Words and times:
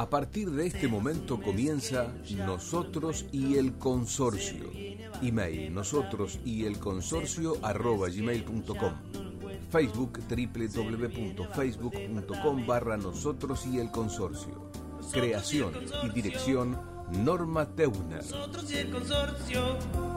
A 0.00 0.08
partir 0.08 0.50
de 0.50 0.66
este 0.66 0.88
momento 0.88 1.38
comienza 1.38 2.10
Nosotros 2.46 3.26
y 3.32 3.58
el 3.58 3.74
Consorcio. 3.74 4.70
Email 5.20 5.74
nosotros 5.74 6.38
y 6.42 6.64
el 6.64 6.78
consorcio 6.78 7.58
arroba 7.62 8.08
gmail.com. 8.08 8.94
Facebook 9.68 10.20
www.facebook.com 10.26 12.66
barra 12.66 12.96
nosotros 12.96 13.66
y 13.66 13.78
el 13.78 13.90
consorcio. 13.90 14.70
Creación 15.12 15.74
y 16.02 16.08
dirección 16.08 16.80
Norma 17.22 17.66
Teuner. 17.66 18.24
Nosotros 18.24 18.72
y 18.72 18.78
el 18.78 18.90
consorcio. 18.90 20.09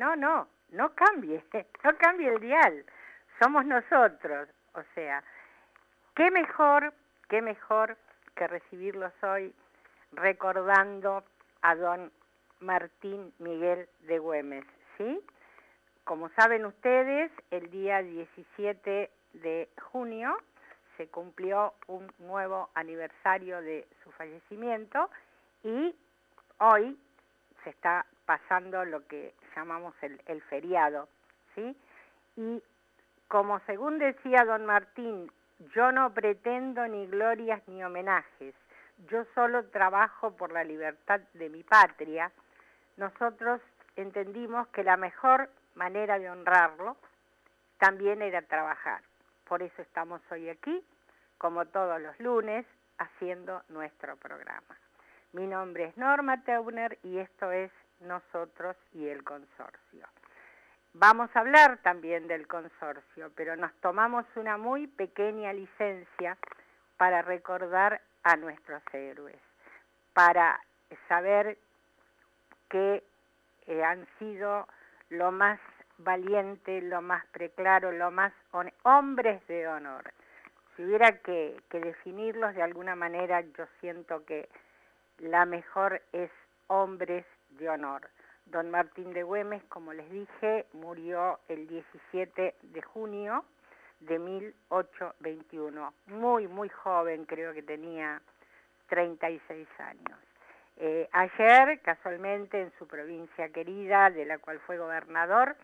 No, 0.00 0.16
no, 0.16 0.48
no 0.70 0.94
cambie, 0.94 1.44
no 1.84 1.94
cambie 1.98 2.28
el 2.28 2.40
dial. 2.40 2.86
Somos 3.38 3.66
nosotros. 3.66 4.48
O 4.72 4.82
sea, 4.94 5.22
qué 6.14 6.30
mejor, 6.30 6.94
qué 7.28 7.42
mejor 7.42 7.98
que 8.34 8.46
recibirlos 8.46 9.12
hoy 9.22 9.54
recordando 10.12 11.22
a 11.60 11.74
don 11.74 12.10
Martín 12.60 13.34
Miguel 13.40 13.86
de 14.06 14.18
Güemes, 14.18 14.64
¿sí? 14.96 15.20
Como 16.04 16.30
saben 16.30 16.64
ustedes, 16.64 17.30
el 17.50 17.70
día 17.70 18.02
17 18.02 19.10
de 19.34 19.68
junio 19.92 20.34
se 20.96 21.08
cumplió 21.08 21.74
un 21.88 22.10
nuevo 22.20 22.70
aniversario 22.72 23.60
de 23.60 23.86
su 24.02 24.10
fallecimiento 24.12 25.10
y 25.62 25.94
hoy 26.58 26.98
se 27.64 27.70
está 27.70 28.06
pasando 28.24 28.84
lo 28.86 29.06
que 29.06 29.34
llamamos 29.54 29.94
el, 30.02 30.42
feriado, 30.42 31.08
¿sí? 31.54 31.76
Y 32.36 32.62
como 33.28 33.60
según 33.60 33.98
decía 33.98 34.44
don 34.44 34.66
Martín, 34.66 35.30
yo 35.74 35.92
no 35.92 36.12
pretendo 36.12 36.86
ni 36.88 37.06
glorias 37.06 37.62
ni 37.68 37.84
homenajes, 37.84 38.54
yo 39.10 39.24
solo 39.34 39.64
trabajo 39.66 40.32
por 40.36 40.52
la 40.52 40.64
libertad 40.64 41.20
de 41.34 41.48
mi 41.48 41.62
patria, 41.62 42.30
nosotros 42.96 43.60
entendimos 43.96 44.68
que 44.68 44.84
la 44.84 44.96
mejor 44.96 45.50
manera 45.74 46.18
de 46.18 46.30
honrarlo 46.30 46.96
también 47.78 48.22
era 48.22 48.42
trabajar. 48.42 49.02
Por 49.48 49.62
eso 49.62 49.82
estamos 49.82 50.20
hoy 50.30 50.48
aquí, 50.48 50.84
como 51.38 51.64
todos 51.66 52.00
los 52.00 52.18
lunes, 52.20 52.66
haciendo 52.98 53.62
nuestro 53.68 54.16
programa. 54.16 54.76
Mi 55.32 55.46
nombre 55.46 55.84
es 55.84 55.96
Norma 55.96 56.42
Teuner 56.44 56.98
y 57.02 57.18
esto 57.18 57.50
es 57.50 57.70
nosotros 58.00 58.76
y 58.92 59.08
el 59.08 59.22
consorcio. 59.24 60.06
Vamos 60.92 61.30
a 61.34 61.40
hablar 61.40 61.78
también 61.82 62.26
del 62.26 62.48
consorcio, 62.48 63.30
pero 63.36 63.54
nos 63.56 63.72
tomamos 63.80 64.26
una 64.34 64.56
muy 64.56 64.86
pequeña 64.88 65.52
licencia 65.52 66.36
para 66.96 67.22
recordar 67.22 68.00
a 68.24 68.36
nuestros 68.36 68.82
héroes, 68.92 69.38
para 70.12 70.60
saber 71.08 71.56
que 72.68 73.04
eh, 73.66 73.84
han 73.84 74.06
sido 74.18 74.66
lo 75.10 75.30
más 75.30 75.60
valiente, 75.98 76.82
lo 76.82 77.02
más 77.02 77.24
preclaro, 77.26 77.92
lo 77.92 78.10
más 78.10 78.32
hombres 78.82 79.46
de 79.46 79.68
honor. 79.68 80.12
Si 80.74 80.84
hubiera 80.84 81.18
que 81.18 81.56
definirlos 81.70 82.54
de 82.54 82.62
alguna 82.62 82.96
manera, 82.96 83.42
yo 83.42 83.66
siento 83.80 84.24
que 84.24 84.48
la 85.18 85.44
mejor 85.44 86.02
es 86.12 86.30
hombres 86.66 87.24
de 87.50 87.68
honor. 87.68 88.08
Don 88.46 88.70
Martín 88.70 89.12
de 89.12 89.22
Güemes, 89.22 89.62
como 89.64 89.92
les 89.92 90.10
dije, 90.10 90.66
murió 90.72 91.38
el 91.48 91.68
17 91.68 92.54
de 92.62 92.82
junio 92.82 93.44
de 94.00 94.18
1821. 94.18 95.94
Muy, 96.06 96.48
muy 96.48 96.68
joven, 96.68 97.26
creo 97.26 97.52
que 97.52 97.62
tenía 97.62 98.20
36 98.88 99.68
años. 99.78 100.18
Eh, 100.78 101.08
ayer, 101.12 101.80
casualmente, 101.80 102.60
en 102.60 102.72
su 102.78 102.86
provincia 102.86 103.50
querida, 103.50 104.10
de 104.10 104.24
la 104.24 104.38
cual 104.38 104.58
fue 104.60 104.78
gobernador, 104.78 105.56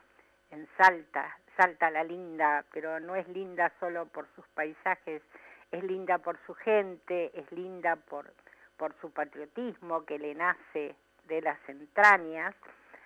en 0.50 0.68
Salta, 0.76 1.36
Salta 1.56 1.90
la 1.90 2.04
linda, 2.04 2.64
pero 2.70 3.00
no 3.00 3.16
es 3.16 3.26
linda 3.28 3.72
solo 3.80 4.04
por 4.06 4.28
sus 4.34 4.46
paisajes, 4.48 5.22
es 5.72 5.82
linda 5.82 6.18
por 6.18 6.38
su 6.44 6.52
gente, 6.52 7.30
es 7.34 7.50
linda 7.50 7.96
por, 7.96 8.30
por 8.76 8.94
su 9.00 9.10
patriotismo 9.10 10.04
que 10.04 10.18
le 10.18 10.34
nace 10.34 10.94
de 11.26 11.42
las 11.42 11.58
entrañas. 11.68 12.54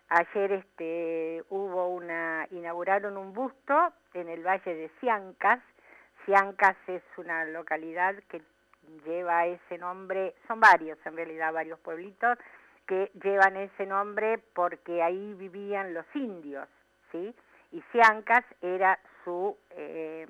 Ayer 0.08 0.52
este, 0.52 1.44
hubo 1.50 1.88
una, 1.88 2.46
inauguraron 2.50 3.16
un 3.16 3.32
busto 3.32 3.92
en 4.14 4.28
el 4.28 4.44
valle 4.44 4.74
de 4.74 4.88
Ciancas. 5.00 5.60
Ciancas 6.24 6.76
es 6.88 7.02
una 7.16 7.44
localidad 7.44 8.14
que 8.28 8.42
lleva 9.04 9.46
ese 9.46 9.78
nombre, 9.78 10.34
son 10.48 10.60
varios 10.60 10.98
en 11.04 11.16
realidad, 11.16 11.52
varios 11.52 11.78
pueblitos 11.80 12.38
que 12.86 13.10
llevan 13.22 13.56
ese 13.56 13.86
nombre 13.86 14.38
porque 14.52 15.00
ahí 15.00 15.34
vivían 15.34 15.94
los 15.94 16.04
indios, 16.14 16.68
¿sí? 17.12 17.32
Y 17.70 17.80
Siancas 17.92 18.44
era 18.60 18.98
su, 19.22 19.56
eh, 19.70 20.26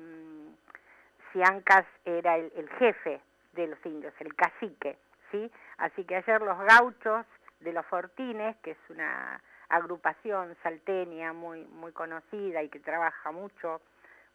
Siancas 1.32 1.86
era 2.04 2.36
el, 2.36 2.52
el, 2.54 2.68
jefe 2.70 3.20
de 3.54 3.66
los 3.66 3.78
indios, 3.86 4.12
el 4.20 4.34
cacique, 4.34 4.98
¿sí? 5.30 5.50
Así 5.78 6.04
que 6.04 6.16
ayer 6.16 6.42
los 6.42 6.58
gauchos 6.58 7.24
de 7.60 7.72
los 7.72 7.86
Fortines, 7.86 8.56
que 8.62 8.72
es 8.72 8.78
una 8.88 9.40
agrupación 9.68 10.56
salteña 10.62 11.32
muy, 11.32 11.64
muy 11.66 11.92
conocida 11.92 12.62
y 12.62 12.68
que 12.68 12.80
trabaja 12.80 13.30
mucho 13.30 13.80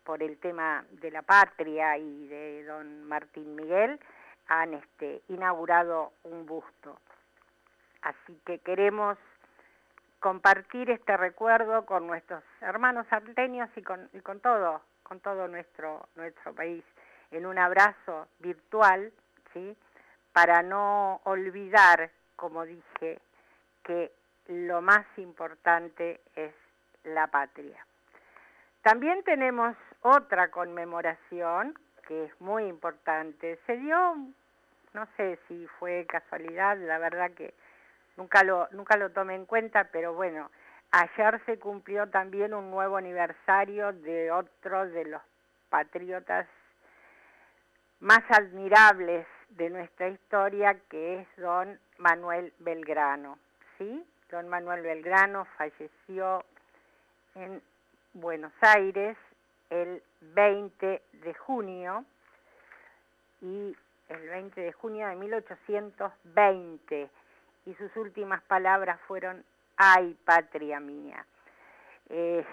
por 0.04 0.22
el 0.22 0.38
tema 0.38 0.86
de 0.92 1.12
la 1.12 1.24
patria 1.24 1.98
y 1.98 2.27
de 2.27 2.63
don 2.66 3.04
Martín 3.06 3.56
Miguel, 3.56 4.00
han 4.48 4.75
este, 4.75 5.22
inaugurado 5.30 6.13
un 6.24 6.45
busto. 6.45 7.00
Así 8.01 8.39
que 8.45 8.60
queremos 8.60 9.18
compartir 10.19 10.89
este 10.92 11.18
recuerdo 11.18 11.86
con 11.86 12.07
nuestros 12.07 12.44
hermanos 12.62 13.07
salteños 13.10 13.69
y 13.75 13.81
con, 13.81 14.10
y 14.13 14.19
con 14.22 14.39
todo, 14.39 14.81
con 15.04 15.19
todo 15.19 15.48
nuestro, 15.48 16.07
nuestro 16.16 16.54
país, 16.54 16.83
en 17.31 17.45
un 17.45 17.57
abrazo 17.57 18.27
virtual, 18.39 19.12
¿sí? 19.54 19.75
para 20.33 20.62
no 20.62 21.22
olvidar, 21.24 22.12
como 22.35 22.65
dije, 22.65 23.19
que 23.83 24.11
lo 24.47 24.81
más 24.81 25.05
importante 25.17 26.21
es 26.35 26.53
la 27.03 27.27
patria. 27.27 27.85
También 28.81 29.23
tenemos 29.23 29.75
otra 30.01 30.49
conmemoración 30.51 31.77
que 32.07 32.25
es 32.25 32.41
muy 32.41 32.65
importante. 32.65 33.59
Se 33.65 33.77
dio, 33.77 34.15
no 34.93 35.07
sé 35.17 35.39
si 35.47 35.67
fue 35.79 36.05
casualidad, 36.07 36.77
la 36.77 36.99
verdad 36.99 37.31
que 37.31 37.53
nunca 38.17 38.43
lo, 38.43 38.67
nunca 38.71 38.97
lo 38.97 39.11
tomé 39.11 39.35
en 39.35 39.45
cuenta, 39.45 39.85
pero 39.91 40.13
bueno, 40.13 40.51
ayer 40.91 41.41
se 41.45 41.57
cumplió 41.59 42.07
también 42.09 42.53
un 42.53 42.69
nuevo 42.69 42.97
aniversario 42.97 43.91
de 43.93 44.31
otro 44.31 44.88
de 44.88 45.05
los 45.05 45.21
patriotas 45.69 46.47
más 47.99 48.21
admirables 48.29 49.25
de 49.49 49.69
nuestra 49.69 50.09
historia, 50.09 50.77
que 50.89 51.21
es 51.21 51.27
don 51.38 51.79
Manuel 51.97 52.53
Belgrano. 52.59 53.38
¿sí? 53.77 54.06
Don 54.31 54.47
Manuel 54.47 54.81
Belgrano 54.81 55.45
falleció 55.57 56.44
en 57.36 57.62
Buenos 58.13 58.53
Aires 58.62 59.18
el 59.69 60.01
20 60.21 61.01
de 61.12 61.33
junio 61.33 62.06
y 63.42 63.75
el 64.09 64.30
20 64.30 64.62
de 64.62 64.71
junio 64.74 65.07
de 65.07 65.15
1820 65.15 67.09
y 67.65 67.74
sus 67.75 67.95
últimas 67.98 68.41
palabras 68.44 69.00
fueron 69.07 69.44
ay 69.77 70.15
patria 70.24 70.80
mía 70.80 71.25
eh, 72.09 72.45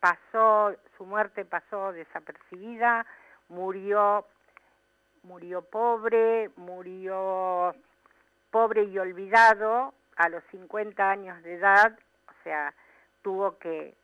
pasó 0.00 0.74
su 0.96 1.04
muerte 1.06 1.44
pasó 1.44 1.92
desapercibida 1.92 3.06
murió 3.48 4.26
murió 5.22 5.62
pobre 5.62 6.50
murió 6.56 7.74
pobre 8.56 8.84
y 8.84 8.98
olvidado 8.98 9.92
a 10.16 10.30
los 10.30 10.42
50 10.50 11.10
años 11.10 11.42
de 11.42 11.56
edad 11.56 11.92
o 12.26 12.32
sea 12.42 12.72
tuvo 13.20 13.58
que 13.58 13.94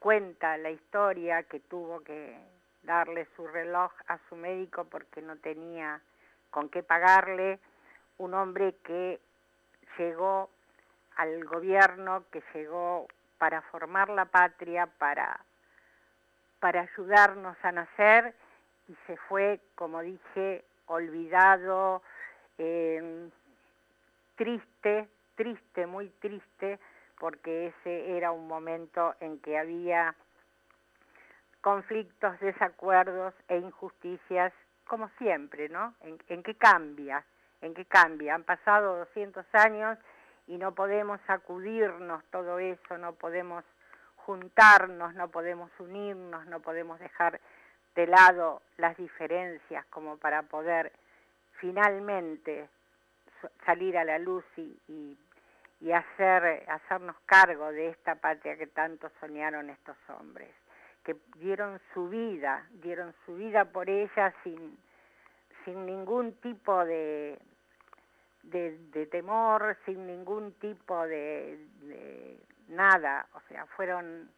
cuenta 0.00 0.56
la 0.56 0.72
historia 0.72 1.44
que 1.44 1.60
tuvo 1.60 2.00
que 2.00 2.36
darle 2.82 3.28
su 3.36 3.46
reloj 3.46 3.92
a 4.08 4.18
su 4.28 4.34
médico 4.34 4.84
porque 4.86 5.22
no 5.22 5.36
tenía 5.36 6.00
con 6.50 6.68
qué 6.70 6.82
pagarle, 6.82 7.60
un 8.18 8.34
hombre 8.34 8.74
que 8.82 9.20
llegó 9.96 10.50
al 11.14 11.44
gobierno, 11.44 12.24
que 12.32 12.42
llegó 12.52 13.06
para 13.38 13.62
formar 13.62 14.08
la 14.08 14.24
patria, 14.24 14.88
para, 14.98 15.38
para 16.58 16.80
ayudarnos 16.80 17.56
a 17.62 17.70
nacer 17.70 18.34
y 18.88 18.96
se 19.06 19.16
fue, 19.28 19.60
como 19.76 20.00
dije, 20.00 20.64
olvidado, 20.86 22.02
eh, 22.58 23.30
triste, 24.40 25.06
triste, 25.34 25.86
muy 25.86 26.08
triste, 26.18 26.78
porque 27.18 27.66
ese 27.66 28.16
era 28.16 28.32
un 28.32 28.48
momento 28.48 29.14
en 29.20 29.38
que 29.40 29.58
había 29.58 30.14
conflictos, 31.60 32.40
desacuerdos 32.40 33.34
e 33.48 33.58
injusticias, 33.58 34.54
como 34.88 35.10
siempre, 35.18 35.68
¿no? 35.68 35.94
¿En, 36.00 36.42
qué 36.42 36.54
cambia? 36.54 37.22
¿En 37.60 37.74
qué 37.74 37.84
cambia? 37.84 38.34
Han 38.34 38.44
pasado 38.44 38.96
200 39.00 39.44
años 39.52 39.98
y 40.46 40.56
no 40.56 40.74
podemos 40.74 41.20
sacudirnos 41.26 42.24
todo 42.30 42.58
eso, 42.60 42.96
no 42.96 43.12
podemos 43.12 43.62
juntarnos, 44.24 45.14
no 45.16 45.28
podemos 45.28 45.70
unirnos, 45.78 46.46
no 46.46 46.60
podemos 46.60 46.98
dejar 46.98 47.38
de 47.94 48.06
lado 48.06 48.62
las 48.78 48.96
diferencias 48.96 49.84
como 49.90 50.16
para 50.16 50.44
poder 50.44 50.92
finalmente 51.58 52.70
salir 53.64 53.98
a 53.98 54.04
la 54.04 54.18
luz 54.18 54.44
y 54.56 55.16
y 55.80 55.92
hacer, 55.92 56.64
hacernos 56.68 57.16
cargo 57.24 57.72
de 57.72 57.88
esta 57.88 58.14
patria 58.14 58.56
que 58.56 58.66
tanto 58.66 59.10
soñaron 59.18 59.70
estos 59.70 59.96
hombres, 60.08 60.50
que 61.04 61.16
dieron 61.36 61.80
su 61.94 62.08
vida, 62.08 62.66
dieron 62.82 63.14
su 63.24 63.36
vida 63.36 63.64
por 63.64 63.88
ella 63.88 64.34
sin, 64.44 64.78
sin 65.64 65.86
ningún 65.86 66.34
tipo 66.40 66.84
de, 66.84 67.38
de, 68.42 69.06
temor, 69.06 69.78
sin 69.86 70.06
ningún 70.06 70.52
tipo 70.54 71.06
de, 71.06 71.66
de, 71.80 72.38
nada, 72.68 73.26
o 73.32 73.40
sea, 73.48 73.64
fueron, 73.66 74.30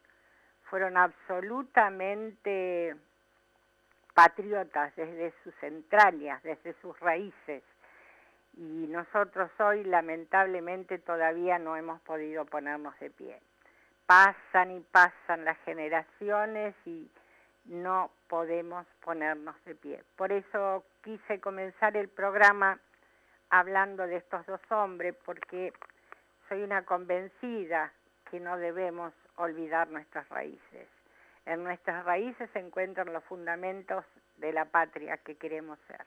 fueron 0.69 0.95
absolutamente 0.95 2.95
patriotas 4.13 4.95
desde 4.95 5.33
sus 5.43 5.53
entrañas, 5.61 6.41
desde 6.43 6.73
sus 6.81 6.97
raíces 7.01 7.63
y 8.57 8.87
nosotros 8.87 9.49
hoy 9.59 9.83
lamentablemente 9.83 10.99
todavía 10.99 11.57
no 11.57 11.75
hemos 11.75 11.99
podido 12.01 12.45
ponernos 12.45 12.97
de 12.99 13.09
pie. 13.09 13.39
Pasan 14.05 14.71
y 14.71 14.79
pasan 14.79 15.45
las 15.45 15.57
generaciones 15.59 16.75
y 16.85 17.09
no 17.65 18.11
podemos 18.27 18.85
ponernos 19.03 19.55
de 19.65 19.75
pie. 19.75 20.03
Por 20.15 20.31
eso 20.31 20.83
quise 21.03 21.39
comenzar 21.39 21.97
el 21.97 22.09
programa 22.09 22.79
hablando 23.49 24.05
de 24.05 24.17
estos 24.17 24.45
dos 24.45 24.61
hombres, 24.71 25.15
porque 25.25 25.73
soy 26.49 26.63
una 26.63 26.83
convencida 26.83 27.91
que 28.29 28.39
no 28.39 28.57
debemos 28.57 29.13
olvidar 29.37 29.87
nuestras 29.89 30.27
raíces. 30.29 30.87
En 31.45 31.63
nuestras 31.63 32.03
raíces 32.05 32.49
se 32.51 32.59
encuentran 32.59 33.13
los 33.13 33.23
fundamentos 33.25 34.05
de 34.37 34.53
la 34.53 34.65
patria 34.65 35.17
que 35.17 35.35
queremos 35.35 35.79
ser 35.87 36.05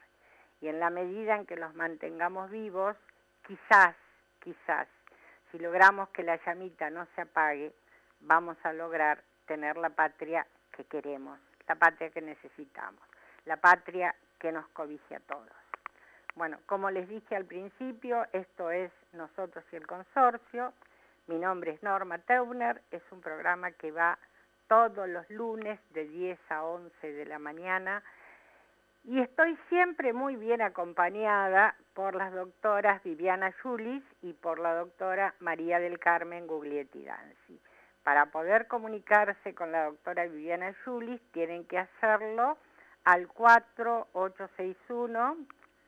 y 0.61 0.67
en 0.67 0.79
la 0.79 0.89
medida 0.89 1.35
en 1.35 1.45
que 1.45 1.55
los 1.55 1.73
mantengamos 1.75 2.49
vivos, 2.49 2.95
quizás, 3.45 3.95
quizás, 4.39 4.87
si 5.51 5.59
logramos 5.59 6.09
que 6.09 6.23
la 6.23 6.39
llamita 6.45 6.89
no 6.89 7.07
se 7.15 7.21
apague, 7.21 7.73
vamos 8.21 8.57
a 8.63 8.73
lograr 8.73 9.23
tener 9.45 9.77
la 9.77 9.89
patria 9.89 10.45
que 10.71 10.83
queremos, 10.85 11.39
la 11.67 11.75
patria 11.75 12.09
que 12.09 12.21
necesitamos, 12.21 13.01
la 13.45 13.57
patria 13.57 14.13
que 14.39 14.51
nos 14.51 14.67
cobije 14.69 15.15
a 15.15 15.19
todos. 15.21 15.51
Bueno, 16.35 16.59
como 16.65 16.91
les 16.91 17.07
dije 17.09 17.35
al 17.35 17.45
principio, 17.45 18.25
esto 18.31 18.69
es 18.69 18.91
Nosotros 19.13 19.65
y 19.71 19.75
el 19.75 19.87
Consorcio. 19.87 20.73
Mi 21.25 21.39
nombre 21.39 21.71
es 21.71 21.81
Norma 21.81 22.19
Teuner, 22.19 22.81
es 22.91 23.01
un 23.11 23.21
programa 23.21 23.71
que 23.71 23.91
va 23.91 24.19
todos 24.67 25.07
los 25.09 25.27
lunes 25.29 25.79
de 25.91 26.05
10 26.05 26.39
a 26.49 26.63
11 26.63 27.11
de 27.11 27.25
la 27.25 27.39
mañana 27.39 28.03
y 29.03 29.19
estoy 29.21 29.55
siempre 29.69 30.11
muy 30.13 30.35
bien 30.35 30.61
acompañada 30.61 31.75
por 31.93 32.15
las 32.15 32.33
doctoras 32.33 33.03
Viviana 33.03 33.53
Julis 33.63 34.03
y 34.21 34.33
por 34.33 34.59
la 34.59 34.75
doctora 34.75 35.33
María 35.39 35.79
del 35.79 35.97
Carmen 35.99 36.45
Guglietti 36.45 37.05
Danzi. 37.05 37.61
Para 38.03 38.25
poder 38.27 38.67
comunicarse 38.67 39.55
con 39.55 39.71
la 39.71 39.85
doctora 39.85 40.25
Viviana 40.25 40.75
Julis 40.85 41.21
tienen 41.31 41.65
que 41.65 41.77
hacerlo 41.77 42.57
al 43.03 43.27
4861 43.29 45.37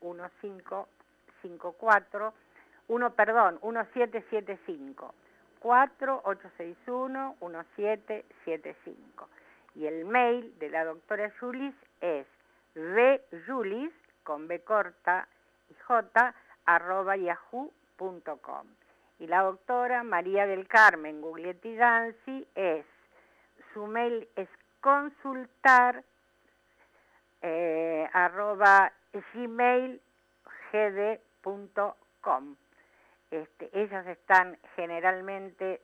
1554 0.00 2.34
1 2.88 3.14
perdón, 3.14 3.60
1775 3.62 5.14
4861 5.60 7.36
1775 7.40 9.28
y 9.74 9.86
el 9.86 10.04
mail 10.04 10.58
de 10.58 10.70
la 10.70 10.84
doctora 10.84 11.32
Julis 11.38 11.74
es 12.00 12.26
de 12.80 13.22
Julis, 13.46 13.92
con 14.22 14.48
B 14.48 14.60
corta 14.60 15.28
y 15.68 15.74
J, 15.86 16.34
arroba 16.64 17.16
yahoo.com. 17.16 18.66
Y 19.18 19.26
la 19.26 19.42
doctora 19.42 20.02
María 20.02 20.46
del 20.46 20.66
Carmen 20.66 21.20
Guglietti 21.20 21.76
Danzi 21.76 22.46
es, 22.54 22.86
su 23.74 23.86
mail 23.86 24.26
es 24.36 24.48
consultar 24.80 26.02
eh, 27.42 28.08
arroba 28.12 28.92
gmail 29.34 30.00
gd.com. 30.72 32.56
Este, 33.30 33.70
ellas 33.72 34.06
están 34.06 34.58
generalmente 34.76 35.80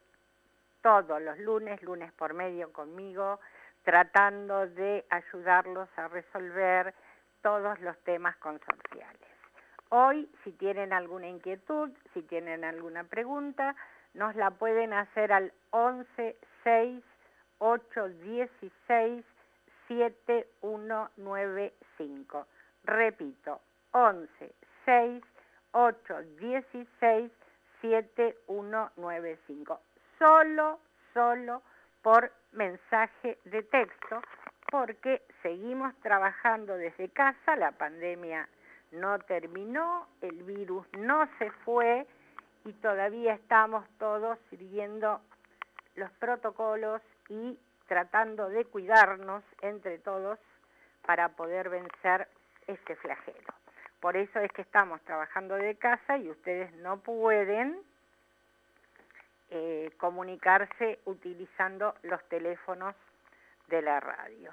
todos 0.82 1.20
los 1.20 1.38
lunes, 1.38 1.82
lunes 1.82 2.12
por 2.12 2.34
medio 2.34 2.72
conmigo, 2.72 3.40
tratando 3.86 4.66
de 4.66 5.06
ayudarlos 5.10 5.88
a 5.96 6.08
resolver 6.08 6.92
todos 7.40 7.80
los 7.80 7.96
temas 8.02 8.36
consorciales. 8.38 9.30
Hoy, 9.90 10.28
si 10.42 10.50
tienen 10.50 10.92
alguna 10.92 11.28
inquietud, 11.28 11.92
si 12.12 12.22
tienen 12.22 12.64
alguna 12.64 13.04
pregunta, 13.04 13.76
nos 14.14 14.34
la 14.34 14.50
pueden 14.50 14.92
hacer 14.92 15.32
al 15.32 15.52
11 15.70 16.36
6 16.64 17.04
8 17.58 18.08
16 18.08 19.24
7195. 19.86 22.46
Repito, 22.82 23.60
11 23.92 24.52
6 24.84 25.22
8 25.70 26.22
16 26.40 27.30
7195. 27.82 29.80
Solo, 30.18 30.80
solo 31.14 31.62
por 32.02 32.32
mensaje 32.56 33.38
de 33.44 33.62
texto, 33.62 34.20
porque 34.70 35.22
seguimos 35.42 35.94
trabajando 36.00 36.76
desde 36.76 37.08
casa, 37.10 37.56
la 37.56 37.72
pandemia 37.72 38.48
no 38.92 39.18
terminó, 39.20 40.08
el 40.20 40.42
virus 40.42 40.86
no 40.98 41.28
se 41.38 41.50
fue 41.64 42.06
y 42.64 42.72
todavía 42.74 43.34
estamos 43.34 43.86
todos 43.98 44.38
siguiendo 44.50 45.20
los 45.94 46.10
protocolos 46.12 47.00
y 47.28 47.58
tratando 47.86 48.48
de 48.48 48.64
cuidarnos 48.64 49.44
entre 49.62 49.98
todos 49.98 50.38
para 51.06 51.28
poder 51.30 51.68
vencer 51.68 52.28
este 52.66 52.96
flagelo. 52.96 53.54
Por 54.00 54.16
eso 54.16 54.40
es 54.40 54.50
que 54.52 54.62
estamos 54.62 55.00
trabajando 55.02 55.54
de 55.54 55.76
casa 55.76 56.18
y 56.18 56.28
ustedes 56.28 56.72
no 56.76 56.98
pueden 56.98 57.80
eh, 59.50 59.90
comunicarse 59.98 60.98
utilizando 61.04 61.94
los 62.02 62.22
teléfonos 62.28 62.94
de 63.68 63.82
la 63.82 64.00
radio. 64.00 64.52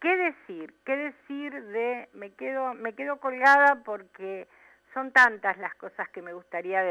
¿Qué 0.00 0.16
decir? 0.16 0.74
¿Qué 0.84 0.96
decir 0.96 1.52
de 1.64 2.08
me 2.12 2.32
quedo 2.32 2.74
me 2.74 2.94
quedo 2.94 3.18
colgada 3.18 3.82
porque 3.84 4.46
son 4.94 5.10
tantas 5.12 5.58
las 5.58 5.74
cosas 5.74 6.08
que 6.10 6.22
me 6.22 6.32
gustaría 6.32 6.82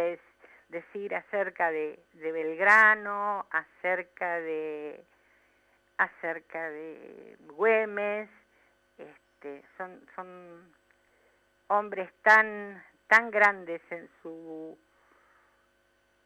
decir 0.70 1.16
acerca 1.16 1.72
de, 1.72 2.00
Belgrano, 2.14 3.46
acerca 3.50 4.40
de 4.40 5.04
acerca 5.98 6.70
de 6.70 7.38
Güemes, 7.56 8.30
este, 8.98 9.64
son 9.78 10.06
son 10.16 10.74
hombres 11.68 12.12
tan 12.24 12.84
tan 13.08 13.32
grandes 13.32 13.82
en 13.90 14.10
su 14.22 14.78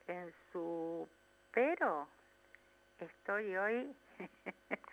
en 0.08 0.34
su 0.52 1.08
pero 1.54 2.08
estoy 3.00 3.56
hoy 3.56 3.96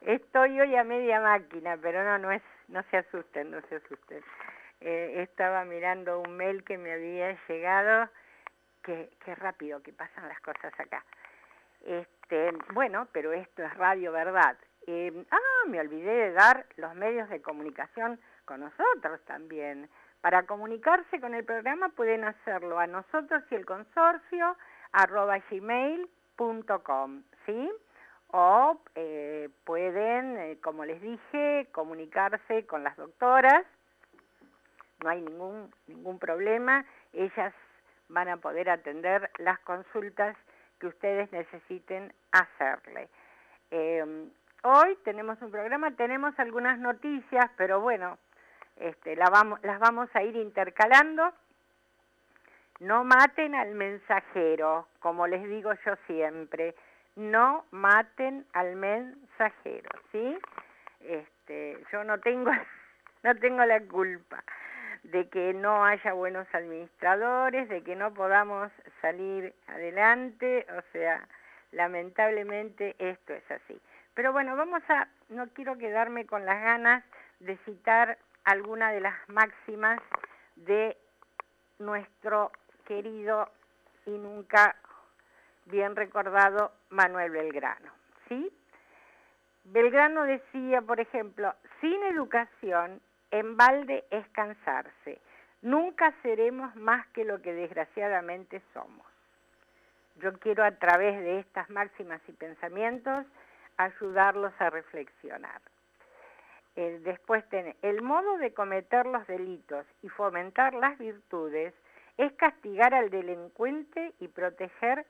Estoy 0.00 0.60
hoy 0.60 0.76
a 0.76 0.84
media 0.84 1.20
máquina, 1.20 1.76
pero 1.80 2.04
no, 2.04 2.18
no 2.18 2.30
es, 2.30 2.42
no 2.68 2.82
se 2.90 2.98
asusten, 2.98 3.50
no 3.50 3.60
se 3.62 3.76
asusten. 3.76 4.22
Eh, 4.80 5.22
estaba 5.22 5.64
mirando 5.64 6.20
un 6.20 6.36
mail 6.36 6.62
que 6.64 6.78
me 6.78 6.92
había 6.92 7.36
llegado, 7.48 8.08
que, 8.82 9.10
qué 9.24 9.34
rápido 9.34 9.82
que 9.82 9.92
pasan 9.92 10.28
las 10.28 10.40
cosas 10.40 10.72
acá. 10.78 11.04
Este, 11.84 12.52
bueno, 12.72 13.08
pero 13.12 13.32
esto 13.32 13.64
es 13.64 13.74
Radio 13.74 14.12
Verdad. 14.12 14.56
Eh, 14.86 15.24
ah, 15.30 15.68
me 15.68 15.80
olvidé 15.80 16.12
de 16.12 16.32
dar 16.32 16.66
los 16.76 16.94
medios 16.94 17.28
de 17.28 17.42
comunicación 17.42 18.20
con 18.44 18.60
nosotros 18.60 19.20
también. 19.24 19.88
Para 20.26 20.42
comunicarse 20.42 21.20
con 21.20 21.34
el 21.34 21.44
programa 21.44 21.90
pueden 21.90 22.24
hacerlo 22.24 22.80
a 22.80 22.88
nosotros 22.88 23.44
y 23.48 23.54
el 23.54 23.64
consorcio 23.64 24.56
arroba 24.90 25.38
gmail.com, 25.48 27.22
¿sí? 27.46 27.70
o 28.32 28.76
eh, 28.96 29.48
pueden, 29.62 30.36
eh, 30.36 30.58
como 30.60 30.84
les 30.84 31.00
dije, 31.00 31.68
comunicarse 31.70 32.66
con 32.66 32.82
las 32.82 32.96
doctoras, 32.96 33.64
no 35.04 35.10
hay 35.10 35.20
ningún, 35.20 35.72
ningún 35.86 36.18
problema, 36.18 36.84
ellas 37.12 37.54
van 38.08 38.28
a 38.28 38.38
poder 38.38 38.68
atender 38.68 39.30
las 39.38 39.60
consultas 39.60 40.36
que 40.80 40.88
ustedes 40.88 41.30
necesiten 41.30 42.12
hacerle. 42.32 43.08
Em, 43.70 44.28
hoy 44.64 44.98
tenemos 45.04 45.40
un 45.40 45.52
programa, 45.52 45.92
tenemos 45.92 46.36
algunas 46.40 46.80
noticias, 46.80 47.48
pero 47.56 47.80
bueno, 47.80 48.18
este, 48.76 49.16
vamos, 49.16 49.60
las 49.62 49.78
vamos 49.78 50.08
a 50.14 50.22
ir 50.22 50.36
intercalando. 50.36 51.32
No 52.80 53.04
maten 53.04 53.54
al 53.54 53.74
mensajero, 53.74 54.86
como 55.00 55.26
les 55.26 55.42
digo 55.48 55.72
yo 55.84 55.94
siempre 56.06 56.74
no 57.16 57.64
maten 57.70 58.46
al 58.52 58.76
mensajero, 58.76 59.90
¿sí? 60.12 60.38
Este, 61.00 61.82
yo 61.90 62.04
no 62.04 62.20
tengo, 62.20 62.50
no 63.22 63.34
tengo 63.36 63.64
la 63.64 63.80
culpa 63.80 64.44
de 65.02 65.28
que 65.28 65.54
no 65.54 65.84
haya 65.84 66.12
buenos 66.12 66.46
administradores, 66.52 67.68
de 67.68 67.82
que 67.82 67.96
no 67.96 68.12
podamos 68.12 68.70
salir 69.00 69.54
adelante, 69.68 70.66
o 70.76 70.82
sea, 70.92 71.26
lamentablemente 71.72 72.94
esto 72.98 73.32
es 73.32 73.50
así. 73.50 73.80
Pero 74.14 74.32
bueno, 74.32 74.56
vamos 74.56 74.82
a, 74.88 75.08
no 75.28 75.48
quiero 75.48 75.78
quedarme 75.78 76.26
con 76.26 76.44
las 76.44 76.62
ganas 76.62 77.04
de 77.40 77.56
citar 77.58 78.18
alguna 78.46 78.92
de 78.92 79.00
las 79.00 79.14
máximas 79.28 80.00
de 80.54 80.96
nuestro 81.78 82.52
querido 82.86 83.50
y 84.06 84.10
nunca 84.10 84.76
bien 85.66 85.96
recordado 85.96 86.72
Manuel 86.90 87.32
Belgrano. 87.32 87.92
¿sí? 88.28 88.50
Belgrano 89.64 90.22
decía, 90.22 90.80
por 90.80 91.00
ejemplo, 91.00 91.52
sin 91.80 92.02
educación, 92.04 93.00
en 93.32 93.56
balde 93.56 94.04
es 94.10 94.26
cansarse. 94.28 95.20
Nunca 95.62 96.14
seremos 96.22 96.74
más 96.76 97.04
que 97.08 97.24
lo 97.24 97.42
que 97.42 97.52
desgraciadamente 97.52 98.62
somos. 98.72 99.04
Yo 100.16 100.32
quiero 100.38 100.64
a 100.64 100.70
través 100.70 101.18
de 101.18 101.40
estas 101.40 101.68
máximas 101.68 102.20
y 102.28 102.32
pensamientos 102.32 103.26
ayudarlos 103.76 104.52
a 104.60 104.70
reflexionar. 104.70 105.60
Eh, 106.76 107.00
después 107.02 107.48
tiene, 107.48 107.74
el 107.80 108.02
modo 108.02 108.36
de 108.36 108.52
cometer 108.52 109.06
los 109.06 109.26
delitos 109.26 109.86
y 110.02 110.10
fomentar 110.10 110.74
las 110.74 110.98
virtudes 110.98 111.72
es 112.18 112.32
castigar 112.34 112.94
al 112.94 113.08
delincuente 113.08 114.12
y 114.20 114.28
proteger 114.28 115.06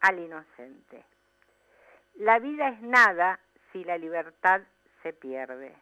al 0.00 0.18
inocente. 0.18 1.04
La 2.16 2.40
vida 2.40 2.68
es 2.70 2.80
nada 2.82 3.38
si 3.72 3.84
la 3.84 3.96
libertad 3.98 4.62
se 5.02 5.12
pierde. 5.12 5.72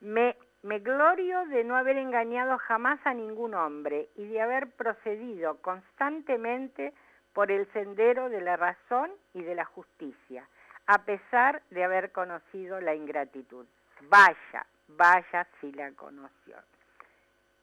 Me, 0.00 0.36
me 0.62 0.78
glorio 0.78 1.44
de 1.46 1.64
no 1.64 1.76
haber 1.76 1.98
engañado 1.98 2.56
jamás 2.56 3.00
a 3.04 3.12
ningún 3.12 3.52
hombre 3.52 4.08
y 4.16 4.26
de 4.26 4.40
haber 4.40 4.70
procedido 4.70 5.60
constantemente 5.60 6.94
por 7.34 7.50
el 7.50 7.70
sendero 7.72 8.30
de 8.30 8.40
la 8.40 8.56
razón 8.56 9.10
y 9.34 9.42
de 9.42 9.54
la 9.54 9.66
justicia, 9.66 10.48
a 10.86 11.04
pesar 11.04 11.62
de 11.70 11.84
haber 11.84 12.10
conocido 12.12 12.80
la 12.80 12.94
ingratitud. 12.94 13.66
Vaya, 14.02 14.66
vaya 14.88 15.46
si 15.60 15.72
la 15.72 15.90
conoció. 15.92 16.56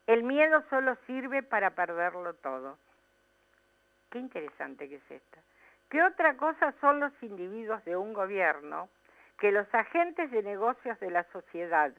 El 0.08 0.24
miedo 0.24 0.64
solo 0.70 0.96
sirve 1.08 1.42
para 1.42 1.72
perderlo 1.72 2.34
todo. 2.36 2.78
Qué 4.12 4.20
interesante 4.20 4.88
que 4.88 4.96
es 4.96 5.12
esta. 5.12 5.40
¿Qué 5.90 6.04
otra 6.04 6.36
cosa 6.38 6.74
son 6.82 7.00
los 7.00 7.12
individuos 7.22 7.84
de 7.86 7.96
un 7.96 8.14
gobierno 8.14 8.90
que 9.40 9.52
los 9.52 9.68
agentes 9.74 10.32
de 10.32 10.44
negocios 10.44 11.00
de 11.00 11.12
la 11.12 11.24
sociedad 11.32 11.92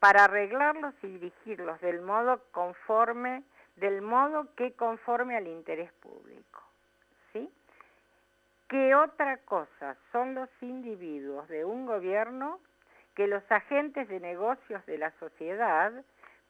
para 0.00 0.24
arreglarlos 0.24 0.94
y 1.02 1.06
dirigirlos 1.06 1.80
del 1.80 2.02
modo 2.02 2.42
conforme, 2.50 3.44
del 3.76 4.02
modo 4.02 4.48
que 4.56 4.72
conforme 4.72 5.36
al 5.36 5.46
interés 5.46 5.92
público? 5.94 6.62
¿Sí? 7.32 7.48
¿Qué 8.68 8.94
otra 8.94 9.38
cosa 9.38 9.96
son 10.10 10.34
los 10.34 10.48
individuos 10.60 11.48
de 11.48 11.64
un 11.64 11.86
gobierno 11.86 12.58
que 13.14 13.26
los 13.26 13.42
agentes 13.50 14.08
de 14.08 14.20
negocios 14.20 14.84
de 14.86 14.98
la 14.98 15.10
sociedad 15.18 15.92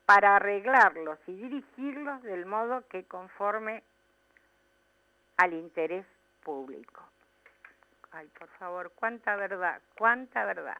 para 0.07 0.37
arreglarlos 0.37 1.19
y 1.27 1.35
dirigirlos 1.35 2.23
del 2.23 2.47
modo 2.47 2.87
que 2.89 3.05
conforme 3.05 3.83
al 5.37 5.53
interés 5.53 6.07
público. 6.43 7.03
Ay, 8.11 8.29
por 8.39 8.49
favor, 8.59 8.93
cuánta 8.95 9.37
verdad, 9.37 9.81
cuánta 9.97 10.45
verdad. 10.45 10.79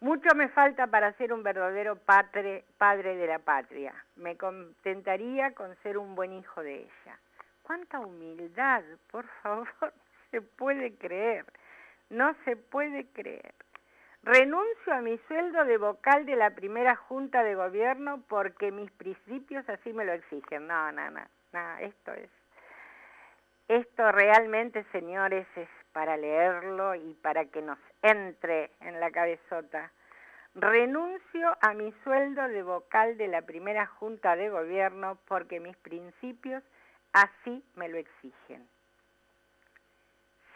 Mucho 0.00 0.34
me 0.34 0.48
falta 0.48 0.86
para 0.86 1.12
ser 1.12 1.32
un 1.32 1.42
verdadero 1.42 1.94
padre, 1.96 2.64
padre 2.78 3.16
de 3.16 3.26
la 3.26 3.38
patria. 3.38 3.94
Me 4.16 4.36
contentaría 4.36 5.52
con 5.52 5.76
ser 5.82 5.98
un 5.98 6.14
buen 6.14 6.32
hijo 6.32 6.62
de 6.62 6.76
ella. 6.76 7.18
Cuánta 7.62 8.00
humildad, 8.00 8.82
por 9.10 9.26
favor, 9.42 9.68
se 10.30 10.40
puede 10.40 10.96
creer. 10.96 11.44
No 12.08 12.34
se 12.44 12.56
puede 12.56 13.06
creer. 13.12 13.54
Renuncio 14.22 14.92
a 14.92 15.00
mi 15.00 15.16
sueldo 15.28 15.64
de 15.64 15.78
vocal 15.78 16.26
de 16.26 16.36
la 16.36 16.50
primera 16.50 16.94
junta 16.94 17.42
de 17.42 17.54
gobierno 17.54 18.22
porque 18.28 18.70
mis 18.70 18.90
principios 18.92 19.66
así 19.68 19.94
me 19.94 20.04
lo 20.04 20.12
exigen. 20.12 20.66
No, 20.66 20.92
no, 20.92 21.10
no, 21.10 21.22
no, 21.52 21.78
esto 21.78 22.12
es, 22.12 22.28
esto 23.68 24.12
realmente, 24.12 24.84
señores, 24.92 25.46
es 25.56 25.68
para 25.92 26.18
leerlo 26.18 26.94
y 26.94 27.14
para 27.22 27.46
que 27.46 27.62
nos 27.62 27.78
entre 28.02 28.70
en 28.80 29.00
la 29.00 29.10
cabezota. 29.10 29.90
Renuncio 30.54 31.56
a 31.62 31.72
mi 31.72 31.90
sueldo 32.04 32.46
de 32.48 32.62
vocal 32.62 33.16
de 33.16 33.28
la 33.28 33.42
primera 33.42 33.86
junta 33.86 34.36
de 34.36 34.50
gobierno 34.50 35.18
porque 35.28 35.60
mis 35.60 35.76
principios 35.78 36.62
así 37.12 37.64
me 37.74 37.88
lo 37.88 37.96
exigen. 37.96 38.68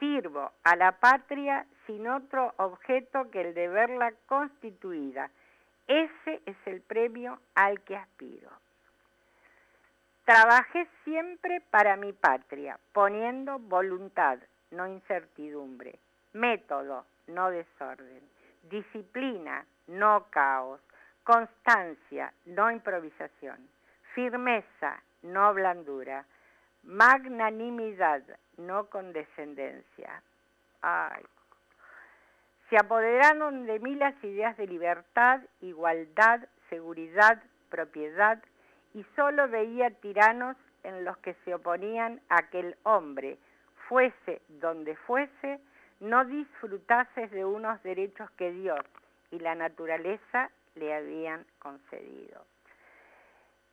Sirvo 0.04 0.52
a 0.64 0.76
la 0.76 0.92
patria 0.92 1.64
sin 1.86 2.06
otro 2.06 2.52
objeto 2.58 3.30
que 3.30 3.40
el 3.40 3.54
de 3.54 3.68
verla 3.68 4.12
constituida. 4.26 5.30
Ese 5.86 6.42
es 6.44 6.56
el 6.66 6.82
premio 6.82 7.40
al 7.54 7.80
que 7.84 7.96
aspiro. 7.96 8.50
Trabajé 10.26 10.86
siempre 11.04 11.62
para 11.70 11.96
mi 11.96 12.12
patria, 12.12 12.78
poniendo 12.92 13.58
voluntad, 13.58 14.38
no 14.72 14.86
incertidumbre, 14.86 15.98
método, 16.34 17.06
no 17.28 17.48
desorden, 17.48 18.20
disciplina, 18.64 19.64
no 19.86 20.26
caos, 20.28 20.82
constancia, 21.22 22.30
no 22.44 22.70
improvisación, 22.70 23.56
firmeza, 24.14 25.02
no 25.22 25.54
blandura, 25.54 26.26
magnanimidad, 26.84 28.22
no 28.56 28.86
condescendencia. 28.86 30.22
Ay. 30.82 31.22
Se 32.70 32.76
apoderaron 32.76 33.66
de 33.66 33.78
mí 33.78 33.94
las 33.94 34.14
ideas 34.24 34.56
de 34.56 34.66
libertad, 34.66 35.40
igualdad, 35.60 36.40
seguridad, 36.70 37.42
propiedad, 37.70 38.42
y 38.94 39.04
solo 39.16 39.48
veía 39.48 39.90
tiranos 39.90 40.56
en 40.82 41.04
los 41.04 41.16
que 41.18 41.34
se 41.44 41.54
oponían 41.54 42.20
a 42.28 42.48
que 42.48 42.60
el 42.60 42.76
hombre, 42.84 43.38
fuese 43.88 44.40
donde 44.48 44.96
fuese, 44.96 45.60
no 46.00 46.24
disfrutase 46.24 47.28
de 47.28 47.44
unos 47.44 47.82
derechos 47.82 48.30
que 48.32 48.52
Dios 48.52 48.80
y 49.30 49.38
la 49.38 49.54
naturaleza 49.54 50.50
le 50.74 50.94
habían 50.94 51.44
concedido. 51.58 52.44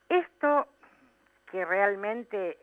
Esto 0.08 0.66
que 1.50 1.64
realmente 1.64 2.58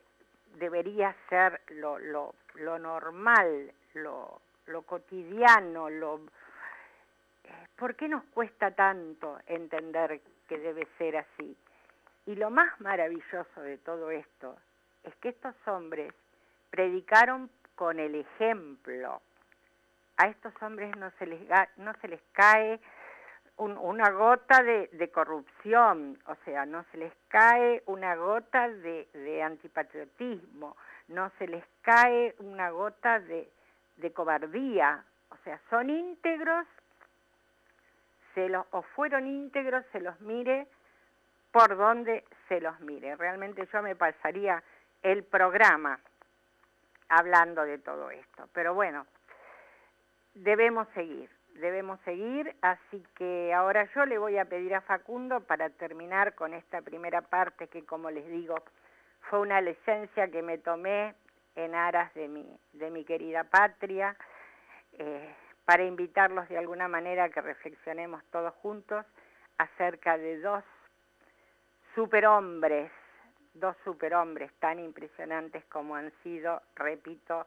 debería 0.60 1.16
ser 1.30 1.62
lo, 1.70 1.98
lo, 1.98 2.34
normal, 2.80 3.72
lo, 3.94 4.42
lo 4.68 4.82
cotidiano, 4.84 5.90
lo, 5.90 6.20
eh, 7.46 7.68
¿por 7.78 7.96
qué 7.96 8.08
nos 8.08 8.24
cuesta 8.26 8.72
tanto 8.72 9.40
entender 9.48 10.22
que 10.48 10.58
debe 10.60 10.88
ser 10.98 11.18
así? 11.18 11.58
Y 12.26 12.36
lo 12.36 12.50
más 12.50 12.80
maravilloso 12.80 13.62
de 13.62 13.78
todo 13.80 14.12
esto 14.12 14.58
es 15.04 15.16
que 15.16 15.30
estos 15.30 15.56
hombres 15.68 16.14
predicaron 16.70 17.50
con 17.76 18.00
el 18.00 18.16
ejemplo. 18.16 19.22
A 20.18 20.28
estos 20.28 20.54
hombres 20.62 20.96
no 20.98 21.10
se 21.18 21.26
les, 21.26 21.42
no 21.78 21.94
se 22.02 22.08
les 22.10 22.22
cae 22.34 22.80
una 23.60 24.10
gota 24.12 24.64
de, 24.64 25.12
corrupción, 25.12 26.18
o 26.28 26.36
sea, 26.46 26.66
no 26.66 26.86
se 26.92 26.98
les 26.98 27.14
cae 27.28 27.84
una 27.88 28.16
gota 28.16 28.70
de, 28.70 29.42
antipatriotismo, 29.44 30.78
no 31.10 31.30
se 31.38 31.48
les 31.48 31.64
cae 31.82 32.36
una 32.40 32.70
gota 32.70 33.20
de, 33.20 33.52
cobardía, 34.14 35.04
o 35.30 35.38
sea, 35.44 35.60
son 35.70 35.90
íntegros, 35.90 36.66
se 38.34 38.48
los, 38.48 38.66
o 38.72 38.82
fueron 38.82 39.28
íntegros, 39.28 39.84
se 39.92 40.00
los 40.00 40.20
mire 40.22 40.68
por 41.52 41.76
donde 41.76 42.24
se 42.48 42.62
los 42.62 42.80
mire. 42.80 43.16
Realmente 43.18 43.68
yo 43.74 43.82
me 43.82 43.96
pasaría 43.96 44.64
el 45.02 45.24
programa 45.24 46.00
hablando 47.10 47.64
de 47.64 47.80
todo 47.80 48.10
esto, 48.12 48.48
pero 48.54 48.74
bueno, 48.74 49.06
debemos 50.34 50.88
seguir 50.94 51.30
debemos 51.60 52.00
seguir, 52.02 52.56
así 52.62 53.04
que 53.16 53.54
ahora 53.54 53.88
yo 53.94 54.06
le 54.06 54.18
voy 54.18 54.38
a 54.38 54.46
pedir 54.46 54.76
a 54.76 54.82
Facundo 54.82 55.42
para 55.42 55.70
terminar 55.70 56.36
con 56.36 56.54
esta 56.54 56.82
primera 56.82 57.22
parte 57.22 57.68
que 57.68 57.86
como 57.86 58.10
les 58.10 58.28
digo 58.28 58.56
fue 59.30 59.40
una 59.40 59.62
licencia 59.62 60.30
que 60.30 60.42
me 60.42 60.58
tomé 60.58 61.14
en 61.56 61.76
aras 61.76 62.14
de 62.14 62.28
mi, 62.28 62.46
de 62.74 62.90
mi 62.90 63.04
querida 63.04 63.44
patria, 63.44 64.16
eh, 64.94 65.36
para 65.66 65.84
invitarlos 65.84 66.48
de 66.50 66.58
alguna 66.58 66.88
manera 66.88 67.26
a 67.26 67.30
que 67.30 67.42
reflexionemos 67.42 68.24
todos 68.32 68.54
juntos 68.56 69.06
acerca 69.58 70.18
de 70.18 70.40
dos 70.40 70.64
superhombres, 71.94 72.92
dos 73.54 73.76
superhombres 73.84 74.52
tan 74.60 74.80
impresionantes 74.80 75.64
como 75.66 75.96
han 75.96 76.12
sido, 76.24 76.62
repito, 76.76 77.46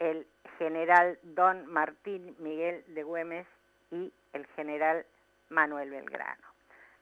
el 0.00 0.26
general 0.58 1.18
don 1.22 1.66
Martín 1.66 2.34
Miguel 2.38 2.82
de 2.88 3.04
Güemes 3.04 3.46
y 3.90 4.12
el 4.32 4.46
general 4.48 5.06
Manuel 5.50 5.90
Belgrano. 5.90 6.48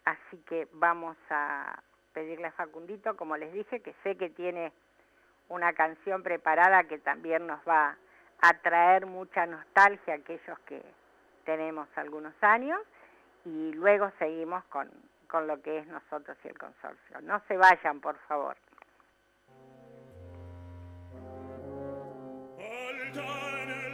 Así 0.05 0.37
que 0.47 0.69
vamos 0.73 1.17
a 1.31 1.81
pedirle 2.13 2.49
a 2.49 2.53
Facundito, 2.53 3.17
como 3.17 3.37
les 3.37 3.53
dije, 3.53 3.81
que 3.81 3.95
sé 4.03 4.17
que 4.17 4.31
tiene 4.31 4.73
una 5.49 5.73
canción 5.73 6.23
preparada 6.23 6.85
que 6.85 6.99
también 6.99 7.47
nos 7.47 7.61
va 7.67 7.97
a 8.41 8.53
traer 8.59 9.07
mucha 9.07 9.47
nostalgia 9.47 10.15
a 10.15 10.17
aquellos 10.17 10.59
que 10.61 10.83
tenemos 11.45 11.89
algunos 11.97 12.35
años 12.43 12.81
y 13.45 13.73
luego 13.73 14.11
seguimos 14.19 14.65
con, 14.65 14.91
con 15.29 15.47
lo 15.47 15.61
que 15.63 15.79
es 15.79 15.87
nosotros 15.87 16.37
y 16.45 16.49
el 16.49 16.59
consorcio. 16.59 17.21
No 17.23 17.41
se 17.49 17.57
vayan, 17.57 18.01
por 18.01 18.19
favor. 18.27 18.57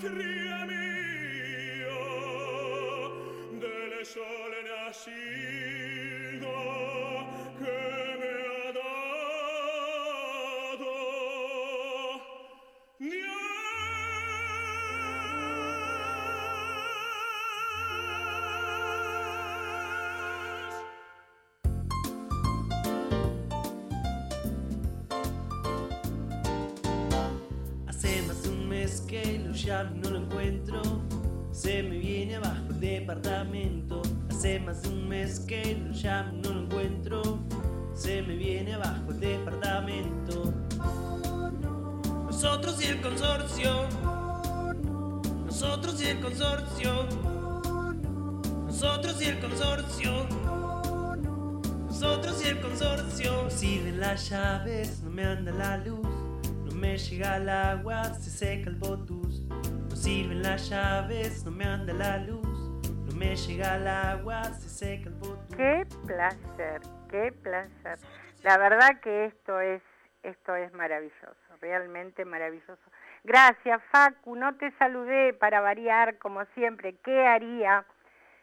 Patria 0.00 0.66
mia 0.66 0.89
que 29.60 29.68
lo 29.68 29.74
llamo 29.74 29.96
y 29.96 29.98
no 29.98 30.10
lo 30.10 30.18
encuentro. 30.18 30.82
Se 31.52 31.82
me 31.82 31.98
viene 31.98 32.36
abajo 32.36 32.66
el 32.70 32.80
departamento. 32.80 34.02
Hace 34.30 34.60
más 34.60 34.82
de 34.82 34.88
un 34.88 35.08
mes 35.08 35.40
que 35.40 35.74
lo 35.74 35.92
llamo 35.92 36.32
y 36.34 36.40
no 36.40 36.54
lo 36.54 36.60
encuentro. 36.62 37.38
Se 37.94 38.22
me 38.22 38.36
viene 38.36 38.74
abajo 38.74 39.10
el 39.10 39.20
departamento. 39.20 40.54
Nosotros 42.26 42.82
y 42.82 42.86
el 42.86 43.00
consorcio. 43.00 43.88
Nosotros 45.44 46.02
y 46.02 46.06
el 46.06 46.20
consorcio. 46.20 47.06
Nosotros 48.66 49.20
y 49.20 49.24
el 49.26 49.40
consorcio. 49.40 50.26
Nosotros 51.86 52.42
y 52.44 52.48
el 52.48 52.60
consorcio. 52.60 53.50
Sirven 53.50 54.00
las 54.00 54.30
llaves, 54.30 55.02
no 55.02 55.10
me 55.10 55.24
anda 55.24 55.52
la 55.52 55.76
luz. 55.78 56.00
No 56.64 56.72
me 56.74 56.96
llega 56.96 57.36
el 57.36 57.48
agua, 57.48 58.14
se 58.14 58.30
seca 58.30 58.70
el 58.70 58.76
botus. 58.76 58.99
Sirven 60.10 60.42
las 60.42 60.68
llaves, 60.68 61.44
no 61.44 61.52
me 61.52 61.64
anda 61.64 61.92
la 61.92 62.18
luz. 62.18 62.42
No 63.06 63.16
me 63.16 63.36
llega 63.36 63.76
el 63.76 63.86
agua, 63.86 64.42
se 64.42 64.68
seca 64.68 65.08
el 65.08 65.14
botus. 65.14 65.56
Qué 65.56 65.86
placer, 66.04 66.80
qué 67.08 67.30
placer. 67.30 67.96
La 68.42 68.58
verdad 68.58 68.98
que 69.02 69.26
esto 69.26 69.60
es, 69.60 69.80
esto 70.24 70.56
es 70.56 70.72
maravilloso, 70.72 71.36
realmente 71.60 72.24
maravilloso. 72.24 72.82
Gracias, 73.22 73.80
Facu. 73.92 74.34
No 74.34 74.56
te 74.56 74.72
saludé 74.78 75.32
para 75.32 75.60
variar, 75.60 76.18
como 76.18 76.44
siempre. 76.56 76.96
¿Qué 77.04 77.28
haría? 77.28 77.84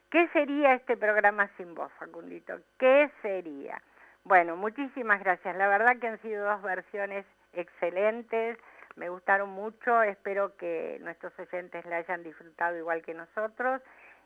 ¿Qué 0.09 0.29
sería 0.29 0.73
este 0.73 0.95
programa 0.95 1.49
sin 1.57 1.75
vos, 1.75 1.91
Facundito? 1.99 2.61
¿Qué 2.79 3.11
sería? 3.21 3.81
Bueno, 4.23 4.55
muchísimas 4.55 5.19
gracias. 5.19 5.53
La 5.57 5.67
verdad 5.67 5.97
que 5.99 6.07
han 6.07 6.21
sido 6.21 6.45
dos 6.45 6.61
versiones 6.61 7.25
excelentes, 7.51 8.57
me 8.97 9.09
gustaron 9.09 9.49
mucho, 9.49 10.01
espero 10.01 10.57
que 10.57 10.97
nuestros 11.01 11.31
oyentes 11.39 11.85
la 11.85 11.97
hayan 11.97 12.23
disfrutado 12.23 12.75
igual 12.77 13.03
que 13.03 13.13
nosotros. 13.13 13.81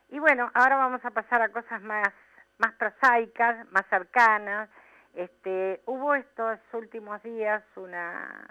Y 0.10 0.20
bueno, 0.20 0.50
ahora 0.54 0.78
vamos 0.78 1.04
a 1.04 1.12
pasar 1.12 1.42
a 1.42 1.50
cosas 1.50 1.82
más, 1.82 2.10
más 2.58 2.74
prosaicas, 2.76 3.70
más 3.72 3.86
cercanas. 3.90 4.70
Este, 5.14 5.82
hubo 5.86 6.16
estos 6.16 6.58
últimos 6.74 7.22
días 7.22 7.64
una, 7.76 8.48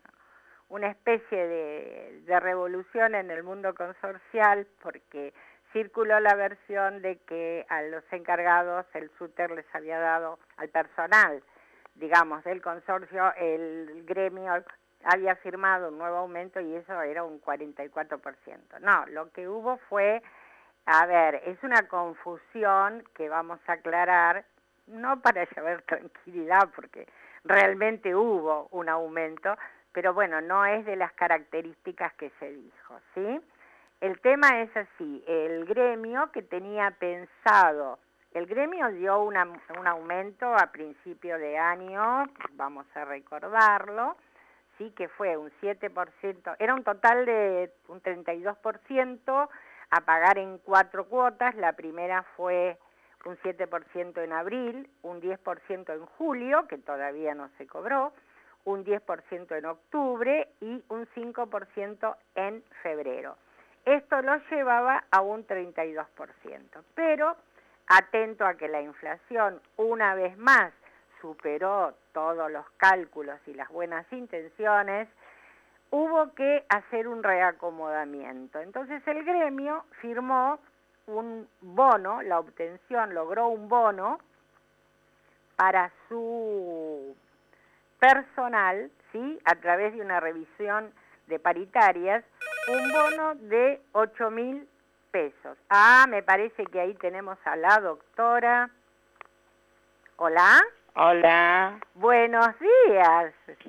una 0.68 0.88
especie 0.88 1.46
de, 1.46 2.40
revolución 2.40 3.14
en 3.14 3.30
el 3.30 3.42
mundo 3.42 3.74
consorcial 3.74 4.66
porque 4.82 5.34
circuló 5.72 6.20
la 6.20 6.34
versión 6.34 7.02
de 7.02 7.18
que 7.18 7.66
a 7.68 7.82
los 7.82 8.04
encargados 8.12 8.86
el 8.94 9.10
SUTER 9.18 9.50
les 9.50 9.66
había 9.74 9.98
dado 9.98 10.38
al 10.56 10.68
personal, 10.68 11.42
digamos, 11.94 12.44
del 12.44 12.62
consorcio, 12.62 13.34
el 13.36 14.04
gremio 14.06 14.64
había 15.04 15.36
firmado 15.36 15.88
un 15.88 15.98
nuevo 15.98 16.18
aumento 16.18 16.60
y 16.60 16.74
eso 16.74 17.00
era 17.02 17.24
un 17.24 17.40
44%. 17.40 18.80
No, 18.80 19.06
lo 19.06 19.30
que 19.30 19.48
hubo 19.48 19.78
fue, 19.88 20.22
a 20.86 21.06
ver, 21.06 21.42
es 21.46 21.62
una 21.62 21.88
confusión 21.88 23.04
que 23.14 23.28
vamos 23.28 23.60
a 23.66 23.72
aclarar, 23.72 24.44
no 24.86 25.20
para 25.20 25.44
llevar 25.56 25.82
tranquilidad, 25.82 26.68
porque 26.74 27.06
realmente 27.44 28.14
hubo 28.14 28.68
un 28.70 28.88
aumento, 28.88 29.56
pero 29.92 30.14
bueno, 30.14 30.40
no 30.40 30.64
es 30.66 30.84
de 30.84 30.96
las 30.96 31.12
características 31.12 32.12
que 32.14 32.30
se 32.38 32.52
dijo, 32.52 33.00
¿sí? 33.14 33.40
El 34.00 34.18
tema 34.20 34.62
es 34.62 34.74
así, 34.76 35.22
el 35.26 35.66
gremio 35.66 36.30
que 36.32 36.42
tenía 36.42 36.90
pensado, 36.92 37.98
el 38.32 38.46
gremio 38.46 38.88
dio 38.92 39.20
una, 39.22 39.44
un 39.44 39.86
aumento 39.86 40.54
a 40.54 40.68
principio 40.68 41.36
de 41.36 41.58
año, 41.58 42.24
vamos 42.52 42.86
a 42.94 43.04
recordarlo, 43.04 44.16
sí 44.80 44.90
que 44.92 45.08
fue 45.08 45.36
un 45.36 45.50
7%, 45.60 46.56
era 46.58 46.74
un 46.74 46.82
total 46.82 47.26
de 47.26 47.70
un 47.88 48.02
32% 48.02 49.48
a 49.90 50.00
pagar 50.00 50.38
en 50.38 50.56
cuatro 50.58 51.04
cuotas, 51.04 51.54
la 51.56 51.74
primera 51.74 52.22
fue 52.34 52.78
un 53.26 53.36
7% 53.38 54.24
en 54.24 54.32
abril, 54.32 54.88
un 55.02 55.20
10% 55.20 55.92
en 55.92 56.06
julio, 56.06 56.66
que 56.66 56.78
todavía 56.78 57.34
no 57.34 57.50
se 57.58 57.66
cobró, 57.66 58.14
un 58.64 58.82
10% 58.82 59.58
en 59.58 59.66
octubre 59.66 60.48
y 60.62 60.82
un 60.88 61.06
5% 61.08 62.16
en 62.36 62.64
febrero. 62.82 63.36
Esto 63.84 64.22
lo 64.22 64.36
llevaba 64.50 65.04
a 65.10 65.20
un 65.20 65.46
32%, 65.46 66.06
pero 66.94 67.36
atento 67.86 68.46
a 68.46 68.54
que 68.54 68.68
la 68.68 68.80
inflación 68.80 69.60
una 69.76 70.14
vez 70.14 70.38
más 70.38 70.72
superó 71.20 71.94
todos 72.12 72.50
los 72.50 72.68
cálculos 72.76 73.38
y 73.46 73.54
las 73.54 73.68
buenas 73.68 74.10
intenciones, 74.12 75.08
hubo 75.90 76.32
que 76.34 76.64
hacer 76.68 77.08
un 77.08 77.22
reacomodamiento. 77.22 78.60
Entonces 78.60 79.06
el 79.06 79.24
gremio 79.24 79.84
firmó 80.00 80.58
un 81.06 81.48
bono, 81.60 82.22
la 82.22 82.38
obtención 82.38 83.14
logró 83.14 83.48
un 83.48 83.68
bono 83.68 84.18
para 85.56 85.90
su 86.08 87.16
personal, 87.98 88.90
¿sí? 89.12 89.38
A 89.44 89.56
través 89.56 89.92
de 89.94 90.00
una 90.00 90.20
revisión 90.20 90.92
de 91.26 91.38
paritarias, 91.38 92.24
un 92.68 92.92
bono 92.92 93.34
de 93.34 93.80
8 93.92 94.30
mil 94.30 94.68
pesos. 95.10 95.58
Ah, 95.68 96.06
me 96.08 96.22
parece 96.22 96.64
que 96.66 96.80
ahí 96.80 96.94
tenemos 96.94 97.38
a 97.44 97.56
la 97.56 97.78
doctora. 97.80 98.70
Hola. 100.16 100.60
Hola. 100.94 101.78
Buenos 101.94 102.48
días. 102.58 103.32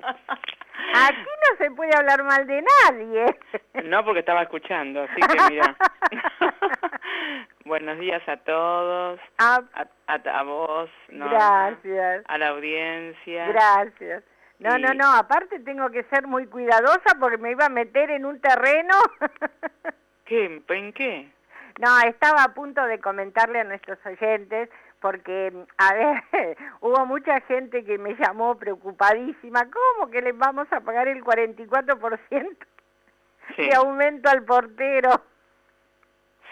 Aquí 0.94 1.16
no 1.18 1.56
se 1.58 1.70
puede 1.70 1.94
hablar 1.96 2.22
mal 2.24 2.46
de 2.46 2.62
nadie. 2.62 3.38
No, 3.84 4.04
porque 4.04 4.20
estaba 4.20 4.42
escuchando, 4.42 5.02
así 5.02 5.20
que 5.20 5.36
mira. 5.50 5.76
Buenos 7.64 7.98
días 8.00 8.22
a 8.28 8.36
todos, 8.38 9.20
Ah, 9.38 9.60
a, 9.74 9.86
a, 10.12 10.38
a 10.40 10.42
vos, 10.42 10.90
Norma, 11.08 11.32
gracias, 11.70 12.24
a 12.26 12.38
la 12.38 12.48
audiencia. 12.48 13.46
gracias. 13.48 14.24
No, 14.58 14.78
no, 14.78 14.92
no, 14.94 15.12
aparte 15.14 15.58
tengo 15.60 15.90
que 15.90 16.02
ser 16.04 16.26
muy 16.26 16.46
cuidadosa 16.46 17.16
porque 17.18 17.38
me 17.38 17.50
iba 17.52 17.66
a 17.66 17.70
meter 17.70 18.10
en 18.10 18.24
un 18.24 18.40
terreno. 18.40 18.94
¿Qué? 20.24 20.62
¿En 20.68 20.92
qué? 20.92 21.30
No, 21.80 22.00
estaba 22.06 22.44
a 22.44 22.54
punto 22.54 22.84
de 22.84 23.00
comentarle 23.00 23.60
a 23.60 23.64
nuestros 23.64 23.98
oyentes 24.06 24.68
porque, 25.02 25.52
a 25.76 25.92
ver, 25.92 26.22
hubo 26.80 27.04
mucha 27.04 27.40
gente 27.42 27.84
que 27.84 27.98
me 27.98 28.14
llamó 28.14 28.56
preocupadísima. 28.58 29.68
¿Cómo 29.70 30.10
que 30.10 30.22
les 30.22 30.38
vamos 30.38 30.66
a 30.72 30.80
pagar 30.80 31.08
el 31.08 31.22
44% 31.22 32.56
Sí, 33.56 33.62
de 33.68 33.74
aumento 33.74 34.30
al 34.30 34.44
portero? 34.44 35.20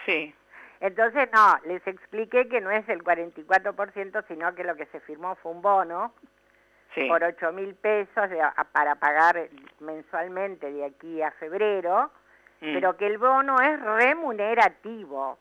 sí, 0.05 0.35
Entonces, 0.81 1.29
no, 1.33 1.57
les 1.65 1.85
expliqué 1.87 2.47
que 2.49 2.59
no 2.59 2.69
es 2.71 2.87
el 2.89 3.03
44%, 3.03 4.25
sino 4.27 4.53
que 4.55 4.63
lo 4.63 4.75
que 4.75 4.85
se 4.87 4.99
firmó 5.01 5.35
fue 5.35 5.51
un 5.53 5.61
bono 5.61 6.13
sí. 6.93 7.07
por 7.07 7.23
8 7.23 7.51
mil 7.53 7.75
pesos 7.75 8.29
de- 8.29 8.41
a- 8.41 8.53
para 8.71 8.95
pagar 8.95 9.47
mensualmente 9.79 10.71
de 10.71 10.85
aquí 10.85 11.21
a 11.21 11.31
febrero, 11.31 12.11
Mm, 12.63 12.73
pero 12.73 12.95
que 12.97 13.07
el 13.07 13.17
bono 13.17 13.59
es 13.59 13.81
remunerativo. 13.81 15.39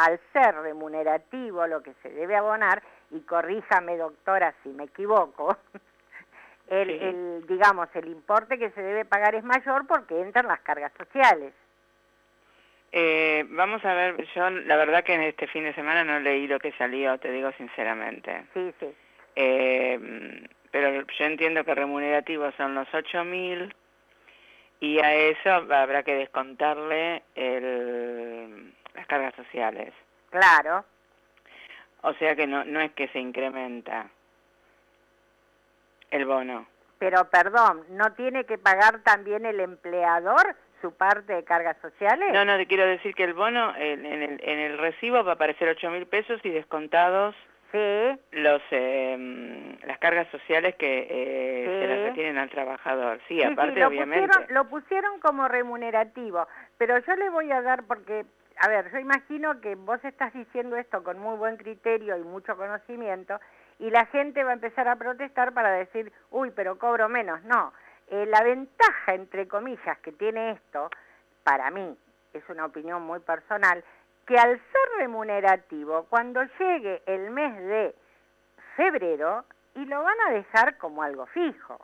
Al 0.00 0.18
ser 0.32 0.54
remunerativo, 0.54 1.66
lo 1.66 1.82
que 1.82 1.92
se 2.02 2.08
debe 2.08 2.34
abonar, 2.34 2.82
y 3.10 3.20
corríjame 3.20 3.98
doctora 3.98 4.54
si 4.62 4.70
me 4.70 4.84
equivoco, 4.84 5.58
el, 6.68 6.88
Sí. 6.88 6.98
el, 7.02 7.46
digamos, 7.46 7.88
el 7.94 8.08
importe 8.08 8.58
que 8.58 8.70
se 8.70 8.80
debe 8.80 9.04
pagar 9.04 9.34
es 9.34 9.44
mayor 9.44 9.86
porque 9.86 10.18
entran 10.20 10.46
las 10.46 10.60
cargas 10.60 10.92
sociales. 10.96 11.52
Eh, 12.92 13.44
vamos 13.50 13.84
a 13.84 13.92
ver, 13.94 14.24
yo 14.34 14.48
la 14.50 14.76
verdad 14.76 15.04
que 15.04 15.14
en 15.14 15.22
este 15.22 15.46
fin 15.48 15.64
de 15.64 15.74
semana 15.74 16.02
no 16.02 16.18
leí 16.18 16.46
lo 16.46 16.58
que 16.58 16.72
salió, 16.72 17.18
te 17.18 17.30
digo 17.30 17.52
sinceramente. 17.58 18.46
Sí, 18.54 18.72
sí. 18.80 18.94
Eh, 19.36 20.48
pero 20.70 21.04
yo 21.06 21.24
entiendo 21.24 21.64
que 21.64 21.74
remunerativos 21.74 22.54
son 22.56 22.74
los 22.74 22.88
8.000 22.88 23.72
y 24.80 24.98
a 25.00 25.14
eso 25.14 25.50
habrá 25.50 26.02
que 26.02 26.14
descontarle 26.14 27.22
el, 27.34 28.72
las 28.94 29.06
cargas 29.06 29.34
sociales. 29.34 29.92
Claro, 30.30 30.84
O 32.02 32.12
sea 32.14 32.34
que 32.36 32.46
no, 32.46 32.64
no 32.64 32.80
es 32.80 32.92
que 32.92 33.08
se 33.08 33.18
incrementa. 33.18 34.06
el 36.10 36.24
bono. 36.26 36.66
Pero 36.98 37.24
perdón, 37.30 37.84
¿no 37.90 38.12
tiene 38.14 38.44
que 38.44 38.58
pagar 38.58 39.00
también 39.02 39.46
el 39.46 39.60
empleador 39.60 40.54
su 40.80 40.92
parte 40.92 41.32
de 41.34 41.44
cargas 41.44 41.76
sociales? 41.80 42.32
No, 42.32 42.44
no, 42.44 42.56
te 42.56 42.66
quiero 42.66 42.84
decir 42.86 43.14
que 43.14 43.24
el 43.24 43.34
bono 43.34 43.74
en, 43.76 44.04
en 44.04 44.22
el, 44.22 44.40
en 44.42 44.58
el 44.58 44.78
recibo 44.78 45.22
va 45.24 45.32
a 45.32 45.34
aparecer 45.34 45.68
8 45.68 45.90
mil 45.90 46.06
pesos 46.06 46.40
y 46.44 46.50
descontados 46.50 47.34
Sí, 47.72 48.18
los 48.32 48.60
eh, 48.72 49.76
las 49.86 49.98
cargas 49.98 50.26
sociales 50.32 50.74
que 50.74 51.06
eh, 51.08 51.64
se 51.80 51.86
las 51.86 51.98
retienen 52.08 52.36
al 52.38 52.50
trabajador. 52.50 53.20
Sí, 53.28 53.36
sí, 53.36 53.44
aparte 53.44 53.78
lo 53.78 53.86
obviamente. 53.86 54.26
Pusieron, 54.26 54.54
lo 54.54 54.68
pusieron 54.68 55.20
como 55.20 55.46
remunerativo, 55.46 56.48
pero 56.78 56.98
yo 56.98 57.14
le 57.14 57.30
voy 57.30 57.52
a 57.52 57.62
dar 57.62 57.84
porque, 57.84 58.24
a 58.60 58.68
ver, 58.68 58.92
yo 58.92 58.98
imagino 58.98 59.60
que 59.60 59.74
vos 59.74 60.04
estás 60.04 60.32
diciendo 60.34 60.76
esto 60.76 61.02
con 61.02 61.18
muy 61.18 61.36
buen 61.38 61.56
criterio 61.56 62.16
y 62.18 62.22
mucho 62.22 62.56
conocimiento 62.56 63.40
y 63.78 63.90
la 63.90 64.04
gente 64.06 64.44
va 64.44 64.50
a 64.50 64.54
empezar 64.54 64.86
a 64.86 64.96
protestar 64.96 65.54
para 65.54 65.72
decir, 65.72 66.12
uy, 66.30 66.50
pero 66.50 66.78
cobro 66.78 67.08
menos. 67.08 67.42
No, 67.44 67.72
Eh, 68.12 68.26
la 68.26 68.42
ventaja, 68.42 69.14
entre 69.14 69.46
comillas, 69.46 69.96
que 70.00 70.10
tiene 70.10 70.50
esto, 70.50 70.90
para 71.44 71.70
mí, 71.70 71.96
es 72.34 72.42
una 72.48 72.64
opinión 72.64 73.02
muy 73.02 73.20
personal, 73.20 73.84
que 74.26 74.36
al 74.36 74.58
ser 74.58 74.98
remunerativo, 74.98 76.06
cuando 76.10 76.42
llegue 76.58 77.02
el 77.06 77.30
mes 77.30 77.56
de 77.56 77.94
febrero, 78.74 79.44
y 79.76 79.84
lo 79.84 80.02
van 80.02 80.20
a 80.26 80.32
dejar 80.32 80.76
como 80.78 81.04
algo 81.04 81.26
fijo. 81.26 81.78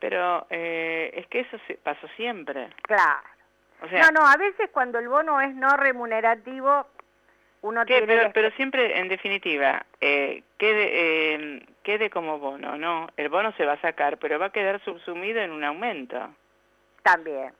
Pero 0.00 0.46
eh, 0.50 1.12
es 1.14 1.28
que 1.28 1.40
eso 1.40 1.56
pasó 1.84 2.08
siempre. 2.16 2.70
Claro. 2.82 3.33
O 3.82 3.88
sea, 3.88 4.10
no, 4.10 4.20
no, 4.20 4.26
a 4.26 4.36
veces 4.36 4.70
cuando 4.72 4.98
el 4.98 5.08
bono 5.08 5.40
es 5.40 5.54
no 5.54 5.76
remunerativo, 5.76 6.86
uno 7.62 7.84
¿qué? 7.84 7.98
tiene... 7.98 8.06
pero, 8.06 8.32
pero 8.32 8.50
siempre, 8.52 8.98
en 8.98 9.08
definitiva, 9.08 9.84
eh, 10.00 10.42
quede, 10.58 10.88
eh, 10.92 11.66
quede 11.82 12.10
como 12.10 12.38
bono, 12.38 12.76
¿no? 12.76 13.08
El 13.16 13.28
bono 13.28 13.52
se 13.52 13.66
va 13.66 13.72
a 13.72 13.80
sacar, 13.80 14.18
pero 14.18 14.38
va 14.38 14.46
a 14.46 14.52
quedar 14.52 14.82
subsumido 14.84 15.40
en 15.40 15.50
un 15.50 15.64
aumento. 15.64 16.34
También. 17.02 17.52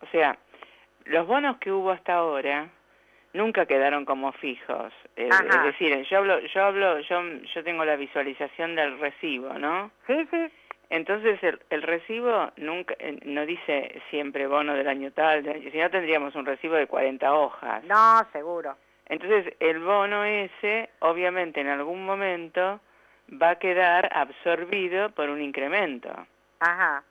O 0.00 0.06
sea, 0.08 0.36
los 1.04 1.26
bonos 1.26 1.58
que 1.58 1.72
hubo 1.72 1.90
hasta 1.90 2.14
ahora 2.14 2.68
nunca 3.32 3.66
quedaron 3.66 4.04
como 4.04 4.32
fijos. 4.32 4.92
Eh, 5.16 5.28
es 5.28 5.62
decir, 5.64 6.06
yo 6.08 6.18
hablo, 6.18 6.38
yo 6.40 6.64
hablo, 6.64 7.00
yo, 7.00 7.22
yo 7.54 7.64
tengo 7.64 7.84
la 7.84 7.96
visualización 7.96 8.76
del 8.76 8.98
recibo, 8.98 9.54
¿no? 9.54 9.90
Sí, 10.06 10.26
sí. 10.30 10.50
Entonces 10.92 11.42
el, 11.42 11.58
el 11.70 11.80
recibo 11.82 12.52
nunca 12.58 12.94
eh, 12.98 13.18
no 13.24 13.46
dice 13.46 14.02
siempre 14.10 14.46
bono 14.46 14.74
del 14.74 14.86
año 14.88 15.10
tal, 15.10 15.42
del 15.42 15.56
año- 15.56 15.70
si 15.70 15.78
no 15.78 15.88
tendríamos 15.90 16.34
un 16.34 16.44
recibo 16.44 16.74
de 16.74 16.86
40 16.86 17.32
hojas. 17.34 17.82
No, 17.84 18.22
seguro. 18.30 18.76
Entonces 19.06 19.54
el 19.58 19.78
bono 19.80 20.22
ese, 20.24 20.90
obviamente 21.00 21.60
en 21.62 21.68
algún 21.68 22.04
momento 22.04 22.78
va 23.42 23.50
a 23.50 23.58
quedar 23.58 24.10
absorbido 24.14 25.08
por 25.12 25.30
un 25.30 25.40
incremento. 25.40 26.10
Ajá. 26.60 27.02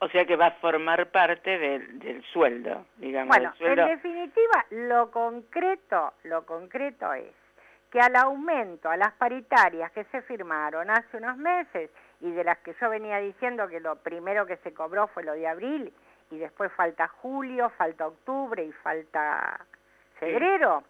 O 0.00 0.08
sea 0.08 0.24
que 0.24 0.36
va 0.36 0.46
a 0.46 0.50
formar 0.52 1.10
parte 1.10 1.58
del, 1.58 1.98
del 1.98 2.22
sueldo, 2.32 2.86
digamos. 2.96 3.28
Bueno, 3.36 3.52
sueldo. 3.58 3.82
en 3.82 3.88
definitiva, 3.88 4.64
lo 4.70 5.10
concreto, 5.10 6.14
lo 6.24 6.46
concreto 6.46 7.12
es 7.12 7.34
que 7.90 8.00
al 8.00 8.16
aumento 8.16 8.88
a 8.88 8.96
las 8.96 9.12
paritarias 9.12 9.90
que 9.92 10.04
se 10.04 10.22
firmaron 10.22 10.88
hace 10.88 11.16
unos 11.18 11.36
meses 11.36 11.90
y 12.20 12.30
de 12.30 12.44
las 12.44 12.58
que 12.58 12.74
yo 12.80 12.90
venía 12.90 13.18
diciendo 13.18 13.68
que 13.68 13.80
lo 13.80 13.96
primero 13.96 14.46
que 14.46 14.56
se 14.58 14.72
cobró 14.74 15.06
fue 15.08 15.22
lo 15.22 15.32
de 15.32 15.46
abril 15.46 15.92
y 16.30 16.38
después 16.38 16.72
falta 16.72 17.08
julio, 17.08 17.70
falta 17.70 18.06
octubre 18.06 18.62
y 18.62 18.72
falta 18.72 19.64
febrero, 20.18 20.82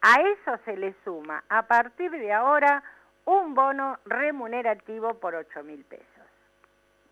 a 0.00 0.20
eso 0.20 0.58
se 0.64 0.76
le 0.76 0.94
suma 1.04 1.44
a 1.48 1.66
partir 1.66 2.10
de 2.10 2.32
ahora 2.32 2.82
un 3.26 3.54
bono 3.54 3.98
remunerativo 4.06 5.14
por 5.14 5.34
8 5.34 5.62
mil 5.62 5.84
pesos. 5.84 6.06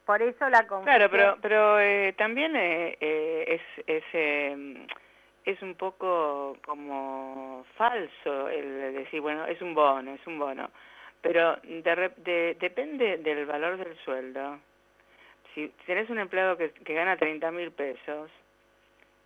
Por 0.07 0.23
eso 0.23 0.49
la 0.49 0.67
confusión... 0.67 0.85
Claro, 0.85 1.11
pero, 1.11 1.37
pero 1.43 1.81
eh, 1.81 2.15
también 2.17 2.57
eh, 2.57 2.97
eh, 2.99 3.45
es, 3.47 3.85
es, 3.87 4.05
eh, 4.15 4.87
es 5.45 5.61
un 5.63 5.75
poco 5.75 6.57
como 6.65 7.65
falso 7.77 8.49
el 8.49 8.95
decir, 8.95 9.21
bueno, 9.21 9.45
es 9.47 9.61
un 9.61 9.75
bono, 9.75 10.13
es 10.13 10.27
un 10.27 10.39
bono. 10.39 10.71
Pero 11.23 11.57
de 11.63 12.13
de- 12.19 12.57
depende 12.61 13.19
del 13.19 13.45
valor 13.47 13.77
del 13.77 13.97
sueldo. 14.05 14.59
Si 15.55 15.69
tenés 15.87 16.09
un 16.11 16.19
empleado 16.19 16.57
que, 16.57 16.71
que 16.71 16.95
gana 16.95 17.17
30 17.17 17.51
mil 17.51 17.73
pesos, 17.73 18.31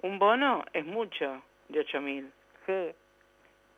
un 0.02 0.18
bono 0.18 0.64
es 0.72 0.85
mucho 0.87 1.42
de 1.68 1.81
8 1.81 2.00
mil. 2.00 2.33
Sí, 2.66 2.90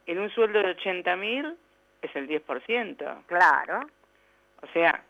En 0.07 0.19
un 0.19 0.31
sueldo 0.31 0.61
de 0.63 0.71
80 0.71 1.17
mil 1.17 1.57
es 2.03 2.15
el 2.17 2.29
10%. 2.29 3.25
claro. 3.27 3.81
O 4.63 4.67
sea, 4.73 5.03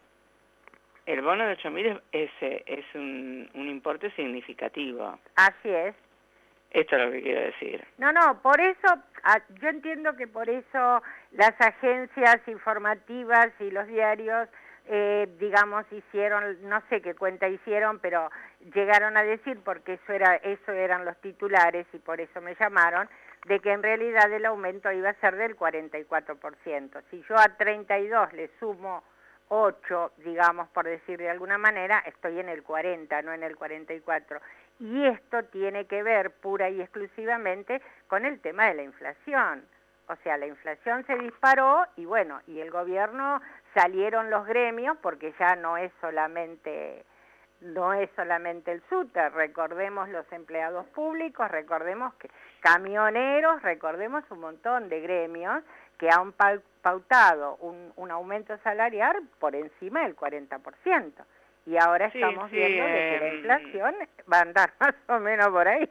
el 1.06 1.20
bono 1.22 1.44
de 1.46 1.52
8 1.52 1.70
mil 1.70 1.86
es, 1.86 1.98
es, 2.12 2.30
eh, 2.40 2.62
es 2.66 2.84
un, 2.94 3.48
un 3.54 3.68
importe 3.68 4.10
significativo. 4.12 5.18
Así 5.36 5.68
es. 5.68 5.94
Esto 6.74 6.96
es 6.96 7.04
lo 7.04 7.12
que 7.12 7.22
quiero 7.22 7.40
decir. 7.40 7.86
No, 7.98 8.12
no, 8.12 8.42
por 8.42 8.60
eso, 8.60 8.88
yo 9.62 9.68
entiendo 9.68 10.16
que 10.16 10.26
por 10.26 10.50
eso 10.50 11.02
las 11.30 11.54
agencias 11.60 12.36
informativas 12.48 13.50
y 13.60 13.70
los 13.70 13.86
diarios, 13.86 14.48
eh, 14.86 15.28
digamos, 15.38 15.84
hicieron, 15.92 16.68
no 16.68 16.82
sé 16.90 17.00
qué 17.00 17.14
cuenta 17.14 17.48
hicieron, 17.48 18.00
pero 18.00 18.28
llegaron 18.74 19.16
a 19.16 19.22
decir, 19.22 19.60
porque 19.64 19.94
eso, 19.94 20.12
era, 20.12 20.34
eso 20.34 20.72
eran 20.72 21.04
los 21.04 21.16
titulares 21.18 21.86
y 21.92 21.98
por 21.98 22.20
eso 22.20 22.40
me 22.40 22.56
llamaron, 22.56 23.08
de 23.46 23.60
que 23.60 23.70
en 23.70 23.84
realidad 23.84 24.32
el 24.32 24.44
aumento 24.44 24.90
iba 24.90 25.10
a 25.10 25.20
ser 25.20 25.36
del 25.36 25.56
44%. 25.56 27.02
Si 27.08 27.22
yo 27.28 27.36
a 27.38 27.56
32 27.56 28.32
le 28.32 28.50
sumo 28.58 29.04
8, 29.48 30.12
digamos, 30.24 30.68
por 30.70 30.86
decir 30.86 31.18
de 31.18 31.30
alguna 31.30 31.58
manera, 31.58 32.02
estoy 32.06 32.40
en 32.40 32.48
el 32.48 32.62
40, 32.62 33.22
no 33.22 33.32
en 33.32 33.44
el 33.44 33.56
44. 33.56 34.40
Y 34.80 35.06
esto 35.06 35.42
tiene 35.44 35.86
que 35.86 36.02
ver 36.02 36.30
pura 36.32 36.68
y 36.68 36.80
exclusivamente 36.80 37.80
con 38.08 38.24
el 38.26 38.40
tema 38.40 38.66
de 38.66 38.74
la 38.74 38.82
inflación. 38.82 39.64
O 40.08 40.16
sea, 40.16 40.36
la 40.36 40.46
inflación 40.46 41.04
se 41.06 41.16
disparó 41.16 41.84
y 41.96 42.04
bueno, 42.04 42.40
y 42.46 42.60
el 42.60 42.70
gobierno 42.70 43.40
salieron 43.72 44.28
los 44.30 44.46
gremios 44.46 44.96
porque 45.00 45.32
ya 45.38 45.56
no 45.56 45.76
es 45.78 45.90
solamente 46.00 47.04
no 47.60 47.94
es 47.94 48.10
solamente 48.14 48.72
el 48.72 48.82
SUTER, 48.90 49.32
recordemos 49.32 50.10
los 50.10 50.30
empleados 50.32 50.84
públicos, 50.88 51.50
recordemos 51.50 52.12
que 52.16 52.28
camioneros, 52.60 53.62
recordemos 53.62 54.22
un 54.30 54.40
montón 54.40 54.90
de 54.90 55.00
gremios 55.00 55.62
que 55.96 56.10
han 56.10 56.32
pau- 56.32 56.60
pautado 56.82 57.56
un, 57.60 57.90
un 57.96 58.10
aumento 58.10 58.58
salarial 58.58 59.16
por 59.38 59.54
encima 59.54 60.02
del 60.02 60.14
40%. 60.14 61.12
Y 61.66 61.76
ahora 61.76 62.10
Sí, 62.10 62.18
estamos 62.18 62.50
sí, 62.50 62.56
viendo 62.56 62.84
de 62.84 62.92
que 62.92 63.18
la 63.20 63.26
em, 63.26 63.36
inflación 63.36 63.94
va 64.32 64.38
a 64.38 64.42
andar 64.42 64.72
más 64.80 64.94
o 65.08 65.18
menos 65.20 65.48
por 65.48 65.66
ahí. 65.66 65.88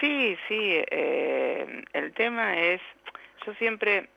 Sí, 0.00 0.36
sí, 0.48 0.82
eh, 0.90 1.84
el 1.92 2.12
tema 2.14 2.58
es, 2.58 2.80
yo 3.46 3.54
siempre, 3.54 4.08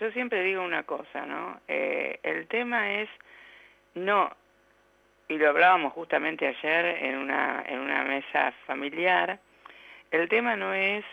yo 0.00 0.10
siempre 0.12 0.42
digo 0.42 0.62
una 0.62 0.84
cosa, 0.84 1.26
¿no? 1.26 1.60
Eh, 1.68 2.18
el 2.22 2.46
tema 2.48 2.92
es 2.92 3.08
no, 3.94 4.30
y 5.28 5.36
lo 5.38 5.48
hablábamos 5.50 5.92
justamente 5.92 6.46
ayer 6.46 7.04
en 7.04 7.18
una, 7.18 7.64
en 7.66 7.80
una 7.80 8.04
mesa 8.04 8.52
familiar, 8.66 9.38
el 10.10 10.28
tema 10.28 10.56
no 10.56 10.72
es, 10.74 11.04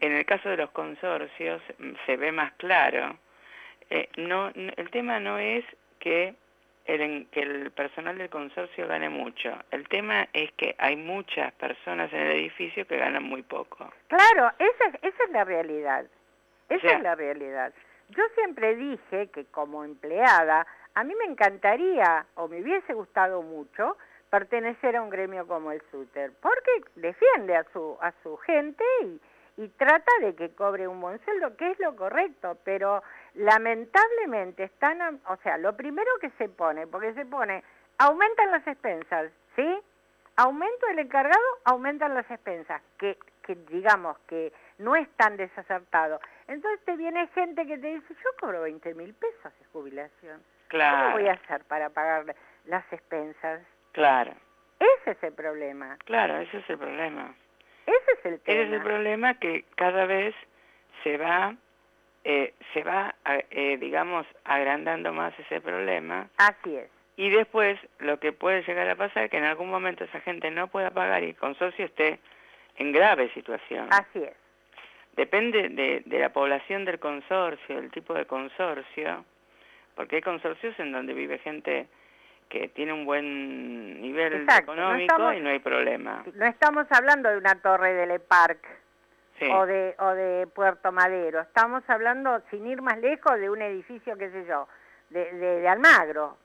en 0.00 0.12
el 0.12 0.24
caso 0.24 0.48
de 0.48 0.56
los 0.56 0.70
consorcios, 0.70 1.60
mm, 1.78 1.92
se 2.06 2.16
ve 2.16 2.32
más 2.32 2.52
claro, 2.52 3.18
eh, 3.90 4.08
no, 4.16 4.50
el 4.54 4.90
tema 4.90 5.18
no 5.20 5.38
es 5.38 5.64
que 5.98 6.34
el, 6.88 7.28
que 7.30 7.40
el 7.40 7.70
personal 7.70 8.16
del 8.18 8.30
consorcio 8.30 8.88
gane 8.88 9.08
mucho. 9.08 9.50
El 9.70 9.86
tema 9.88 10.26
es 10.32 10.50
que 10.52 10.74
hay 10.78 10.96
muchas 10.96 11.52
personas 11.54 12.12
en 12.12 12.20
el 12.20 12.32
edificio 12.32 12.86
que 12.86 12.96
ganan 12.96 13.22
muy 13.24 13.42
poco. 13.42 13.90
Claro, 14.08 14.50
esa 14.58 14.84
es, 14.88 14.94
esa 15.02 15.24
es 15.24 15.30
la 15.30 15.44
realidad. 15.44 16.06
Esa 16.68 16.80
sea- 16.80 16.96
es 16.96 17.02
la 17.02 17.14
realidad. 17.14 17.72
Yo 18.10 18.22
siempre 18.34 18.74
dije 18.76 19.28
que 19.28 19.44
como 19.46 19.84
empleada, 19.84 20.66
a 20.94 21.04
mí 21.04 21.14
me 21.14 21.26
encantaría 21.26 22.24
o 22.36 22.48
me 22.48 22.62
hubiese 22.62 22.94
gustado 22.94 23.42
mucho 23.42 23.96
pertenecer 24.30 24.96
a 24.96 25.02
un 25.02 25.10
gremio 25.10 25.46
como 25.46 25.72
el 25.72 25.82
SUTER, 25.90 26.32
porque 26.40 26.70
defiende 26.96 27.54
a 27.56 27.64
su, 27.72 27.96
a 28.00 28.12
su 28.22 28.36
gente 28.38 28.84
y, 29.02 29.20
y 29.62 29.68
trata 29.68 30.10
de 30.22 30.34
que 30.34 30.54
cobre 30.54 30.86
un 30.88 31.00
buen 31.00 31.22
sueldo, 31.24 31.56
que 31.56 31.70
es 31.70 31.78
lo 31.80 31.96
correcto, 31.96 32.56
pero 32.64 33.02
lamentablemente 33.38 34.64
están, 34.64 35.20
o 35.26 35.36
sea, 35.38 35.56
lo 35.58 35.76
primero 35.76 36.10
que 36.20 36.30
se 36.30 36.48
pone, 36.48 36.86
porque 36.86 37.14
se 37.14 37.24
pone, 37.24 37.62
aumentan 37.98 38.50
las 38.50 38.66
expensas, 38.66 39.30
¿sí? 39.56 39.80
Aumento 40.36 40.86
del 40.88 41.00
encargado, 41.00 41.42
aumentan 41.64 42.14
las 42.14 42.30
expensas, 42.30 42.80
que, 42.98 43.18
que 43.42 43.54
digamos 43.70 44.18
que 44.28 44.52
no 44.78 44.94
es 44.94 45.08
tan 45.16 45.36
desacertado. 45.36 46.20
Entonces 46.46 46.84
te 46.84 46.96
viene 46.96 47.26
gente 47.28 47.66
que 47.66 47.78
te 47.78 47.86
dice, 47.88 48.14
yo 48.14 48.30
cobro 48.40 48.62
20 48.62 48.94
mil 48.94 49.14
pesos 49.14 49.52
de 49.58 49.64
jubilación. 49.72 50.36
¿Cómo 50.38 50.68
Claro, 50.68 51.12
voy 51.12 51.26
a 51.28 51.32
hacer 51.32 51.64
para 51.64 51.88
pagar 51.90 52.34
las 52.66 52.84
expensas? 52.92 53.62
claro, 53.92 54.32
Ese 54.78 55.12
es 55.12 55.22
el 55.22 55.32
problema. 55.32 55.96
claro, 56.04 56.36
ese 56.38 56.58
es 56.58 56.70
el 56.70 56.78
problema. 56.78 57.34
Ese 57.86 58.12
es 58.18 58.24
el 58.26 58.40
tema. 58.40 58.60
Ese 58.60 58.68
es 58.68 58.72
el 58.74 58.82
problema 58.82 59.34
que 59.34 59.64
cada 59.76 60.04
vez 60.06 60.34
se 61.02 61.16
va 61.16 61.56
eh, 62.30 62.52
se 62.74 62.82
va, 62.82 63.14
a- 63.24 63.38
eh, 63.50 63.78
digamos, 63.80 64.26
agrandando 64.44 65.14
más 65.14 65.32
ese 65.38 65.62
problema 65.62 66.28
Así 66.36 66.76
es. 66.76 66.90
y 67.16 67.30
después 67.30 67.78
lo 68.00 68.20
que 68.20 68.32
puede 68.32 68.62
llegar 68.64 68.86
a 68.90 68.96
pasar 68.96 69.24
es 69.24 69.30
que 69.30 69.38
en 69.38 69.44
algún 69.44 69.70
momento 69.70 70.04
esa 70.04 70.20
gente 70.20 70.50
no 70.50 70.68
pueda 70.68 70.90
pagar 70.90 71.22
y 71.22 71.30
el 71.30 71.36
consorcio 71.36 71.86
esté 71.86 72.18
en 72.76 72.92
grave 72.92 73.30
situación. 73.32 73.88
Así 73.90 74.22
es. 74.22 74.34
Depende 75.16 75.70
de, 75.70 76.02
de 76.04 76.18
la 76.18 76.28
población 76.32 76.84
del 76.84 76.98
consorcio, 76.98 77.76
del 77.76 77.90
tipo 77.90 78.12
de 78.12 78.26
consorcio, 78.26 79.24
porque 79.96 80.16
hay 80.16 80.22
consorcios 80.22 80.78
en 80.78 80.92
donde 80.92 81.14
vive 81.14 81.38
gente 81.38 81.86
que 82.50 82.68
tiene 82.68 82.92
un 82.92 83.04
buen 83.06 84.00
nivel 84.02 84.34
Exacto, 84.34 84.74
no 84.74 84.82
económico 84.82 85.14
estamos- 85.14 85.34
y 85.34 85.40
no 85.40 85.48
hay 85.50 85.58
problema. 85.60 86.24
No 86.34 86.44
estamos 86.46 86.86
hablando 86.92 87.30
de 87.30 87.38
una 87.38 87.60
torre 87.62 87.94
de 87.94 88.06
Le 88.06 88.20
Parc 88.20 88.64
Sí. 89.38 89.48
o, 89.50 89.66
de, 89.66 89.94
o 89.98 90.08
de 90.14 90.46
Puerto 90.48 90.90
Madero. 90.92 91.40
Estamos 91.40 91.82
hablando, 91.88 92.40
sin 92.50 92.66
ir 92.66 92.82
más 92.82 92.98
lejos, 92.98 93.38
de 93.38 93.48
un 93.50 93.62
edificio, 93.62 94.16
qué 94.18 94.30
sé 94.30 94.44
yo, 94.46 94.68
de, 95.10 95.32
de, 95.32 95.60
de 95.60 95.68
Almagro. 95.68 96.36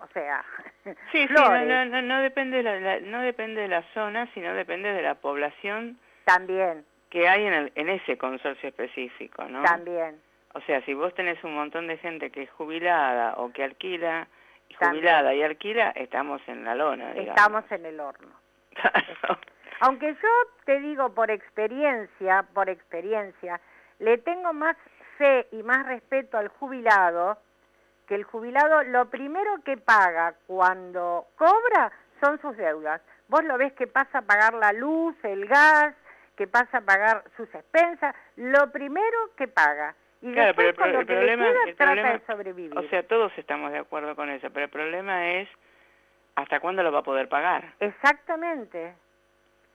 O 0.00 0.06
sea, 0.12 0.44
Sí, 0.84 0.94
sí, 1.12 1.26
no, 1.30 1.48
no, 1.64 1.84
no, 1.86 2.02
no 2.02 2.20
depende 2.20 2.62
de 2.62 2.80
la, 2.80 3.00
no 3.00 3.20
depende 3.22 3.62
de 3.62 3.68
la 3.68 3.82
zona, 3.94 4.28
sino 4.34 4.52
depende 4.54 4.92
de 4.92 5.02
la 5.02 5.14
población 5.14 5.98
también, 6.24 6.84
que 7.10 7.28
hay 7.28 7.46
en, 7.46 7.52
el- 7.54 7.72
en 7.74 7.88
ese 7.88 8.16
consorcio 8.18 8.68
específico, 8.68 9.44
¿no? 9.44 9.62
también. 9.62 10.20
O 10.54 10.60
sea, 10.62 10.82
si 10.82 10.94
vos 10.94 11.12
tenés 11.14 11.42
un 11.42 11.54
montón 11.54 11.86
de 11.88 11.96
gente 11.98 12.30
que 12.30 12.42
es 12.42 12.50
jubilada 12.50 13.34
o 13.38 13.50
que 13.52 13.64
alquila, 13.64 14.28
También. 14.78 15.02
jubilada 15.02 15.34
y 15.34 15.42
alquila, 15.42 15.90
estamos 15.96 16.40
en 16.46 16.64
la 16.64 16.74
lona, 16.76 17.12
digamos. 17.12 17.28
Estamos 17.36 17.72
en 17.72 17.86
el 17.86 17.98
horno. 18.00 18.28
Aunque 19.80 20.14
yo 20.14 20.28
te 20.64 20.80
digo 20.80 21.14
por 21.14 21.30
experiencia, 21.30 22.44
por 22.54 22.68
experiencia, 22.68 23.60
le 23.98 24.18
tengo 24.18 24.52
más 24.52 24.76
fe 25.18 25.46
y 25.52 25.62
más 25.62 25.86
respeto 25.86 26.38
al 26.38 26.48
jubilado, 26.48 27.38
que 28.06 28.14
el 28.14 28.24
jubilado 28.24 28.82
lo 28.84 29.06
primero 29.10 29.62
que 29.64 29.76
paga 29.76 30.34
cuando 30.46 31.26
cobra 31.36 31.90
son 32.20 32.40
sus 32.40 32.56
deudas. 32.56 33.00
Vos 33.28 33.42
lo 33.44 33.56
ves 33.58 33.72
que 33.74 33.86
pasa 33.86 34.18
a 34.18 34.22
pagar 34.22 34.54
la 34.54 34.72
luz, 34.72 35.16
el 35.24 35.46
gas, 35.46 35.94
que 36.36 36.46
pasa 36.46 36.78
a 36.78 36.80
pagar 36.82 37.24
sus 37.36 37.52
expensas, 37.54 38.14
lo 38.36 38.70
primero 38.72 39.16
que 39.36 39.48
paga. 39.48 39.94
Y 40.20 40.32
Claro, 40.32 40.52
pero 40.56 40.68
después 40.68 40.86
el, 40.88 40.92
lo 40.94 41.00
el 41.00 41.06
que 41.06 41.14
problema, 41.14 41.44
le 41.46 41.52
queda 41.52 41.64
el 41.64 41.76
trata 41.76 41.92
problema- 41.92 42.12
de 42.12 42.26
sobrevivir. 42.26 42.78
o 42.78 42.82
sea, 42.88 43.02
todos 43.06 43.32
estamos 43.38 43.72
de 43.72 43.78
acuerdo 43.78 44.16
con 44.16 44.30
eso, 44.30 44.48
pero 44.50 44.64
el 44.66 44.70
problema 44.70 45.30
es 45.32 45.48
hasta 46.34 46.60
cuándo 46.60 46.82
lo 46.82 46.90
va 46.92 47.00
a 47.00 47.02
poder 47.04 47.28
pagar. 47.28 47.72
Exactamente, 47.80 48.94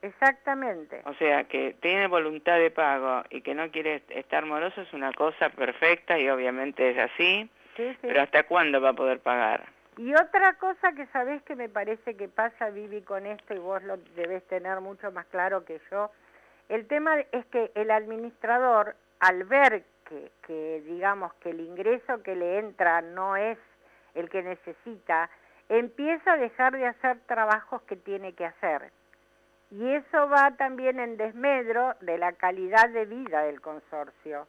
exactamente. 0.02 1.02
O 1.04 1.14
sea, 1.14 1.44
que 1.44 1.74
tiene 1.80 2.06
voluntad 2.06 2.58
de 2.58 2.70
pago 2.70 3.22
y 3.30 3.42
que 3.42 3.54
no 3.54 3.70
quiere 3.70 3.96
est- 3.96 4.10
estar 4.10 4.44
moroso 4.46 4.80
es 4.82 4.92
una 4.92 5.12
cosa 5.12 5.48
perfecta 5.50 6.18
y 6.18 6.28
obviamente 6.28 6.90
es 6.90 6.98
así, 6.98 7.48
Sí, 7.76 7.88
sí. 7.92 7.98
pero 8.02 8.22
hasta 8.22 8.42
cuándo 8.44 8.80
va 8.80 8.90
a 8.90 8.94
poder 8.94 9.20
pagar. 9.20 9.64
Y 9.96 10.14
otra 10.14 10.54
cosa 10.54 10.92
que 10.92 11.06
sabés 11.06 11.42
que 11.42 11.56
me 11.56 11.68
parece 11.68 12.16
que 12.16 12.28
pasa, 12.28 12.70
Vivi, 12.70 13.02
con 13.02 13.26
esto, 13.26 13.54
y 13.54 13.58
vos 13.58 13.82
lo 13.82 13.96
debes 14.16 14.46
tener 14.46 14.80
mucho 14.80 15.10
más 15.12 15.26
claro 15.26 15.64
que 15.64 15.80
yo, 15.90 16.10
el 16.68 16.86
tema 16.86 17.18
es 17.32 17.44
que 17.46 17.70
el 17.74 17.90
administrador, 17.90 18.94
al 19.18 19.44
ver 19.44 19.84
que, 20.08 20.30
que 20.46 20.82
digamos, 20.86 21.32
que 21.34 21.50
el 21.50 21.60
ingreso 21.60 22.22
que 22.22 22.34
le 22.36 22.58
entra 22.58 23.02
no 23.02 23.36
es 23.36 23.58
el 24.14 24.28
que 24.30 24.42
necesita, 24.42 25.28
empieza 25.68 26.32
a 26.32 26.36
dejar 26.36 26.72
de 26.76 26.86
hacer 26.86 27.18
trabajos 27.26 27.82
que 27.82 27.96
tiene 27.96 28.32
que 28.32 28.46
hacer. 28.46 28.90
Y 29.70 29.88
eso 29.94 30.28
va 30.28 30.50
también 30.56 30.98
en 30.98 31.16
desmedro 31.16 31.94
de 32.00 32.18
la 32.18 32.32
calidad 32.32 32.88
de 32.88 33.04
vida 33.04 33.42
del 33.42 33.60
consorcio 33.60 34.48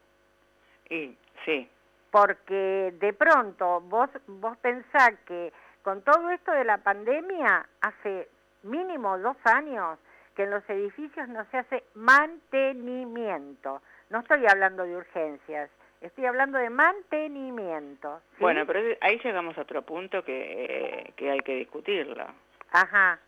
Y 0.90 1.16
sí, 1.46 1.70
porque 2.10 2.94
de 3.00 3.14
pronto 3.14 3.82
vos 3.82 4.10
vos 4.28 4.58
pensás 4.58 5.14
que 5.26 5.54
con 5.84 6.02
todo 6.02 6.30
esto 6.32 6.52
de 6.52 6.64
la 6.64 6.78
pandemia 6.80 7.68
hace 7.82 8.28
mínimo 8.64 9.18
dos 9.20 9.38
años 9.46 9.98
que 10.36 10.44
en 10.44 10.52
los 10.52 10.70
edificios 10.70 11.28
no 11.30 11.46
se 11.46 11.58
hace 11.58 11.84
mantenimiento. 11.94 13.82
No 14.10 14.20
estoy 14.20 14.46
hablando 14.48 14.84
de 14.84 14.96
urgencias, 14.98 15.70
estoy 16.02 16.26
hablando 16.26 16.58
de 16.58 16.70
mantenimiento. 16.70 18.22
¿sí? 18.32 18.38
bueno, 18.42 18.66
pero 18.66 18.80
ahí 19.02 19.20
llegamos 19.24 19.58
a 19.58 19.62
otro 19.62 19.82
punto 19.82 20.24
que, 20.24 20.66
eh, 20.66 21.14
que 21.16 21.32
hay 21.32 21.40
que 21.40 21.56
discutirlo. 21.56 22.26
Ajá, 22.72 23.20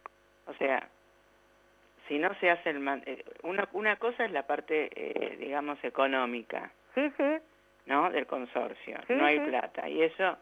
O 0.48 0.54
sea, 0.54 0.88
si 2.08 2.20
no 2.20 2.34
se 2.40 2.50
hace 2.50 2.70
el... 2.70 2.80
man- 2.80 3.04
eh, 3.06 3.24
una, 3.44 3.68
una 3.74 3.96
cosa 3.98 4.26
es 4.26 4.32
la 4.32 4.46
parte, 4.46 4.90
eh, 4.96 5.38
digamos, 5.40 5.82
económica, 5.84 6.72
sí, 6.96 7.12
sí, 7.18 7.38
¿no? 7.86 8.10
Del 8.12 8.26
consorcio. 8.28 8.98
Sí, 9.08 9.14
no 9.14 9.26
hay 9.26 9.40
plata. 9.40 9.88
Y 9.90 10.02
eso 10.04 10.38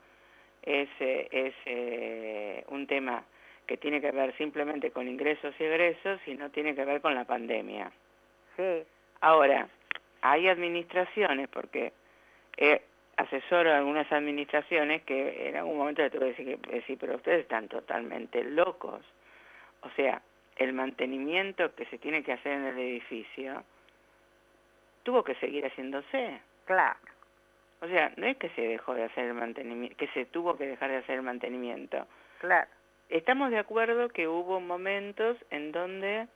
es, 0.64 0.90
eh, 1.00 1.28
es 1.32 1.54
eh, 1.66 2.64
un 2.70 2.88
tema 2.88 3.24
que 3.68 3.78
tiene 3.78 4.02
que 4.02 4.12
ver 4.12 4.36
simplemente 4.38 4.92
con 4.92 5.08
ingresos 5.08 5.54
y 5.60 5.64
egresos 5.64 6.20
y 6.28 6.34
no 6.36 6.50
tiene 6.50 6.76
que 6.76 6.84
ver 6.86 7.02
con 7.02 7.16
la 7.16 7.26
pandemia. 7.26 7.92
sí, 8.58 8.84
Ahora, 9.22 9.68
hay 10.22 10.48
administraciones, 10.48 11.48
porque 11.50 11.94
eh, 12.58 12.82
asesoro 13.18 13.72
a 13.72 13.78
algunas 13.78 14.12
administraciones 14.12 15.04
que 15.04 15.50
en 15.50 15.58
algún 15.58 15.78
momento 15.78 16.02
le 16.02 16.10
tuve 16.10 16.34
que 16.34 16.44
decir, 16.44 16.60
que, 16.60 16.72
decir, 16.72 16.98
pero 17.00 17.16
ustedes 17.18 17.42
están 17.42 17.68
totalmente 17.68 18.44
locos. 18.44 19.02
O 19.84 19.90
sea, 19.92 20.22
el 20.58 20.74
mantenimiento 20.74 21.74
que 21.76 21.86
se 21.86 21.98
tiene 21.98 22.24
que 22.24 22.34
hacer 22.34 22.54
en 22.54 22.66
el 22.66 22.78
edificio 22.80 23.64
tuvo 25.04 25.24
que 25.24 25.36
seguir 25.36 25.66
haciéndose. 25.66 26.40
claro, 26.66 27.00
O 27.82 27.88
sea, 27.88 28.12
no 28.18 28.28
es 28.28 28.38
que 28.38 28.50
se 28.50 28.62
dejó 28.62 28.94
de 28.94 29.04
hacer 29.04 29.26
el 29.26 29.34
mantenimiento, 29.34 29.98
que 29.98 30.08
se 30.10 30.26
tuvo 30.26 30.56
que 30.58 30.68
dejar 30.68 30.92
de 30.92 30.98
hacer 30.98 31.16
el 31.16 31.24
mantenimiento. 31.24 32.06
claro, 32.40 32.70
Estamos 33.10 33.52
de 33.52 33.60
acuerdo 33.60 34.08
que 34.08 34.26
hubo 34.30 34.62
momentos 34.62 35.36
en 35.50 35.74
donde 35.74 36.28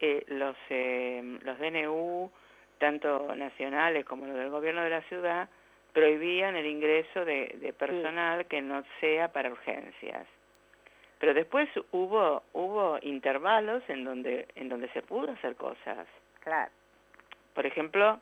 eh, 0.00 0.22
los, 0.28 0.54
eh, 0.68 1.38
los 1.42 1.58
DNU, 1.58 2.30
tanto 2.76 3.34
nacionales 3.34 4.04
como 4.04 4.26
los 4.26 4.36
del 4.36 4.50
gobierno 4.50 4.82
de 4.82 4.90
la 4.90 5.00
ciudad, 5.02 5.48
prohibían 5.94 6.56
el 6.56 6.66
ingreso 6.66 7.24
de, 7.24 7.56
de 7.58 7.72
personal 7.72 8.44
que 8.46 8.60
no 8.60 8.84
sea 9.00 9.32
para 9.32 9.50
urgencias. 9.50 10.26
Pero 11.18 11.34
después 11.34 11.68
hubo 11.92 12.42
hubo 12.52 12.98
intervalos 13.02 13.82
en 13.88 14.04
donde 14.04 14.46
en 14.56 14.68
donde 14.68 14.88
se 14.90 15.02
pudo 15.02 15.32
hacer 15.32 15.56
cosas. 15.56 16.06
claro, 16.40 16.70
Por 17.54 17.66
ejemplo, 17.66 18.20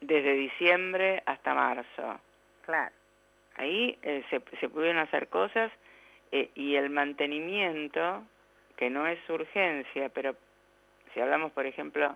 desde 0.00 0.32
diciembre 0.34 1.22
hasta 1.26 1.54
marzo. 1.54 2.20
claro, 2.62 2.94
Ahí 3.56 3.98
eh, 4.02 4.22
se, 4.30 4.40
se 4.60 4.68
pudieron 4.68 4.98
hacer 4.98 5.28
cosas 5.28 5.72
eh, 6.30 6.50
y 6.54 6.76
el 6.76 6.90
mantenimiento, 6.90 8.22
que 8.76 8.88
no 8.90 9.06
es 9.06 9.18
urgencia, 9.28 10.08
pero 10.10 10.36
si 11.12 11.20
hablamos, 11.20 11.50
por 11.52 11.66
ejemplo, 11.66 12.14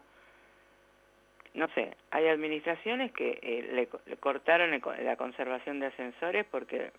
no 1.55 1.67
sé, 1.75 1.97
hay 2.11 2.29
administraciones 2.29 3.11
que 3.13 3.39
eh, 3.43 3.69
le, 3.73 3.89
le 4.07 4.17
cortaron 4.19 4.71
la 5.05 5.17
conservación 5.17 5.81
de 5.81 5.87
ascensores 5.87 6.47
porque 6.51 6.93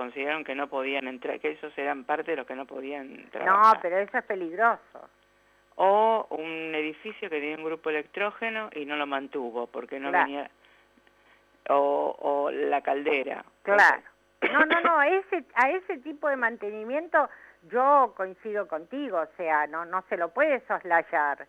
consideraron 0.00 0.44
que 0.44 0.54
no 0.54 0.66
podían 0.68 1.06
entrar, 1.08 1.38
que 1.40 1.50
esos 1.52 1.76
eran 1.76 2.04
parte 2.04 2.30
de 2.30 2.38
los 2.38 2.46
que 2.46 2.54
no 2.54 2.64
podían 2.64 3.24
no, 3.24 3.30
trabajar. 3.30 3.78
pero 3.82 3.98
eso 3.98 4.16
es 4.18 4.24
peligroso, 4.24 5.08
O 5.76 6.26
un 6.30 6.74
edificio 6.74 7.28
que 7.28 7.38
tenía 7.40 7.56
un 7.56 7.64
grupo 7.64 7.90
electrógeno 7.90 8.70
y 8.74 8.86
no 8.86 8.96
lo 8.96 9.06
mantuvo 9.06 9.66
porque 9.66 9.98
no 10.00 10.08
Claro. 10.10 10.24
venía... 10.26 10.50
O, 11.68 12.16
o 12.18 12.50
la 12.50 12.80
caldera. 12.80 13.44
Claro. 13.62 14.02
No, 14.52 14.64
no, 14.64 14.80
no, 14.80 14.98
a 14.98 15.06
ese, 15.20 15.44
a 15.54 15.70
ese 15.70 15.98
tipo 15.98 16.28
de 16.28 16.36
mantenimiento 16.36 17.28
yo 17.70 18.14
coincido 18.16 18.66
contigo, 18.66 19.18
o 19.20 19.36
sea, 19.36 19.66
no, 19.66 19.84
no 19.84 20.02
se 20.08 20.16
lo 20.16 20.30
puede 20.30 20.60
soslayar 20.66 21.46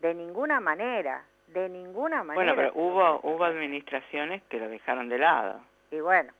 de 0.00 0.14
ninguna 0.14 0.58
manera, 0.60 1.22
de 1.46 1.68
ninguna 1.68 2.24
manera. 2.24 2.34
Bueno, 2.34 2.56
pero 2.56 2.72
hubo 2.74 3.20
hubo 3.22 3.44
administraciones 3.44 4.42
que 4.50 4.58
lo 4.58 4.68
dejaron 4.68 5.08
de 5.08 5.18
lado. 5.18 5.60
Y 5.92 6.00
bueno, 6.00 6.32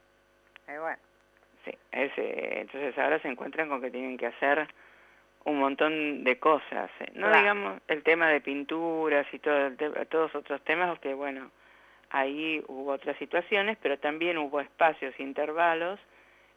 y 0.67 0.77
bueno, 0.79 0.99
Sí, 1.71 1.79
ese, 1.93 2.61
entonces 2.61 2.97
ahora 2.99 3.19
se 3.21 3.29
encuentran 3.29 3.69
con 3.69 3.81
que 3.81 3.91
tienen 3.91 4.17
que 4.17 4.27
hacer 4.27 4.67
un 5.45 5.59
montón 5.59 6.25
de 6.25 6.39
cosas. 6.39 6.91
No 7.15 7.27
Claro. 7.27 7.37
digamos 7.39 7.83
el 7.89 8.03
tema 8.03 8.29
de 8.29 8.41
pinturas 8.41 9.27
y 9.33 9.39
todo 9.39 9.71
todos 10.09 10.35
otros 10.35 10.63
temas 10.63 10.99
que 11.01 11.15
bueno, 11.15 11.51
ahí 12.11 12.63
hubo 12.69 12.93
otras 12.93 13.17
situaciones, 13.19 13.77
pero 13.83 13.99
también 13.99 14.39
hubo 14.39 14.61
espacios, 14.61 15.19
intervalos 15.21 15.99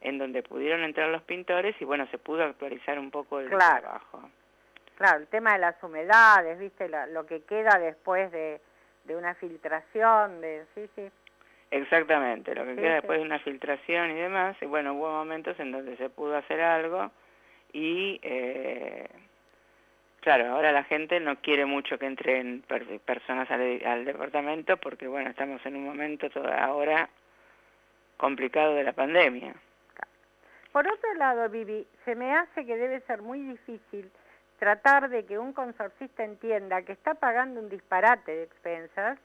en 0.01 0.17
donde 0.17 0.41
pudieron 0.43 0.81
entrar 0.83 1.09
los 1.09 1.21
pintores 1.23 1.75
y 1.79 1.85
bueno, 1.85 2.07
se 2.07 2.17
pudo 2.17 2.43
actualizar 2.43 2.97
un 2.97 3.11
poco 3.11 3.39
el 3.39 3.49
Claro. 3.49 3.81
trabajo. 3.81 4.29
claro, 4.95 5.19
el 5.19 5.27
tema 5.27 5.53
de 5.53 5.59
las 5.59 5.81
humedades, 5.83 6.57
viste, 6.59 6.87
La- 6.89 7.07
lo 7.07 7.25
que 7.25 7.43
queda 7.43 7.77
después 7.79 8.31
de, 8.31 8.61
de 9.05 9.15
una 9.15 9.35
filtración, 9.35 10.41
de, 10.41 10.65
sí, 10.75 10.89
sí, 10.95 11.11
Exactamente, 11.71 12.53
lo 12.53 12.65
que 12.65 12.75
Sí, 12.75 12.81
queda 12.81 12.89
sí. 12.89 12.95
después 12.97 13.19
de 13.19 13.25
una 13.25 13.39
filtración 13.39 14.11
y 14.11 14.15
demás, 14.15 14.57
y 14.61 14.65
bueno, 14.65 14.93
hubo 14.93 15.09
momentos 15.09 15.59
en 15.59 15.71
donde 15.71 15.95
se 15.97 16.09
pudo 16.09 16.37
hacer 16.37 16.61
algo 16.61 17.11
y 17.73 18.19
eh, 18.23 19.07
Claro, 20.21 20.51
ahora 20.53 20.71
la 20.71 20.83
gente 20.83 21.19
no 21.19 21.37
quiere 21.37 21.65
mucho 21.65 21.97
que 21.97 22.05
entren 22.05 22.61
per- 22.67 22.99
personas 22.99 23.49
al, 23.49 23.81
al 23.83 24.05
departamento 24.05 24.77
porque, 24.77 25.07
bueno, 25.07 25.31
estamos 25.31 25.65
en 25.65 25.75
un 25.75 25.85
momento 25.85 26.29
todo 26.29 26.47
ahora 26.53 27.09
complicado 28.17 28.75
de 28.75 28.83
la 28.83 28.93
pandemia. 28.93 29.55
Por 30.71 30.87
otro 30.87 31.13
lado, 31.15 31.49
Vivi, 31.49 31.87
se 32.05 32.13
me 32.15 32.35
hace 32.35 32.67
que 32.67 32.77
debe 32.77 32.99
ser 33.01 33.23
muy 33.23 33.39
difícil 33.41 34.11
tratar 34.59 35.09
de 35.09 35.25
que 35.25 35.39
un 35.39 35.53
consorcista 35.53 36.23
entienda 36.23 36.83
que 36.83 36.91
está 36.91 37.15
pagando 37.15 37.59
un 37.59 37.69
disparate 37.69 38.31
de 38.31 38.43
expensas 38.43 39.17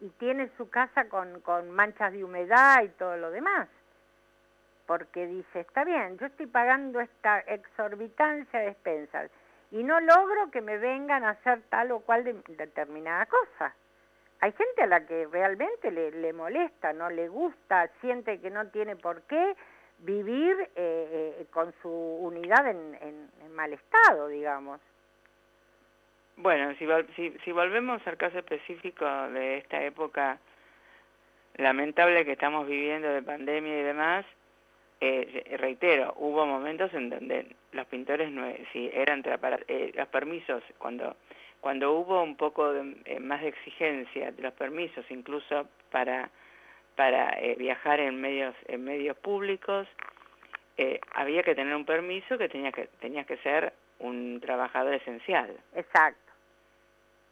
y 0.00 0.08
tiene 0.10 0.50
su 0.56 0.68
casa 0.68 1.08
con, 1.08 1.40
con 1.40 1.70
manchas 1.70 2.12
de 2.12 2.22
humedad 2.24 2.82
y 2.82 2.88
todo 2.90 3.16
lo 3.16 3.30
demás. 3.30 3.68
Porque 4.86 5.26
dice, 5.26 5.60
está 5.60 5.84
bien, 5.84 6.16
yo 6.18 6.26
estoy 6.26 6.46
pagando 6.46 7.00
esta 7.00 7.40
exorbitancia 7.40 8.60
de 8.60 8.68
expensas 8.68 9.30
y 9.72 9.82
no 9.82 9.98
logro 10.00 10.50
que 10.52 10.60
me 10.60 10.78
vengan 10.78 11.24
a 11.24 11.30
hacer 11.30 11.62
tal 11.70 11.90
o 11.92 12.00
cual 12.00 12.22
de- 12.24 12.40
determinada 12.48 13.26
cosa. 13.26 13.74
Hay 14.40 14.52
gente 14.52 14.82
a 14.82 14.86
la 14.86 15.04
que 15.06 15.26
realmente 15.26 15.90
le, 15.90 16.10
le 16.12 16.32
molesta, 16.32 16.92
no 16.92 17.10
le 17.10 17.26
gusta, 17.28 17.88
siente 18.00 18.40
que 18.40 18.50
no 18.50 18.68
tiene 18.68 18.94
por 18.94 19.22
qué 19.22 19.56
vivir 19.98 20.56
eh, 20.76 21.36
eh, 21.40 21.46
con 21.50 21.72
su 21.82 21.90
unidad 21.90 22.68
en- 22.68 22.94
en 23.00 23.52
mal 23.54 23.72
estado, 23.72 24.28
digamos. 24.28 24.80
Bueno, 26.36 26.74
si, 26.78 26.86
si, 27.14 27.36
si 27.44 27.52
volvemos 27.52 28.06
al 28.06 28.16
caso 28.16 28.38
específico 28.38 29.04
de 29.30 29.58
esta 29.58 29.82
época 29.82 30.38
lamentable 31.56 32.24
que 32.24 32.32
estamos 32.32 32.66
viviendo 32.66 33.08
de 33.08 33.22
pandemia 33.22 33.80
y 33.80 33.82
demás, 33.82 34.26
eh, 35.00 35.56
reitero, 35.58 36.14
hubo 36.16 36.46
momentos 36.46 36.92
en 36.94 37.10
donde 37.10 37.46
los 37.72 37.86
pintores 37.86 38.30
no, 38.30 38.46
si 38.72 38.90
eran 38.92 39.22
eh, 39.68 39.92
los 39.94 40.08
permisos 40.08 40.62
cuando 40.78 41.16
cuando 41.60 41.92
hubo 41.94 42.22
un 42.22 42.36
poco 42.36 42.72
de, 42.72 42.96
eh, 43.06 43.20
más 43.20 43.42
de 43.42 43.48
exigencia 43.48 44.30
de 44.30 44.42
los 44.42 44.52
permisos 44.54 45.04
incluso 45.10 45.68
para 45.90 46.30
para 46.94 47.30
eh, 47.40 47.56
viajar 47.58 48.00
en 48.00 48.20
medios 48.20 48.54
en 48.68 48.84
medios 48.84 49.16
públicos 49.16 49.86
eh, 50.76 51.00
había 51.14 51.42
que 51.42 51.54
tener 51.54 51.74
un 51.74 51.84
permiso 51.84 52.38
que 52.38 52.48
tenía 52.48 52.72
que 52.72 52.88
tenía 53.00 53.24
que 53.24 53.36
ser 53.38 53.72
un 53.98 54.40
trabajador 54.40 54.94
esencial 54.94 55.56
Exacto, 55.74 56.20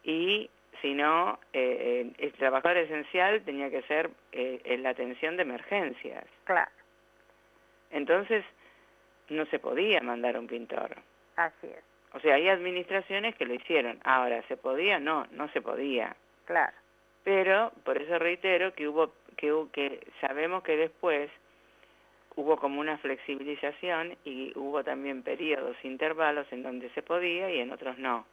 y 0.02 0.50
si 0.82 0.92
no, 0.94 1.38
eh, 1.52 2.10
el 2.18 2.32
trabajador 2.34 2.76
esencial 2.78 3.42
tenía 3.42 3.70
que 3.70 3.82
ser 3.82 4.10
eh, 4.32 4.60
en 4.64 4.82
la 4.82 4.90
atención 4.90 5.36
de 5.36 5.42
emergencias. 5.42 6.24
claro, 6.44 6.70
Entonces, 7.90 8.44
no 9.28 9.46
se 9.46 9.58
podía 9.58 10.00
mandar 10.02 10.38
un 10.38 10.46
pintor. 10.46 10.96
así 11.36 11.68
es, 11.68 11.82
O 12.12 12.20
sea, 12.20 12.34
hay 12.34 12.48
administraciones 12.48 13.34
que 13.36 13.46
lo 13.46 13.54
hicieron. 13.54 13.98
Ahora, 14.04 14.42
¿se 14.48 14.56
podía? 14.56 14.98
No, 14.98 15.26
no 15.30 15.48
se 15.52 15.62
podía. 15.62 16.14
claro, 16.44 16.76
Pero, 17.22 17.72
por 17.84 17.96
eso 18.02 18.18
reitero 18.18 18.74
que 18.74 18.86
hubo, 18.88 19.12
que, 19.36 19.52
que 19.72 20.06
sabemos 20.20 20.62
que 20.64 20.76
después 20.76 21.30
hubo 22.36 22.56
como 22.56 22.80
una 22.80 22.98
flexibilización 22.98 24.16
y 24.24 24.52
hubo 24.56 24.82
también 24.82 25.22
periodos, 25.22 25.76
intervalos 25.84 26.46
en 26.52 26.62
donde 26.62 26.90
se 26.90 27.02
podía 27.02 27.50
y 27.50 27.60
en 27.60 27.70
otros 27.72 27.98
no. 27.98 28.26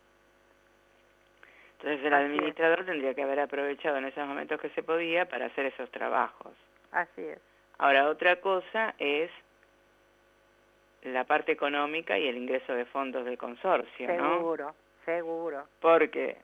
Entonces 1.80 2.06
el 2.06 2.14
Así 2.14 2.24
es. 2.26 2.30
administrador 2.32 2.86
tendría 2.86 3.14
que 3.14 3.24
haber 3.24 3.40
aprovechado 3.40 3.98
en 3.98 4.06
esos 4.06 4.28
momentos 4.28 4.60
que 4.62 4.70
se 4.70 4.84
podía 4.84 5.26
para 5.28 5.48
hacer 5.48 5.66
esos 5.68 5.90
trabajos. 5.92 6.54
así 6.92 7.22
es, 7.22 7.40
Ahora, 7.80 8.10
otra 8.10 8.36
cosa 8.42 8.94
es 9.00 9.32
la 11.04 11.24
parte 11.24 11.52
económica 11.52 12.18
y 12.20 12.28
el 12.28 12.38
ingreso 12.38 12.74
de 12.74 12.86
fondos 12.86 13.26
del 13.26 13.38
consorcio, 13.40 14.08
¿no? 14.16 14.38
seguro, 14.38 14.76
seguro, 15.06 15.68
Porque, 15.80 16.38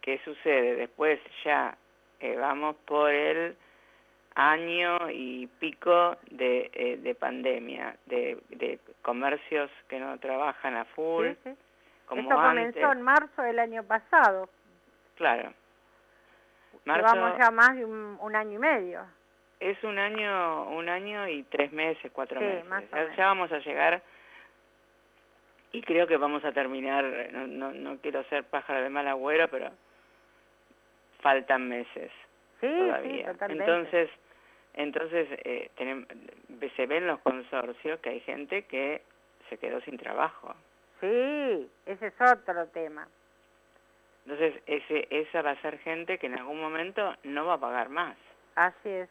¿qué 0.00 0.18
sucede? 0.24 0.74
Después 0.74 1.20
ya 1.44 1.76
eh, 2.18 2.34
vamos 2.34 2.74
por 2.86 3.10
el 3.12 3.56
año 4.40 5.10
y 5.10 5.48
pico 5.58 6.16
de, 6.30 6.70
eh, 6.72 6.96
de 6.98 7.14
pandemia, 7.16 7.96
de, 8.06 8.38
de 8.50 8.78
comercios 9.02 9.68
que 9.88 9.98
no 9.98 10.16
trabajan 10.20 10.76
a 10.76 10.84
full, 10.84 11.26
Sí, 11.30 11.36
sí. 11.42 11.50
como 12.06 12.22
Esto 12.22 12.38
antes. 12.38 12.72
comenzó 12.74 12.92
en 12.92 13.02
marzo 13.02 13.42
del 13.42 13.58
año 13.58 13.82
pasado, 13.82 14.48
Claro. 15.16 15.52
Marzo 16.84 17.12
llevamos 17.14 17.36
ya 17.38 17.50
más 17.50 17.74
de 17.76 17.84
un, 17.84 18.16
un 18.20 18.36
año 18.36 18.52
y 18.52 18.58
medio, 18.58 19.04
es 19.58 19.82
un 19.82 19.98
año, 19.98 20.68
un 20.70 20.88
año 20.88 21.26
y 21.26 21.42
tres 21.42 21.72
meses, 21.72 22.10
cuatro 22.12 22.38
Sí, 22.38 22.46
meses. 22.46 22.64
más 22.66 22.84
o 22.84 22.86
Ya- 22.90 22.96
menos. 23.02 23.16
ya 23.16 23.26
vamos 23.26 23.50
a 23.50 23.58
llegar 23.58 24.00
y 25.72 25.82
creo 25.82 26.06
que 26.06 26.16
vamos 26.16 26.44
a 26.44 26.52
terminar, 26.52 27.04
no, 27.32 27.48
no, 27.48 27.72
no 27.72 27.98
quiero 27.98 28.22
ser 28.24 28.44
pájaro 28.44 28.82
de 28.82 28.88
mal 28.88 29.08
agüero, 29.08 29.48
pero 29.48 29.70
faltan 31.22 31.68
meses. 31.68 32.12
sí, 32.60 32.68
sí, 32.68 32.76
todavía. 32.78 33.32
totalmente, 33.32 33.64
Entonces, 33.64 34.10
entonces 34.74 35.28
eh, 35.44 35.70
tenem- 35.76 36.06
se 36.76 36.86
ven 36.86 37.06
los 37.06 37.20
consorcios 37.20 37.98
que 38.00 38.10
hay 38.10 38.20
gente 38.20 38.62
que 38.64 39.02
se 39.48 39.58
quedó 39.58 39.80
sin 39.82 39.96
trabajo. 39.98 40.54
sí, 41.00 41.70
ese 41.86 42.06
es 42.08 42.14
otro 42.20 42.66
tema, 42.68 43.08
Entonces, 44.26 44.62
ese, 44.66 45.06
esa 45.10 45.42
va 45.42 45.52
a 45.52 45.62
ser 45.62 45.78
gente 45.78 46.18
que 46.18 46.26
en 46.26 46.38
algún 46.38 46.60
momento 46.60 47.14
no 47.24 47.46
va 47.46 47.54
a 47.54 47.60
pagar 47.60 47.88
más. 47.88 48.16
así 48.56 48.88
es, 48.90 49.08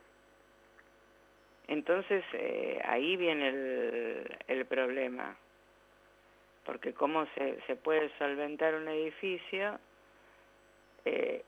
Entonces, 1.67 2.23
eh, 2.33 2.79
ahí 2.85 3.17
viene 3.17 3.49
el, 3.49 4.37
el 4.47 4.65
problema. 4.65 5.35
Porque 6.65 6.93
cómo 6.93 7.25
se, 7.35 7.59
se 7.67 7.75
puede 7.75 8.09
solventar 8.17 8.75
un 8.75 8.87
edificio, 8.89 9.79
eh, 11.05 11.43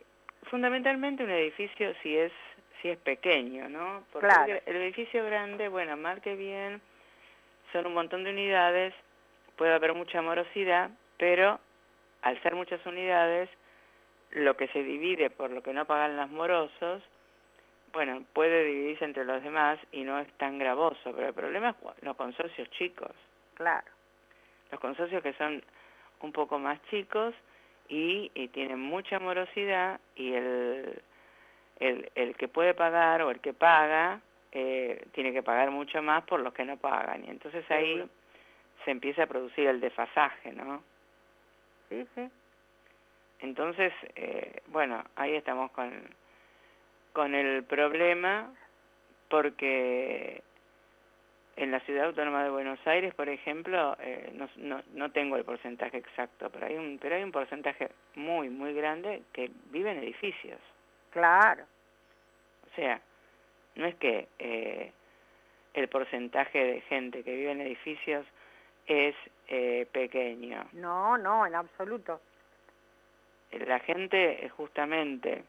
fundamentalmente 0.49 1.23
un 1.23 1.29
edificio 1.31 1.93
si 2.01 2.17
es 2.17 2.31
si 2.81 2.89
es 2.89 2.97
pequeño, 2.97 3.69
¿no? 3.69 4.03
Porque 4.11 4.27
Claro. 4.27 4.59
el 4.65 4.75
edificio 4.75 5.25
grande, 5.25 5.67
bueno, 5.67 5.97
mal 5.97 6.21
que 6.21 6.35
bien, 6.35 6.81
son 7.71 7.87
un 7.87 7.93
montón 7.93 8.23
de 8.23 8.31
unidades, 8.31 8.93
puede 9.57 9.73
haber 9.73 9.93
mucha 9.93 10.21
morosidad, 10.21 10.89
pero 11.17 11.59
al 12.21 12.41
ser 12.41 12.55
muchas 12.55 12.83
unidades, 12.85 13.49
lo 14.31 14.55
que 14.55 14.67
se 14.69 14.83
divide 14.83 15.29
por 15.29 15.49
lo 15.51 15.61
que 15.63 15.73
no 15.73 15.85
pagan 15.85 16.17
los 16.17 16.29
morosos, 16.29 17.03
bueno, 17.91 18.23
puede 18.33 18.65
dividirse 18.65 19.05
entre 19.05 19.25
los 19.25 19.41
demás 19.43 19.79
y 19.91 20.03
no 20.03 20.19
es 20.19 20.31
tan 20.33 20.59
gravoso, 20.59 21.11
pero 21.15 21.27
el 21.27 21.33
problema 21.33 21.69
es 21.69 22.03
los 22.03 22.15
consorcios 22.15 22.69
chicos, 22.71 23.11
claro, 23.55 23.87
los 24.71 24.79
consorcios 24.79 25.23
que 25.23 25.33
son 25.33 25.63
un 26.21 26.31
poco 26.31 26.59
más 26.59 26.79
chicos 26.89 27.33
y, 27.87 28.31
y 28.35 28.49
tienen 28.49 28.79
mucha 28.79 29.19
morosidad 29.19 29.99
y 30.15 30.33
el, 30.33 31.01
el, 31.79 32.11
el 32.15 32.35
que 32.35 32.47
puede 32.47 32.73
pagar 32.73 33.21
o 33.21 33.31
el 33.31 33.39
que 33.39 33.53
paga 33.53 34.21
eh, 34.51 35.05
tiene 35.13 35.31
que 35.31 35.43
pagar 35.43 35.71
mucho 35.71 36.01
más 36.01 36.23
por 36.23 36.39
los 36.39 36.53
que 36.53 36.65
no 36.65 36.77
pagan 36.77 37.23
y 37.25 37.29
entonces 37.29 37.69
ahí 37.69 38.07
se 38.83 38.91
empieza 38.91 39.23
a 39.23 39.27
producir 39.27 39.67
el 39.67 39.79
desfasaje, 39.79 40.51
¿no? 40.53 40.83
sí, 41.89 42.07
sí, 42.15 42.29
Entonces, 43.39 43.93
eh, 44.15 44.61
bueno, 44.67 45.03
ahí 45.15 45.35
estamos 45.35 45.71
con, 45.71 45.91
con 47.13 47.35
el 47.35 47.63
problema 47.63 48.51
porque 49.29 50.41
en 51.55 51.71
la 51.71 51.79
ciudad 51.81 52.05
autónoma 52.05 52.43
de 52.43 52.49
Buenos 52.49 52.79
Aires, 52.87 53.13
por 53.13 53.27
ejemplo, 53.29 53.97
eh, 53.99 54.31
no, 54.33 54.49
no, 54.57 54.81
no 54.93 55.11
tengo 55.11 55.35
el 55.35 55.43
porcentaje 55.43 55.97
exacto, 55.97 56.49
pero 56.49 56.65
hay 56.65 56.75
un 56.75 56.97
pero 56.99 57.15
hay 57.15 57.23
un 57.23 57.31
porcentaje 57.31 57.89
muy 58.15 58.49
muy 58.49 58.73
grande 58.73 59.23
que 59.33 59.51
vive 59.69 59.91
en 59.91 59.99
edificios. 59.99 60.59
Claro, 61.11 61.63
O 62.71 62.75
sea, 62.75 63.01
no 63.75 63.85
es 63.85 63.95
que 63.95 64.27
eh, 64.39 64.91
el 65.73 65.87
porcentaje 65.87 66.63
de 66.63 66.81
gente 66.81 67.23
que 67.23 67.35
vive 67.35 67.51
en 67.51 67.61
edificios 67.61 68.25
es 68.85 69.15
eh, 69.47 69.87
pequeño. 69.91 70.67
no, 70.73 71.17
no, 71.17 71.45
en 71.45 71.55
absoluto, 71.55 72.21
la 73.51 73.79
gente 73.79 74.49
justamente, 74.55 75.43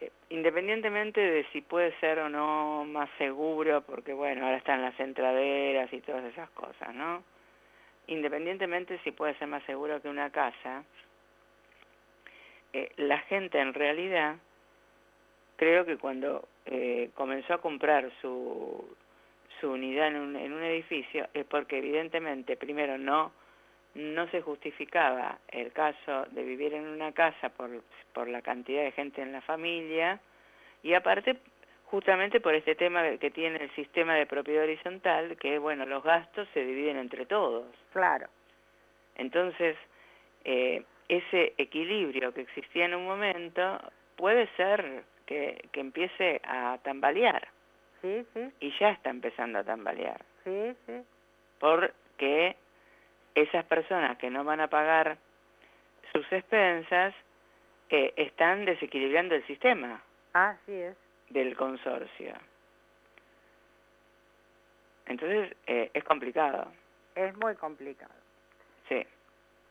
eh, 0.00 0.10
independientemente 0.30 1.20
de 1.20 1.44
si 1.52 1.60
puede 1.60 1.98
ser 2.00 2.18
o 2.20 2.28
no 2.28 2.84
más 2.84 3.10
seguro, 3.18 3.82
porque 3.82 4.12
bueno, 4.12 4.44
ahora 4.44 4.58
están 4.58 4.82
las 4.82 4.98
entraderas 4.98 5.92
y 5.92 6.00
todas 6.00 6.24
esas 6.24 6.48
cosas, 6.50 6.94
¿no? 6.94 7.22
Independientemente 8.06 8.98
si 9.04 9.12
puede 9.12 9.34
ser 9.34 9.48
más 9.48 9.62
seguro 9.64 10.00
que 10.00 10.08
una 10.08 10.30
casa, 10.30 10.84
eh, 12.72 12.92
la 12.96 13.18
gente 13.20 13.58
en 13.58 13.74
realidad, 13.74 14.36
creo 15.56 15.84
que 15.84 15.96
cuando 15.96 16.48
eh, 16.66 17.10
comenzó 17.14 17.54
a 17.54 17.60
comprar 17.60 18.10
su, 18.20 18.96
su 19.60 19.70
unidad 19.70 20.08
en 20.08 20.16
un, 20.16 20.36
en 20.36 20.52
un 20.52 20.62
edificio, 20.62 21.28
es 21.34 21.44
porque 21.46 21.78
evidentemente, 21.78 22.56
primero, 22.56 22.98
no 22.98 23.32
no 23.94 24.28
se 24.28 24.40
justificaba 24.40 25.38
el 25.48 25.72
caso 25.72 26.26
de 26.30 26.44
vivir 26.44 26.74
en 26.74 26.86
una 26.86 27.12
casa 27.12 27.48
por, 27.48 27.82
por 28.12 28.28
la 28.28 28.42
cantidad 28.42 28.82
de 28.82 28.92
gente 28.92 29.20
en 29.20 29.32
la 29.32 29.40
familia 29.40 30.20
y 30.82 30.94
aparte 30.94 31.38
justamente 31.86 32.40
por 32.40 32.54
este 32.54 32.76
tema 32.76 33.02
que 33.18 33.30
tiene 33.30 33.64
el 33.64 33.70
sistema 33.74 34.14
de 34.14 34.26
propiedad 34.26 34.62
horizontal, 34.62 35.36
que 35.38 35.58
bueno, 35.58 35.86
los 35.86 36.04
gastos 36.04 36.46
se 36.54 36.64
dividen 36.64 36.96
entre 36.96 37.26
todos. 37.26 37.66
claro, 37.92 38.28
Entonces, 39.16 39.76
eh, 40.44 40.84
ese 41.18 41.54
equilibrio 41.58 42.32
que 42.32 42.42
existía 42.42 42.84
en 42.86 42.94
un 42.94 43.04
momento 43.06 43.80
puede 44.16 44.46
ser 44.56 45.04
que, 45.26 45.68
que 45.72 45.80
empiece 45.80 46.40
a 46.44 46.78
tambalear 46.82 47.48
Sí, 48.02 48.24
sí, 48.32 48.50
y 48.60 48.72
ya 48.78 48.90
está 48.90 49.10
empezando 49.10 49.58
a 49.58 49.64
tambalear 49.64 50.20
sí, 50.44 50.74
sí. 50.86 51.02
porque 51.58 52.56
esas 53.34 53.64
personas 53.66 54.16
que 54.18 54.30
no 54.30 54.42
van 54.44 54.60
a 54.60 54.68
pagar 54.68 55.18
sus 56.12 56.24
expensas 56.32 57.14
eh, 57.90 58.12
están 58.16 58.64
desequilibrando 58.64 59.34
el 59.34 59.46
sistema 59.46 60.02
Así 60.32 60.72
es. 60.72 60.96
del 61.28 61.56
consorcio. 61.56 62.34
Entonces 65.06 65.54
eh, 65.66 65.90
es 65.92 66.04
complicado, 66.04 66.72
Es 67.14 67.36
muy 67.36 67.54
complicado. 67.56 68.14
sí. 68.88 69.04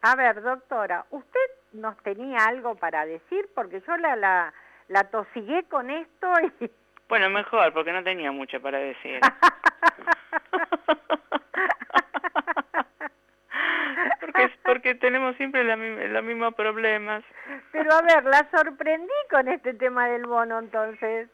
A 0.02 0.16
ver, 0.16 0.41
doctora, 0.41 1.06
¿usted 1.10 1.39
nos 1.74 1.97
tenía 2.04 2.45
algo 2.45 2.76
para 2.76 3.06
decir? 3.06 3.50
Porque 3.54 3.82
yo 3.86 3.97
la, 3.97 4.16
la, 4.16 4.54
la 4.88 5.04
tosigué 5.06 5.64
con 5.66 5.89
esto 5.89 6.32
y... 6.60 6.72
Bueno, 7.10 7.30
mejor, 7.32 7.74
porque 7.74 7.91
no 7.91 8.04
tenía 8.04 8.32
mucho 8.32 8.62
para 8.62 8.78
decir. 8.78 9.20
porque, 14.22 14.52
porque 14.64 14.93
tenemos 14.93 15.36
siempre 15.38 15.64
los 15.64 16.24
mismos 16.24 16.54
problemas. 16.54 17.24
Pero 17.72 17.91
a 17.93 18.04
ver, 18.04 18.24
la 18.26 18.47
sorprendí 18.52 19.10
con 19.32 19.47
este 19.47 19.74
tema 19.74 20.08
del 20.08 20.28
bono 20.28 20.60
entonces. 20.60 21.30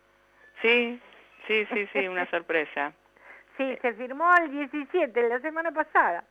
Sí, 0.61 1.01
sí, 1.45 1.67
sí, 1.73 1.89
sí, 1.91 2.07
una 2.07 2.25
sorpresa. 2.29 2.93
Sí, 3.57 3.77
se 3.81 3.93
firmó 3.95 4.33
el 4.37 4.51
17, 4.51 5.27
la 5.27 5.41
semana 5.41 5.71
pasada. 5.71 6.23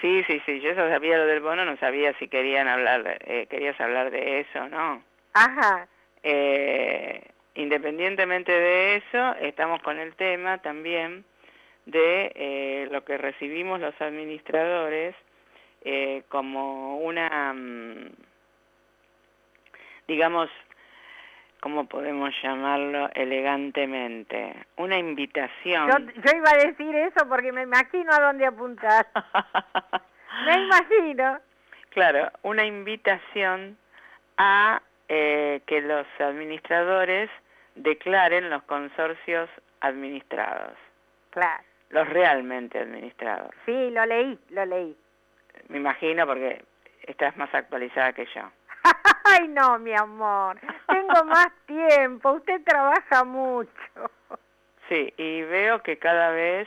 Sí, 0.00 0.22
sí, 0.26 0.40
sí, 0.46 0.60
yo 0.60 0.70
eso 0.70 0.88
sabía 0.88 1.18
lo 1.18 1.26
del 1.26 1.40
bono, 1.40 1.64
no 1.64 1.76
sabía 1.78 2.12
si 2.18 2.28
querían 2.28 2.68
hablar, 2.68 3.18
eh, 3.26 3.46
querías 3.50 3.80
hablar 3.80 4.10
de 4.10 4.40
eso 4.40 4.68
no. 4.68 5.02
Ajá, 5.34 5.88
Eh, 6.22 7.22
independientemente 7.54 8.52
de 8.52 8.96
eso, 8.96 9.34
estamos 9.40 9.80
con 9.82 9.98
el 9.98 10.14
tema 10.14 10.58
también 10.58 11.24
de 11.86 12.32
eh, 12.34 12.88
lo 12.90 13.04
que 13.04 13.18
recibimos 13.18 13.80
los 13.80 14.00
administradores 14.00 15.14
eh, 15.84 16.22
como 16.28 16.98
una, 16.98 17.52
mm, 17.54 18.10
digamos, 20.06 20.50
¿cómo 21.60 21.86
podemos 21.86 22.30
llamarlo 22.42 23.10
elegantemente? 23.14 24.54
Una 24.76 24.98
invitación. 24.98 25.88
yo, 25.88 25.98
yo 26.22 26.36
iba 26.36 26.50
a 26.50 26.66
decir 26.66 26.94
eso 26.94 27.28
porque 27.28 27.52
me 27.52 27.62
imagino 27.62 28.12
a 28.12 28.20
dónde 28.20 28.46
apuntar. 28.46 29.06
Me 30.46 30.54
imagino. 30.54 31.40
Claro, 31.90 32.30
una 32.42 32.64
invitación 32.64 33.76
a 34.36 34.80
eh, 35.08 35.62
que 35.66 35.80
los 35.80 36.06
administradores 36.20 37.28
declaren 37.74 38.50
los 38.50 38.62
consorcios 38.64 39.48
administrados, 39.80 40.74
Claro. 41.30 41.62
los 41.90 42.08
realmente 42.08 42.78
administrados. 42.78 43.50
Sí, 43.66 43.90
lo 43.90 44.04
leí, 44.06 44.38
lo 44.50 44.64
leí. 44.66 44.96
Me 45.68 45.78
imagino 45.78 46.26
porque 46.26 46.62
estás 47.02 47.36
más 47.36 47.52
actualizada 47.54 48.12
que 48.12 48.26
yo. 48.26 48.42
Ay, 49.24 49.48
no, 49.48 49.78
mi 49.78 49.94
amor. 49.94 50.58
Tengo 50.86 51.24
más 51.24 51.48
tiempo. 51.66 52.32
Usted 52.32 52.62
trabaja 52.64 53.24
mucho. 53.24 53.70
Sí, 54.88 55.12
y 55.16 55.42
veo 55.42 55.82
que 55.82 55.98
cada 55.98 56.30
vez, 56.30 56.66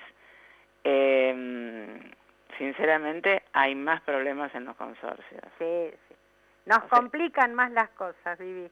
eh, 0.83 2.11
sinceramente, 2.57 3.43
hay 3.53 3.75
más 3.75 4.01
problemas 4.01 4.53
en 4.55 4.65
los 4.65 4.75
consorcios. 4.75 5.41
Sí, 5.57 5.91
sí. 6.07 6.15
Nos 6.65 6.77
O 6.77 6.81
sea- 6.81 6.89
complican 6.89 7.53
más 7.55 7.71
las 7.71 7.89
cosas, 7.91 8.37
Vivi. 8.37 8.69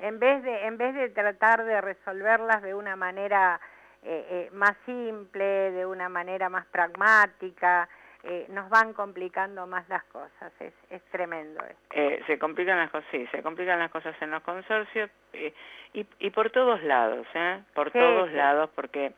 En 0.00 0.18
vez 0.20 0.42
de 0.44 0.66
en 0.66 0.78
vez 0.78 0.94
de 0.94 1.08
tratar 1.08 1.64
de 1.64 1.80
resolverlas 1.80 2.62
de 2.62 2.72
una 2.74 2.94
manera 2.94 3.60
eh, 4.04 4.26
eh, 4.30 4.50
más 4.52 4.76
simple, 4.86 5.72
de 5.72 5.84
una 5.84 6.08
manera 6.08 6.48
más 6.48 6.66
pragmática, 6.66 7.88
eh, 8.24 8.46
nos 8.48 8.68
van 8.68 8.92
complicando 8.92 9.66
más 9.66 9.88
las 9.88 10.04
cosas. 10.04 10.52
Es, 10.60 10.72
es 10.90 11.02
tremendo 11.10 11.60
esto. 11.64 11.80
Eh, 11.92 12.22
se 12.26 12.38
complican 12.38 12.78
las 12.78 12.90
cosas, 12.90 13.08
sí, 13.10 13.26
se 13.30 13.42
complican 13.42 13.78
las 13.78 13.90
cosas 13.90 14.14
en 14.20 14.30
los 14.30 14.42
consorcios 14.42 15.10
eh, 15.32 15.52
y, 15.92 16.06
y 16.18 16.30
por 16.30 16.50
todos 16.50 16.82
lados, 16.82 17.26
¿eh? 17.34 17.62
Por 17.74 17.92
Sí, 17.92 17.98
todos 17.98 18.28
sí. 18.30 18.34
lados, 18.36 18.70
porque 18.74 19.12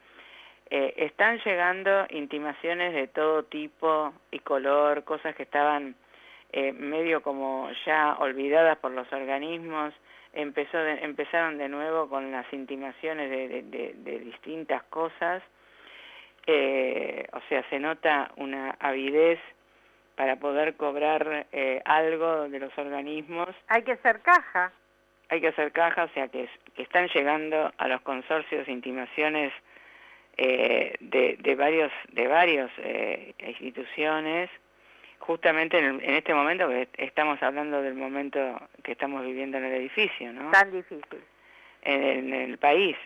eh, 0.71 0.95
están 0.99 1.39
llegando 1.41 2.07
intimaciones 2.11 2.93
de 2.95 3.09
todo 3.09 3.45
tipo 3.45 4.13
y 4.31 4.39
color, 4.41 5.03
cosas 5.05 5.35
que 5.35 5.43
estaban 5.45 5.95
eh, 6.53 6.73
medio 6.73 7.23
como 7.23 7.71
ya 7.87 8.15
olvidadas 8.19 8.77
por 8.79 8.91
los 8.93 9.11
organismos, 9.13 9.95
empezó 10.33 10.79
de- 10.79 11.05
empezaron 11.05 11.59
de 11.59 11.69
nuevo 11.69 12.09
con 12.09 12.31
las 12.31 12.47
intimaciones 12.53 13.31
de- 13.31 13.93
de 13.95 14.19
distintas 14.21 14.83
cosas, 14.85 15.43
eh, 16.47 17.27
o 17.33 17.41
sea, 17.49 17.63
se 17.71 17.79
nota 17.79 18.31
una 18.37 18.71
avidez 18.81 19.39
para 20.17 20.37
poder 20.37 20.75
cobrar 20.77 21.47
eh, 21.53 21.81
algo 21.85 22.49
de 22.49 22.59
los 22.61 22.77
organismos, 22.77 23.49
Hay 23.69 23.83
que 23.83 23.97
ser 23.97 24.21
caja. 24.21 24.73
hay 25.29 25.41
que 25.41 25.49
hacer 25.49 25.73
caja, 25.73 26.05
o 26.05 26.09
sea 26.09 26.29
que, 26.29 26.45
es- 26.45 26.59
que 26.75 26.83
están 26.83 27.09
llegando 27.09 27.73
a 27.79 27.89
los 27.89 28.01
consorcios 28.03 28.69
intimaciones 28.69 29.53
eh, 30.37 30.95
de, 31.01 31.37
de 31.41 31.55
varios 31.55 31.93
de 32.13 32.27
varios 32.27 32.71
eh, 32.79 33.35
instituciones, 33.59 34.51
justamente 35.19 35.79
en, 35.79 35.85
el- 35.85 36.05
en 36.05 36.15
este 36.15 36.35
momento 36.35 36.69
que 36.69 36.89
estamos 36.99 37.43
hablando 37.43 37.81
del 37.83 37.95
momento 37.95 38.39
que 38.83 38.93
estamos 38.93 39.25
viviendo 39.25 39.59
en 39.59 39.65
el 39.65 39.73
edificio, 39.75 40.33
¿no? 40.33 40.51
Tan 40.51 40.71
difícil. 40.73 41.21
En, 41.83 42.33
en 42.35 42.51
el 42.51 42.59
país, 42.59 42.97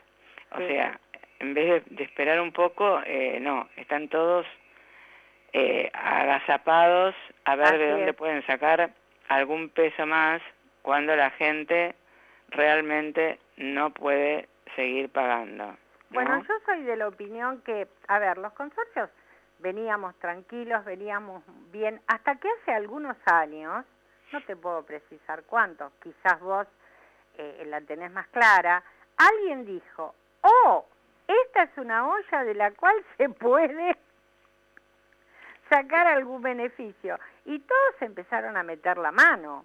o 0.52 0.58
Sí. 0.58 0.66
sea, 0.66 0.98
en 1.40 1.54
vez 1.54 1.84
de, 1.84 1.96
de 1.96 2.04
esperar 2.04 2.40
un 2.40 2.52
poco, 2.52 3.00
eh, 3.06 3.38
no, 3.40 3.68
están 3.76 4.08
todos 4.08 4.46
eh, 5.52 5.90
agazapados 5.92 7.14
a 7.44 7.56
ver 7.56 7.66
Así 7.68 7.78
de 7.78 7.90
dónde 7.90 8.10
es. 8.10 8.16
pueden 8.16 8.46
sacar 8.46 8.90
algún 9.28 9.68
peso 9.70 10.06
más 10.06 10.42
cuando 10.82 11.14
la 11.16 11.30
gente 11.30 11.94
realmente 12.48 13.38
no 13.56 13.90
puede 13.90 14.48
seguir 14.76 15.10
pagando. 15.10 15.66
¿no? 15.66 15.76
Bueno, 16.10 16.42
yo 16.46 16.54
soy 16.66 16.82
de 16.82 16.96
la 16.96 17.08
opinión 17.08 17.60
que, 17.62 17.86
a 18.08 18.18
ver, 18.18 18.38
los 18.38 18.52
consorcios 18.52 19.10
veníamos 19.58 20.14
tranquilos, 20.18 20.84
veníamos 20.84 21.42
bien, 21.72 22.00
hasta 22.06 22.36
que 22.36 22.48
hace 22.60 22.72
algunos 22.72 23.16
años, 23.26 23.84
no 24.32 24.40
te 24.42 24.56
puedo 24.56 24.82
precisar 24.84 25.42
cuántos, 25.44 25.92
quizás 26.02 26.40
vos 26.40 26.66
eh, 27.38 27.64
la 27.66 27.80
tenés 27.80 28.10
más 28.10 28.26
clara, 28.28 28.82
alguien 29.16 29.64
dijo, 29.64 30.14
oh, 30.42 30.86
esta 31.26 31.62
es 31.64 31.70
una 31.76 32.08
olla 32.08 32.44
de 32.44 32.54
la 32.54 32.70
cual 32.72 32.94
se 33.16 33.28
puede 33.28 33.96
sacar 35.68 36.06
algún 36.06 36.42
beneficio. 36.42 37.18
Y 37.44 37.58
todos 37.60 38.02
empezaron 38.02 38.56
a 38.56 38.62
meter 38.62 38.98
la 38.98 39.12
mano. 39.12 39.64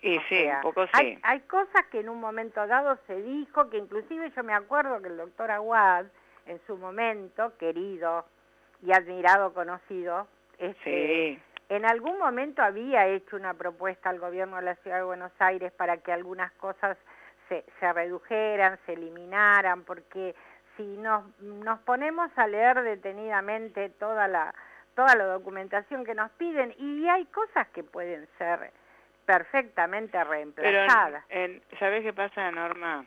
Y 0.00 0.16
O 0.16 0.20
sí, 0.28 0.42
sea, 0.42 0.56
un 0.56 0.62
poco 0.62 0.84
sí. 0.86 0.92
Hay, 0.92 1.18
hay 1.22 1.40
cosas 1.40 1.84
que 1.90 2.00
en 2.00 2.08
un 2.08 2.20
momento 2.20 2.64
dado 2.66 2.98
se 3.06 3.20
dijo, 3.20 3.68
que 3.68 3.78
inclusive 3.78 4.30
yo 4.30 4.44
me 4.44 4.54
acuerdo 4.54 5.02
que 5.02 5.08
el 5.08 5.16
doctor 5.16 5.50
Aguad, 5.50 6.06
en 6.46 6.60
su 6.66 6.76
momento, 6.76 7.56
querido 7.58 8.24
y 8.80 8.92
admirado, 8.92 9.52
conocido, 9.52 10.28
este, 10.58 10.84
Sí, 10.84 11.42
en 11.68 11.84
algún 11.84 12.18
momento 12.18 12.62
había 12.62 13.06
hecho 13.08 13.36
una 13.36 13.54
propuesta 13.54 14.08
al 14.08 14.18
gobierno 14.20 14.56
de 14.56 14.62
la 14.62 14.76
Ciudad 14.76 14.98
de 14.98 15.02
Buenos 15.04 15.32
Aires 15.38 15.72
para 15.72 15.98
que 15.98 16.12
algunas 16.12 16.50
cosas 16.52 16.96
se, 17.48 17.64
se 17.78 17.92
redujeran, 17.92 18.78
se 18.86 18.94
eliminaran, 18.94 19.84
porque 19.84 20.34
si 20.78 20.84
nos, 20.96 21.38
nos 21.40 21.78
ponemos 21.80 22.30
a 22.38 22.46
leer 22.46 22.80
detenidamente 22.82 23.90
toda 23.90 24.26
la, 24.28 24.54
toda 24.94 25.14
la 25.16 25.24
documentación 25.24 26.04
que 26.06 26.14
nos 26.14 26.30
piden, 26.32 26.74
y 26.78 27.06
hay 27.08 27.26
cosas 27.26 27.68
que 27.68 27.82
pueden 27.84 28.26
ser 28.38 28.70
perfectamente 29.26 30.12
pero 30.12 30.30
reemplazadas. 30.30 31.22
en- 31.28 31.60
¿sabés 31.78 32.02
qué 32.02 32.14
pasa, 32.14 32.50
Norma? 32.50 33.04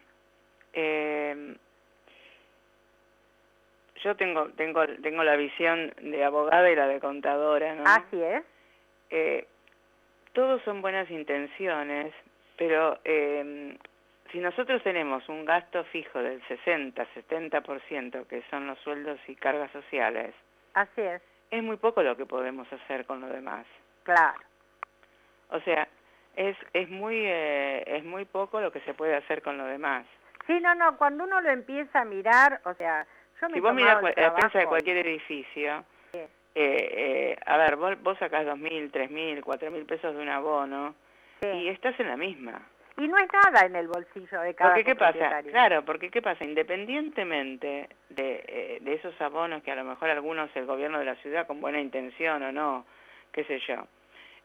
Eh, 0.74 1.56
yo 4.04 4.16
tengo, 4.16 4.50
tengo, 4.50 4.86
tengo 5.02 5.24
la 5.24 5.36
visión 5.36 5.94
de 6.02 6.24
abogada 6.24 6.70
y 6.70 6.76
la 6.76 6.88
de 6.88 7.00
contadora, 7.00 7.74
¿no? 7.76 7.84
Así 7.86 8.22
es, 8.22 8.44
eh, 9.10 9.48
todos 10.34 10.62
son 10.64 10.82
buenas 10.82 11.10
intenciones, 11.10 12.14
pero 12.58 13.00
eh, 13.04 13.78
si 14.32 14.40
nosotros 14.40 14.82
tenemos 14.84 15.28
un 15.30 15.46
gasto 15.46 15.84
fijo 15.86 16.20
del 16.20 16.42
60-70%, 16.44 18.28
que 18.28 18.42
son 18.50 18.68
los 18.68 18.80
sueldos 18.80 19.20
y 19.28 19.36
cargas 19.36 19.72
sociales, 19.72 20.34
así 20.74 21.02
es, 21.02 21.22
es 21.52 21.64
muy 21.64 21.78
poco 21.78 22.02
lo 22.04 22.16
que 22.16 22.26
podemos 22.26 22.72
hacer 22.72 23.06
con 23.06 23.22
lo 23.22 23.28
demás. 23.28 23.66
claro. 24.04 24.40
O 25.54 25.60
sea, 25.62 25.86
es, 26.38 26.56
es, 26.72 26.88
muy, 26.90 27.16
eh, 27.26 27.84
es 27.86 28.06
muy 28.06 28.24
poco 28.24 28.62
lo 28.62 28.72
que 28.72 28.80
se 28.82 28.94
puede 28.94 29.18
hacer 29.18 29.42
con 29.42 29.58
lo 29.58 29.66
demás. 29.66 30.06
Sí, 30.48 30.58
no, 30.62 30.74
no, 30.76 30.98
cuando 30.98 31.26
uno 31.26 31.42
lo 31.42 31.50
empieza 31.50 32.00
a 32.00 32.06
mirar, 32.06 32.62
o 32.64 32.74
sea, 32.76 33.06
yo 33.42 33.50
me 33.50 33.56
Si 33.56 33.60
vos 33.60 33.74
mirás 33.74 34.02
la 34.02 34.34
prensa 34.34 34.60
de 34.60 34.66
cualquier 34.66 35.06
edificio, 35.06 35.84
Sí. 36.14 36.20
eh, 36.20 36.28
eh, 36.56 37.38
a 37.46 37.58
ver, 37.58 37.76
vos, 37.76 38.02
vos 38.02 38.18
sacás 38.18 38.46
dos 38.46 38.58
mil, 38.58 38.90
tres 38.92 39.12
mil, 39.12 39.44
cuatro 39.44 39.70
mil 39.72 39.86
pesos 39.86 40.16
de 40.16 40.22
un 40.22 40.30
abono 40.30 40.96
Sí. 41.42 41.50
y 41.50 41.68
estás 41.68 42.00
en 42.00 42.08
la 42.08 42.16
misma. 42.16 42.62
Y 42.98 43.08
no 43.08 43.18
es 43.18 43.28
nada 43.32 43.66
en 43.66 43.76
el 43.76 43.88
bolsillo 43.88 44.42
de 44.42 44.54
cada 44.54 44.72
Porque 44.72 44.84
qué 44.84 44.96
pasa, 44.96 45.42
claro, 45.44 45.84
porque 45.86 46.10
qué 46.10 46.22
pasa, 46.22 46.44
independientemente 46.44 47.90
de, 48.10 48.44
eh, 48.48 48.78
de 48.82 48.94
esos 48.94 49.20
abonos 49.22 49.64
que 49.64 49.72
a 49.72 49.76
lo 49.76 49.84
mejor 49.84 50.10
algunos 50.10 50.50
el 50.56 50.66
gobierno 50.66 51.00
de 51.00 51.06
la 51.06 51.16
ciudad 51.16 51.48
con 51.48 51.62
buena 51.62 51.80
intención 51.80 52.44
o 52.44 52.52
no, 52.52 52.86
qué 53.32 53.44
sé 53.46 53.60
yo, 53.68 53.88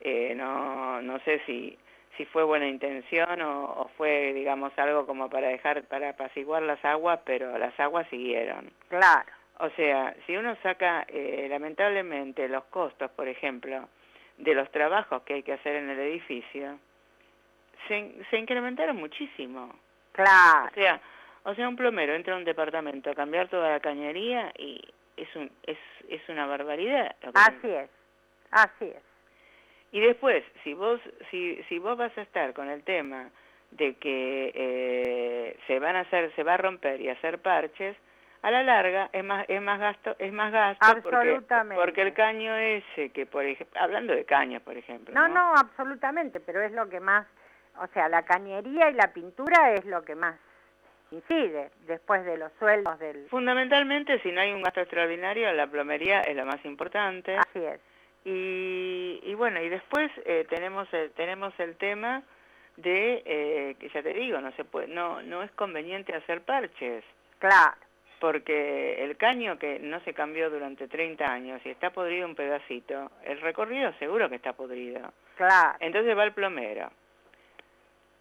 eh, 0.01 0.35
no, 0.37 1.03
no 1.03 1.19
sé 1.21 1.41
si 1.47 1.77
si 2.17 2.25
fue 2.25 2.45
buena 2.45 2.67
intención 2.67 3.43
o, 3.43 3.65
o 3.65 3.89
fue 3.97 4.33
digamos 4.33 4.73
algo 4.79 5.07
como 5.07 5.29
para 5.29 5.49
dejar 5.49 5.83
para 5.85 6.11
apaciguar 6.11 6.63
las 6.63 6.83
aguas, 6.85 7.21
pero 7.25 7.59
las 7.59 7.79
aguas 7.79 8.07
siguieron. 8.09 8.71
Claro, 8.89 9.31
O 9.59 9.69
sea, 9.71 10.15
si 10.27 10.37
uno 10.37 10.57
saca 10.63 11.05
eh, 11.09 11.47
lamentablemente 11.51 12.49
los 12.49 12.65
costos, 12.65 13.11
por 13.11 13.29
ejemplo, 13.29 13.89
de 14.39 14.55
los 14.55 14.71
trabajos 14.71 15.23
que 15.23 15.35
hay 15.35 15.43
que 15.43 15.55
hacer 15.55 15.77
en 15.77 15.91
el 15.91 15.99
edificio, 15.99 16.79
se, 17.89 18.15
se 18.31 18.39
incrementaron 18.39 18.97
muchísimo. 18.97 19.75
claro. 20.13 20.71
O 20.71 20.75
sea, 20.75 21.01
o 21.45 21.55
sea, 21.55 21.69
un 21.69 21.77
plomero 21.77 22.15
entra 22.15 22.35
a 22.35 22.39
un 22.39 22.45
departamento 22.45 23.11
a 23.11 23.15
cambiar 23.15 23.49
toda 23.49 23.71
la 23.71 23.81
cañería 23.81 24.53
y 24.59 24.81
es 25.17 25.35
un 25.37 25.51
es 25.65 25.79
es 26.09 26.29
una 26.29 26.47
barbaridad. 26.47 27.15
lo 27.23 27.33
que 27.33 27.39
Así 27.39 27.69
es, 27.71 27.91
así 28.51 28.85
es. 28.87 29.03
Y 29.93 30.01
después, 30.01 30.45
si 30.65 30.75
vos 30.75 31.01
si 31.31 31.63
si 31.69 31.79
vos 31.79 31.97
vas 31.97 32.17
a 32.19 32.23
estar 32.23 32.53
con 32.53 32.69
el 32.69 32.83
tema 32.83 33.31
de 33.71 33.95
que 33.95 34.53
eh, 34.55 35.59
se 35.67 35.79
van 35.79 35.97
a 35.97 36.01
hacer 36.01 36.35
se 36.35 36.43
va 36.43 36.55
a 36.55 36.57
romper 36.59 37.01
y 37.01 37.09
hacer 37.09 37.39
parches, 37.39 37.97
a 38.43 38.51
la 38.51 38.63
larga 38.63 39.09
es 39.13 39.25
más 39.25 39.45
es 39.49 39.63
más 39.63 39.79
gasto 39.79 40.17
es 40.19 40.33
más 40.33 40.53
gasto 40.53 40.85
porque 41.03 41.17
Absolutamente. 41.17 41.83
porque 41.83 42.03
el 42.03 42.13
caño 42.13 42.57
ese 42.57 43.11
que 43.11 43.27
por 43.27 43.45
ejemplo 43.45 43.81
hablando 43.81 44.15
de 44.15 44.25
caños 44.25 44.63
por 44.63 44.77
ejemplo 44.77 45.15
No, 45.15 45.29
no, 45.29 45.55
absolutamente, 45.55 46.41
pero 46.41 46.61
es 46.63 46.73
lo 46.73 46.89
que 46.89 47.01
más, 47.01 47.27
o 47.81 47.87
sea, 47.89 48.09
la 48.09 48.23
cañería 48.23 48.91
y 48.91 48.95
la 48.95 49.13
pintura 49.13 49.73
es 49.73 49.85
lo 49.85 50.05
que 50.05 50.15
más 50.15 50.37
incide 51.11 51.71
después 51.87 52.25
de 52.25 52.37
los 52.37 52.51
sueldos 52.59 52.99
del... 52.99 53.29
fundamentalmente 53.29 54.19
si 54.21 54.33
no 54.33 54.41
hay 54.41 54.53
un 54.53 54.63
gasto 54.63 54.81
extraordinario 54.81 55.53
la 55.53 55.69
plomería 55.69 56.21
es 56.23 56.37
lo 56.37 56.45
más 56.45 56.65
importante. 56.65 57.37
Así 57.37 57.61
es, 57.65 57.81
Y, 58.25 59.21
y 59.23 59.35
bueno, 59.35 59.63
y 59.63 59.69
después 59.69 60.11
eh, 60.25 60.45
tenemos 60.49 60.93
el, 60.93 61.13
tenemos 61.13 61.55
el 61.61 61.77
tema 61.77 62.23
de 62.77 63.23
eh, 63.25 63.77
que 63.79 63.89
ya 63.89 64.03
te 64.03 64.13
digo, 64.13 64.41
no 64.41 64.51
se 64.53 64.65
puede, 64.65 64.89
no 64.89 65.23
no 65.23 65.43
es 65.43 65.51
conveniente 65.53 66.15
hacer 66.15 66.43
parches, 66.43 67.05
claro, 67.39 67.77
porque 68.21 69.05
el 69.05 69.17
caño 69.17 69.59
que 69.59 69.79
no 69.79 70.01
se 70.01 70.13
cambió 70.13 70.51
durante 70.51 70.89
30 70.89 71.25
años 71.25 71.61
y 71.65 71.71
está 71.71 71.91
podrido 71.91 72.27
un 72.27 72.35
pedacito, 72.35 73.11
el 73.25 73.41
recorrido 73.41 73.93
seguro 73.99 74.29
que 74.29 74.37
está 74.37 74.53
podrido. 74.55 75.13
claro, 75.37 75.77
Entonces 75.81 76.17
va 76.17 76.25
el 76.25 76.33
plomero, 76.33 76.91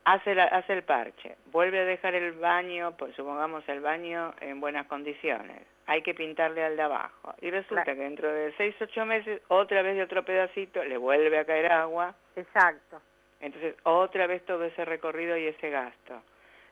hace, 0.05 0.35
la, 0.35 0.45
hace 0.45 0.73
el 0.73 0.83
parche, 0.83 1.35
vuelve 1.51 1.79
a 1.79 1.85
dejar 1.85 2.15
el 2.15 2.33
baño, 2.33 2.95
pues 2.97 3.15
supongamos 3.15 3.67
el 3.67 3.81
baño 3.81 4.33
en 4.39 4.61
buenas 4.61 4.87
condiciones, 4.87 5.61
hay 5.87 6.01
que 6.01 6.13
pintarle 6.13 6.63
al 6.63 6.75
de 6.77 6.83
abajo. 6.83 7.33
Y 7.41 7.49
resulta 7.51 7.83
Claro. 7.83 7.97
que 7.97 8.03
dentro 8.03 8.31
de 8.31 8.53
6, 8.57 8.75
8 8.81 9.05
meses, 9.05 9.41
otra 9.49 9.81
vez 9.81 9.95
de 9.95 10.03
otro 10.03 10.23
pedacito, 10.23 10.83
le 10.83 10.97
vuelve 10.97 11.37
a 11.37 11.45
caer 11.45 11.71
agua, 11.71 12.15
exacto, 12.35 13.01
entonces 13.41 13.75
otra 13.83 14.27
vez 14.27 14.45
todo 14.45 14.63
ese 14.63 14.85
recorrido 14.85 15.37
y 15.37 15.47
ese 15.47 15.69
gasto. 15.69 16.21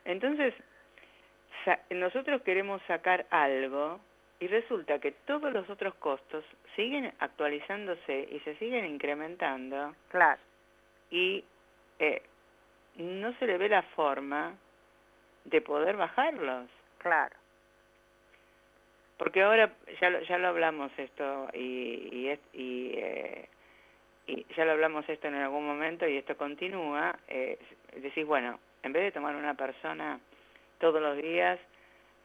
Entonces, 0.06 0.54
nosotros 1.92 2.42
queremos 2.42 2.82
sacar 2.88 3.26
algo 3.30 4.00
y 4.40 4.48
resulta 4.48 5.00
que 5.00 5.12
todos 5.26 5.54
los 5.54 5.70
otros 5.70 5.96
costos 5.96 6.44
siguen 6.76 7.14
actualizándose 7.20 8.28
y 8.32 8.40
se 8.42 8.56
siguen 8.58 8.86
incrementando 8.86 9.96
claro, 10.10 10.42
y 11.10 11.44
eh, 12.00 12.22
no 12.98 13.34
se 13.40 13.48
le 13.48 13.58
ve 13.58 13.70
la 13.70 13.82
forma 13.82 14.56
de 15.46 15.62
poder 15.62 15.98
bajarlos. 15.98 16.70
claro, 17.00 17.36
Porque 19.18 19.42
ahora 19.44 19.72
ya 20.02 20.10
lo, 20.10 20.22
ya 20.22 20.38
lo 20.38 20.48
hablamos 20.50 20.92
esto 20.98 21.48
y, 21.54 22.30
y, 22.54 22.94
eh, 22.98 23.50
y 24.28 24.46
ya 24.56 24.66
lo 24.66 24.72
hablamos 24.72 25.08
esto 25.08 25.28
en 25.28 25.36
algún 25.36 25.66
momento 25.66 26.08
y 26.08 26.18
esto 26.18 26.36
continúa. 26.36 27.18
Eh, 27.28 27.58
decís, 27.98 28.26
bueno, 28.26 28.60
en 28.84 28.92
vez 28.94 29.04
de 29.04 29.12
tomar 29.12 29.36
una 29.36 29.54
persona 29.54 30.20
todos 30.80 31.02
los 31.02 31.18
días, 31.18 31.60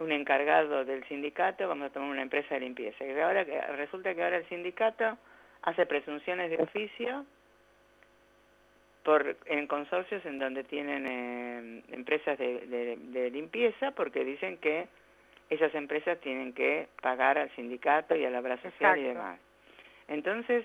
un 0.00 0.12
encargado 0.12 0.84
del 0.84 1.04
sindicato, 1.08 1.68
vamos 1.68 1.86
a 1.90 1.92
tomar 1.92 2.08
una 2.10 2.22
empresa 2.22 2.54
de 2.54 2.60
limpieza. 2.60 3.04
Y 3.04 3.18
ahora 3.20 3.44
que- 3.44 3.60
resulta 3.60 4.14
que 4.14 4.22
ahora 4.24 4.38
el 4.38 4.48
sindicato 4.48 5.18
hace 5.62 5.86
presunciones 5.86 6.50
de 6.50 6.62
oficio 6.62 7.26
por 9.08 9.36
en 9.46 9.66
consorcios 9.66 10.22
en 10.26 10.38
donde 10.38 10.64
tienen 10.64 11.06
eh, 11.06 11.82
empresas 11.92 12.36
de, 12.36 12.66
de, 12.66 12.96
de 12.98 13.30
limpieza 13.30 13.92
porque 13.92 14.22
dicen 14.22 14.58
que 14.58 14.86
esas 15.48 15.74
empresas 15.74 16.20
tienen 16.20 16.52
que 16.52 16.88
pagar 17.00 17.38
al 17.38 17.48
sindicato 17.56 18.14
y 18.14 18.26
a 18.26 18.30
la 18.30 18.40
obra 18.40 18.60
social 18.60 18.98
y 18.98 19.04
demás. 19.04 19.40
Entonces, 20.08 20.62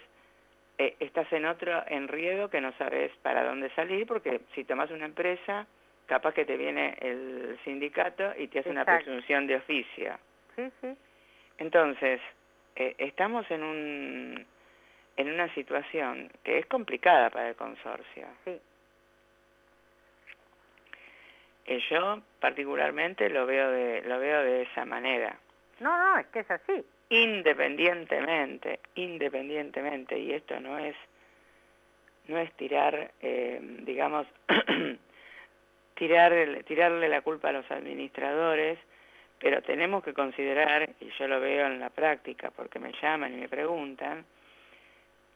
eh, 0.77 0.93
estás 0.99 1.31
en 1.31 1.45
otro 1.45 1.83
enriedo 1.87 2.49
que 2.49 2.59
no 2.59 2.73
sabes 2.73 3.13
para 3.21 3.45
dónde 3.45 3.69
salir 3.75 4.05
porque 4.05 4.41
si 4.55 4.65
tomas 4.65 4.91
una 4.91 5.05
empresa, 5.05 5.65
capaz 6.05 6.33
que 6.33 6.43
te 6.43 6.57
viene 6.57 6.97
el 6.99 7.57
sindicato 7.63 8.33
y 8.37 8.49
te 8.49 8.59
hace 8.59 8.71
una 8.71 8.83
presunción 8.83 9.47
de 9.47 9.55
oficio. 9.55 10.17
sí, 10.57 10.69
sí, 10.81 10.89
Entonces, 11.59 12.19
eh, 12.75 12.93
estamos 12.97 13.49
en 13.49 13.63
un 13.63 14.45
en 15.17 15.29
una 15.31 15.53
situación 15.53 16.31
que 16.43 16.59
es 16.59 16.65
complicada 16.65 17.29
para 17.29 17.49
el 17.49 17.55
consorcio. 17.55 18.27
sí, 18.45 18.59
Eh, 21.65 21.79
yo 21.89 22.21
particularmente 22.41 23.29
lo 23.29 23.45
veo 23.45 23.71
de 23.71 24.01
lo 24.01 24.19
veo 24.19 24.43
de 24.43 24.63
esa 24.63 24.85
manera. 24.85 25.37
no, 25.79 25.97
no, 25.97 26.19
es 26.19 26.27
que 26.27 26.39
es 26.39 26.51
así, 26.51 26.85
Independientemente, 27.09 28.79
independientemente 28.95 30.17
y 30.17 30.33
esto 30.33 30.59
no 30.59 30.77
es 30.77 30.95
no 32.27 32.37
es 32.37 32.51
tirar 32.53 33.11
eh, 33.21 33.59
digamos 33.83 34.27
tirar 35.95 36.33
tirarle 36.65 37.07
la 37.07 37.21
culpa 37.21 37.49
a 37.49 37.53
los 37.53 37.69
administradores, 37.71 38.77
pero 39.39 39.61
tenemos 39.61 40.03
que 40.03 40.13
considerar 40.13 40.89
y 40.99 41.09
yo 41.17 41.27
lo 41.27 41.39
veo 41.39 41.67
en 41.67 41.79
la 41.79 41.89
práctica 41.89 42.51
porque 42.51 42.79
me 42.79 42.91
llaman 43.01 43.33
y 43.33 43.37
me 43.37 43.49
preguntan 43.49 44.25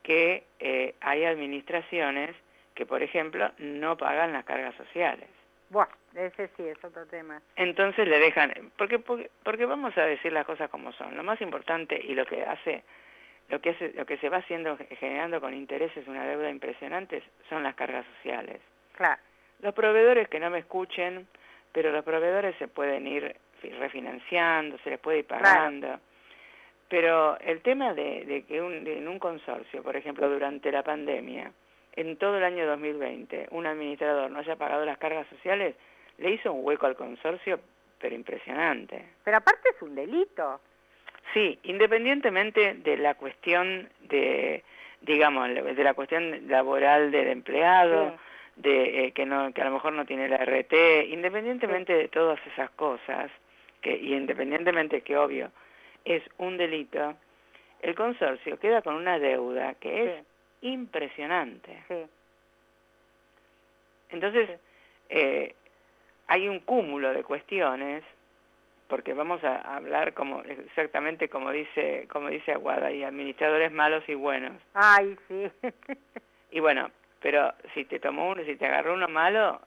que 0.07 0.45
eh, 0.59 0.95
hay 1.01 1.25
administraciones 1.25 2.33
que 2.75 2.85
por 2.85 3.03
ejemplo 3.03 3.51
no 3.57 3.97
pagan 3.97 4.31
las 4.31 4.45
cargas 4.45 4.73
sociales. 4.75 5.27
bueno, 5.69 5.91
ese 6.15 6.47
sí 6.55 6.63
es 6.65 6.81
otro 6.81 7.05
tema, 7.07 7.41
Entonces 7.57 8.07
le 8.07 8.17
dejan, 8.17 8.53
porque, 8.77 8.99
porque 8.99 9.29
porque 9.43 9.65
vamos 9.65 9.97
a 9.97 10.05
decir 10.05 10.31
las 10.31 10.45
cosas 10.45 10.69
como 10.69 10.93
son. 10.93 11.17
Lo 11.17 11.23
más 11.23 11.41
importante 11.41 11.99
y 12.01 12.13
lo 12.15 12.25
que 12.25 12.41
hace, 12.43 12.83
lo 13.49 13.59
que 13.59 13.71
hace, 13.71 13.91
lo 13.95 14.05
que 14.05 14.17
se 14.19 14.29
va 14.29 14.37
haciendo 14.37 14.77
generando 14.97 15.41
con 15.41 15.53
intereses 15.53 16.07
una 16.07 16.25
deuda 16.25 16.49
impresionante 16.49 17.21
son 17.49 17.63
las 17.63 17.75
cargas 17.75 18.05
sociales. 18.15 18.61
claro, 18.93 19.21
Los 19.61 19.73
proveedores 19.73 20.29
que 20.29 20.39
no 20.39 20.49
me 20.49 20.59
escuchen, 20.59 21.27
pero 21.73 21.91
los 21.91 22.05
proveedores 22.05 22.55
se 22.59 22.69
pueden 22.69 23.05
ir 23.07 23.35
fi- 23.61 23.71
refinanciando, 23.71 24.77
se 24.85 24.89
les 24.91 24.99
puede 24.99 25.19
ir 25.19 25.25
Claro. 25.25 25.43
Pero 26.89 27.38
el 27.39 27.61
tema 27.61 27.93
de, 27.93 28.23
de 28.25 28.43
que 28.45 28.61
un, 28.61 28.83
de- 28.83 28.97
en 28.99 29.07
un 29.07 29.19
consorcio, 29.19 29.83
por 29.83 29.95
ejemplo, 29.95 30.29
durante 30.29 30.71
la 30.71 30.83
pandemia, 30.83 31.51
en 31.95 32.15
todo 32.17 32.38
el 32.38 32.43
año 32.43 32.65
2020, 32.67 33.47
un 33.51 33.65
administrador 33.65 34.29
no 34.31 34.39
haya 34.39 34.55
pagado 34.55 34.85
las 34.85 34.97
cargas 34.97 35.27
sociales, 35.27 35.75
le 36.17 36.31
hizo 36.31 36.53
un 36.53 36.65
hueco 36.65 36.85
al 36.85 36.95
consorcio, 36.95 37.59
pero 37.99 38.15
impresionante. 38.15 39.03
pero 39.23 39.38
aparte 39.38 39.69
es 39.75 39.81
un 39.81 39.95
delito, 39.95 40.61
Sí, 41.33 41.59
independientemente 41.63 42.75
de 42.75 42.95
la 42.95 43.15
cuestión 43.15 43.89
de, 44.07 44.63
digamos, 45.01 45.49
de 45.49 45.83
la 45.83 45.93
cuestión 45.93 46.47
laboral 46.47 47.11
del 47.11 47.27
empleado, 47.27 48.11
Sí. 48.55 48.61
de 48.61 49.05
eh, 49.07 49.11
que 49.11 49.25
no 49.25 49.51
que 49.51 49.61
a 49.61 49.65
lo 49.65 49.71
mejor 49.71 49.91
no 49.91 50.05
tiene 50.05 50.29
la 50.29 50.38
RT, 50.38 50.73
independientemente 51.09 51.93
de 51.93 52.07
todas 52.07 52.39
esas 52.53 52.69
cosas, 52.71 53.29
que 53.81 53.93
y 53.97 54.13
independientemente 54.13 55.01
que 55.01 55.17
obvio 55.17 55.51
es 56.15 56.23
un 56.37 56.57
delito, 56.57 57.15
el 57.81 57.95
consorcio 57.95 58.57
queda 58.59 58.81
con 58.81 58.95
una 58.95 59.19
deuda 59.19 59.73
que 59.75 60.05
es 60.19 60.25
impresionante. 60.61 61.83
sí, 61.87 62.05
Entonces, 64.09 64.47
Sí. 64.49 64.55
eh, 65.09 65.55
hay 66.27 66.47
un 66.47 66.59
cúmulo 66.61 67.13
de 67.13 67.23
cuestiones, 67.23 68.03
porque 68.87 69.13
vamos 69.13 69.43
a 69.43 69.57
hablar 69.75 70.13
como 70.13 70.41
exactamente 70.43 71.27
como 71.29 71.51
dice 71.51 72.07
como 72.09 72.29
dice 72.29 72.53
Aguada, 72.53 72.87
hay 72.87 73.03
administradores 73.03 73.71
malos 73.71 74.03
y 74.07 74.13
buenos. 74.15 74.53
ay, 74.73 75.17
sí, 75.27 75.51
Y 76.51 76.61
bueno, 76.61 76.89
pero 77.21 77.53
si 77.73 77.83
te 77.83 77.99
tomó 77.99 78.29
uno, 78.29 78.43
si 78.45 78.55
te 78.55 78.65
agarró 78.65 78.93
uno 78.93 79.09
malo, 79.09 79.59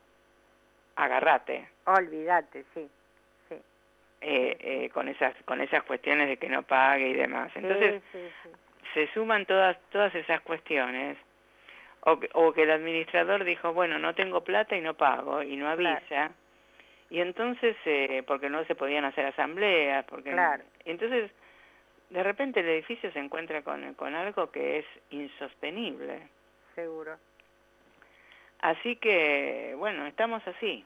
agarrate. 0.97 1.68
olvídate, 1.84 2.64
sí, 2.74 2.88
eh, 4.21 4.57
eh, 4.61 4.91
con 4.91 5.09
esas 5.09 5.35
con 5.45 5.61
esas 5.61 5.83
cuestiones 5.85 6.29
de 6.29 6.37
que 6.37 6.49
no 6.49 6.62
pague 6.62 7.09
y 7.09 7.14
demás. 7.14 7.51
Entonces, 7.55 8.03
sí, 8.12 8.18
sí, 8.18 8.33
sí. 8.43 8.51
se 8.95 9.12
suman 9.14 9.47
todas, 9.47 9.79
todas 9.91 10.14
esas 10.14 10.41
cuestiones, 10.43 11.16
o, 12.03 12.18
que- 12.18 12.31
o 12.35 12.53
que 12.53 12.62
el 12.64 12.71
administrador 12.71 13.45
dijo, 13.45 13.73
bueno, 13.73 13.99
no 13.99 14.14
tengo 14.14 14.43
plata 14.43 14.77
y 14.77 14.81
no 14.81 14.95
pago, 14.95 15.43
y 15.43 15.57
no 15.57 15.68
avisa, 15.68 16.33
y 17.11 17.21
entonces, 17.21 17.77
eh, 17.85 18.23
porque 18.27 18.49
no 18.51 18.64
se 18.64 18.75
podían 18.75 19.05
hacer 19.05 19.27
asambleas, 19.27 20.05
porque 20.05 20.31
Claro. 20.31 20.64
entonces, 20.85 21.31
de 22.11 22.23
repente 22.23 22.61
el 22.61 22.68
edificio 22.68 23.11
se 23.12 23.18
encuentra 23.18 23.62
con, 23.62 23.95
con 23.95 24.14
algo 24.14 24.51
que 24.51 24.79
es 24.79 24.87
insostenible. 25.11 26.29
seguro. 26.75 27.16
Así 28.61 28.97
que, 28.97 29.75
bueno, 29.79 30.07
estamos 30.07 30.47
así. 30.47 30.85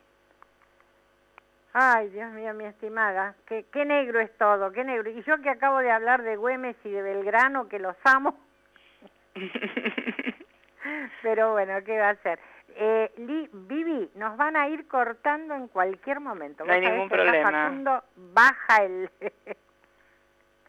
Ay, 1.76 2.08
Dios 2.10 2.30
mío, 2.30 2.54
mi 2.54 2.64
estimada, 2.66 3.34
qué, 3.46 3.64
qué 3.72 3.84
negro 3.84 4.20
es 4.20 4.30
todo, 4.38 4.70
qué 4.70 4.84
negro. 4.84 5.10
Y 5.10 5.22
yo 5.24 5.40
que 5.42 5.50
acabo 5.50 5.78
de 5.80 5.90
hablar 5.90 6.22
de 6.22 6.36
Güemes 6.36 6.76
y 6.84 6.90
de 6.90 7.02
Belgrano, 7.02 7.68
que 7.68 7.80
los 7.80 7.96
amo, 8.04 8.38
pero 11.22 11.52
bueno, 11.52 11.74
¿qué 11.84 11.98
va 11.98 12.08
a 12.08 12.12
hacer? 12.12 12.38
Eh, 12.76 13.10
Li- 13.16 13.48
Vivi, 13.52 14.10
nos 14.14 14.36
van 14.36 14.56
a 14.56 14.68
ir 14.68 14.86
cortando 14.88 15.54
en 15.54 15.68
cualquier 15.68 16.20
momento. 16.20 16.64
No 16.64 16.72
hay 16.72 16.80
ningún 16.80 17.08
problema. 17.08 17.50
Facundo 17.50 18.02
baja 18.16 18.84
el... 18.84 19.10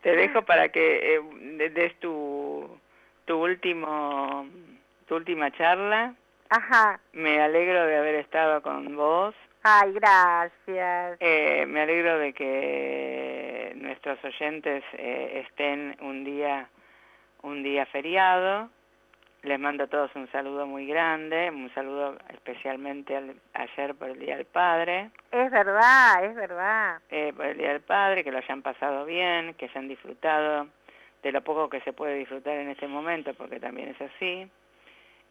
Te 0.01 0.15
dejo 0.15 0.43
para 0.43 0.69
que 0.69 1.15
eh, 1.15 1.21
de- 1.57 1.69
des 1.71 1.99
tu, 1.99 2.79
tu 3.25 3.43
último 3.43 4.47
tu 5.07 5.15
última 5.15 5.49
charla. 5.51 6.13
Ajá, 6.49 6.99
Me 7.13 7.41
alegro 7.41 7.85
de 7.87 7.97
haber 7.97 8.15
estado 8.15 8.61
con 8.61 8.95
vos. 8.95 9.33
Ay, 9.67 9.93
gracias. 9.93 11.17
Eh, 11.19 11.65
me 11.67 11.81
alegro 11.81 12.19
de 12.19 12.33
que 12.33 13.73
nuestros 13.75 14.23
oyentes 14.23 14.83
eh, 14.93 15.43
estén 15.47 15.97
un 16.01 16.23
día 16.23 16.69
un 17.41 17.63
día 17.63 17.85
feriado. 17.87 18.69
Les 19.43 19.59
mando 19.59 19.83
a 19.83 19.87
todos 19.87 20.09
un 20.15 20.27
saludo 20.31 20.65
muy 20.65 20.87
grande, 20.87 21.51
un 21.51 21.71
saludo 21.75 22.17
especialmente 22.29 23.15
al- 23.15 23.35
ayer 23.53 23.93
por 23.93 24.09
el 24.09 24.17
Día 24.19 24.37
del 24.37 24.45
Padre. 24.47 25.11
Es 25.31 25.51
verdad, 25.51 26.25
es 26.25 26.35
verdad. 26.35 26.99
eh, 27.11 27.31
por 27.35 27.45
el 27.45 27.57
Día 27.57 27.69
del 27.73 27.81
Padre, 27.81 28.23
que 28.23 28.31
lo 28.31 28.39
hayan 28.39 28.63
pasado 28.63 29.05
bien, 29.05 29.53
que 29.53 29.65
hayan 29.65 29.87
disfrutado 29.87 30.67
de 31.21 31.31
lo 31.31 31.41
poco 31.43 31.69
que 31.69 31.81
se 31.81 31.93
puede 31.93 32.15
disfrutar 32.15 32.53
en 32.57 32.69
este 32.69 32.87
momento, 32.87 33.35
porque 33.35 33.59
también 33.59 33.89
es 33.89 34.01
así. 34.01 34.49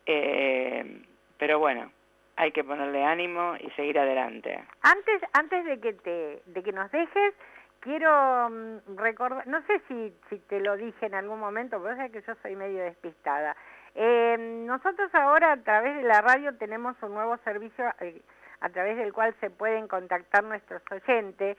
Eh, 0.07 1.03
pero 1.39 1.59
bueno, 1.59 1.91
hay 2.37 2.53
que 2.53 2.65
ponerle 2.65 3.05
ánimo 3.05 3.55
y 3.61 3.71
seguir 3.73 3.99
adelante. 3.99 4.65
Antes, 4.83 5.23
antes 5.33 5.65
de 5.65 5.81
que 5.81 5.93
te, 5.93 6.43
de 6.47 6.63
que 6.63 6.73
nos 6.73 6.91
dejes, 6.91 7.35
quiero 7.81 8.51
mm, 8.51 8.97
recordar, 8.97 9.47
no 9.47 9.63
sé 9.67 9.81
si, 9.89 10.13
si 10.29 10.39
te 10.41 10.61
lo 10.61 10.77
dije 10.77 11.07
en 11.07 11.15
algún 11.15 11.39
momento, 11.39 11.81
pero 11.83 12.01
es 12.03 12.11
que 12.11 12.23
yo 12.23 12.35
soy 12.43 12.57
medio 12.57 12.83
despistada. 12.83 13.57
Eh, 13.95 14.37
nosotros 14.67 15.15
ahora 15.15 15.53
a 15.53 15.63
través 15.63 15.97
de 15.97 16.03
la 16.03 16.21
radio 16.21 16.57
tenemos 16.57 16.97
un 17.03 17.15
nuevo 17.15 17.37
servicio 17.39 17.85
eh, 18.01 18.21
a 18.61 18.69
través 18.71 18.97
del 18.97 19.13
cual 19.13 19.35
se 19.41 19.51
pueden 19.51 19.87
contactar 19.87 20.43
nuestros 20.43 20.83
oyentes, 20.91 21.57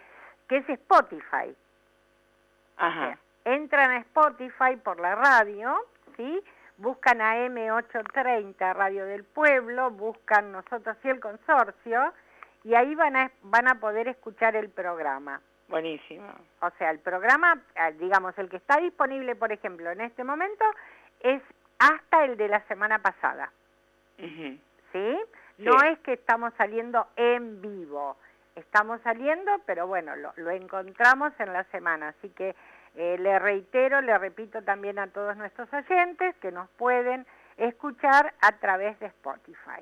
que 0.49 0.57
es 0.57 0.69
Spotify. 0.69 1.55
Ajá, 2.77 3.17
Entran 3.45 3.91
a 3.91 3.97
Spotify 3.99 4.75
por 4.83 4.99
la 4.99 5.13
radio, 5.13 5.75
¿sí? 6.17 6.43
Buscan 6.77 7.21
a 7.21 7.37
M830 7.47 8.73
Radio 8.75 9.05
del 9.05 9.23
Pueblo, 9.23 9.91
buscan 9.91 10.51
nosotros 10.51 10.97
y 11.03 11.09
el 11.09 11.19
consorcio, 11.19 12.13
y 12.63 12.75
ahí 12.75 12.95
van 12.95 13.15
a, 13.15 13.31
van 13.43 13.67
a 13.67 13.75
poder 13.79 14.07
escuchar 14.07 14.55
el 14.55 14.69
programa. 14.69 15.41
buenísimo. 15.67 16.27
O 16.61 16.69
sea, 16.77 16.91
el 16.91 16.99
programa, 16.99 17.59
eh, 17.75 17.93
digamos, 17.99 18.37
el 18.37 18.49
que 18.49 18.57
está 18.57 18.77
disponible, 18.77 19.35
por 19.35 19.51
ejemplo, 19.51 19.89
en 19.89 20.01
este 20.01 20.23
momento, 20.23 20.63
es 21.21 21.41
hasta 21.79 22.23
el 22.25 22.37
de 22.37 22.47
la 22.49 22.59
semana 22.67 22.99
pasada. 22.99 23.51
¿sí? 24.17 25.19
No 25.57 25.79
Sí. 25.79 25.87
es 25.87 25.99
que 25.99 26.13
estamos 26.13 26.53
saliendo 26.57 27.07
en 27.15 27.61
vivo, 27.61 28.17
estamos 28.55 29.01
saliendo, 29.01 29.51
pero 29.65 29.87
bueno, 29.87 30.15
lo, 30.15 30.33
lo 30.35 30.51
encontramos 30.51 31.31
en 31.39 31.51
la 31.53 31.63
semana, 31.65 32.09
así 32.09 32.29
que 32.29 32.55
eh, 32.97 33.17
le 33.19 33.39
reitero, 33.39 34.01
le 34.01 34.17
repito 34.17 34.61
también 34.63 34.99
a 34.99 35.07
todos 35.07 35.35
nuestros 35.37 35.71
oyentes 35.73 36.35
que 36.37 36.51
nos 36.51 36.69
pueden 36.71 37.25
escuchar 37.57 38.33
a 38.41 38.51
través 38.53 38.99
de 38.99 39.07
Spotify. 39.07 39.81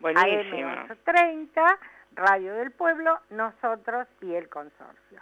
Buenísimo. 0.00 0.68
AM830, 0.68 1.78
Radio 2.14 2.54
del 2.54 2.70
Pueblo, 2.72 3.20
nosotros 3.30 4.06
y 4.20 4.34
el 4.34 4.48
consorcio. 4.48 5.20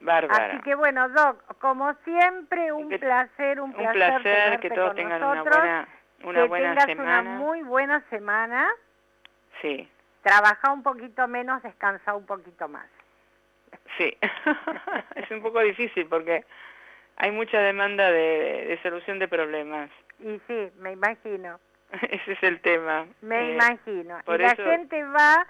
Bárbaro. 0.00 0.44
Así 0.54 0.60
que 0.62 0.74
bueno, 0.74 1.08
Doc, 1.10 1.58
como 1.58 1.92
siempre, 2.04 2.72
un 2.72 2.88
Que- 2.88 2.98
placer, 2.98 3.60
un 3.60 3.70
Un 3.70 3.76
placer, 3.76 3.94
placer 3.94 4.22
tenerte 4.22 4.68
que 4.68 4.74
todos 4.74 4.88
con 4.88 4.96
tengan 4.96 5.22
una 5.22 5.34
nosotros, 5.34 5.56
buena, 5.58 5.88
una 6.24 6.42
que 6.42 6.48
buena 6.48 6.68
tengas 6.70 6.86
semana. 6.86 7.20
una 7.20 7.30
muy 7.38 7.62
buena 7.62 8.00
semana, 8.10 8.68
Sí, 9.62 9.90
trabaja 10.22 10.70
un 10.72 10.82
poquito 10.82 11.26
menos, 11.28 11.62
descansa 11.62 12.14
un 12.14 12.26
poquito 12.26 12.68
más. 12.68 12.86
Sí. 13.98 14.16
es 15.16 15.30
un 15.30 15.42
poco 15.42 15.60
difícil 15.60 16.06
porque 16.06 16.44
hay 17.16 17.30
mucha 17.30 17.58
demanda 17.60 18.10
de, 18.10 18.66
de 18.68 18.78
solución 18.82 19.18
de 19.18 19.28
problemas. 19.28 19.90
Y 20.20 20.40
sí, 20.46 20.70
me 20.78 20.92
imagino, 20.92 21.58
Ese 22.10 22.32
es 22.32 22.42
el 22.42 22.60
tema. 22.60 23.06
me 23.22 23.50
Eh, 23.50 23.54
imagino. 23.54 24.18
Y 24.26 24.38
la 24.38 24.52
eso- 24.52 24.64
gente 24.64 25.02
va 25.04 25.46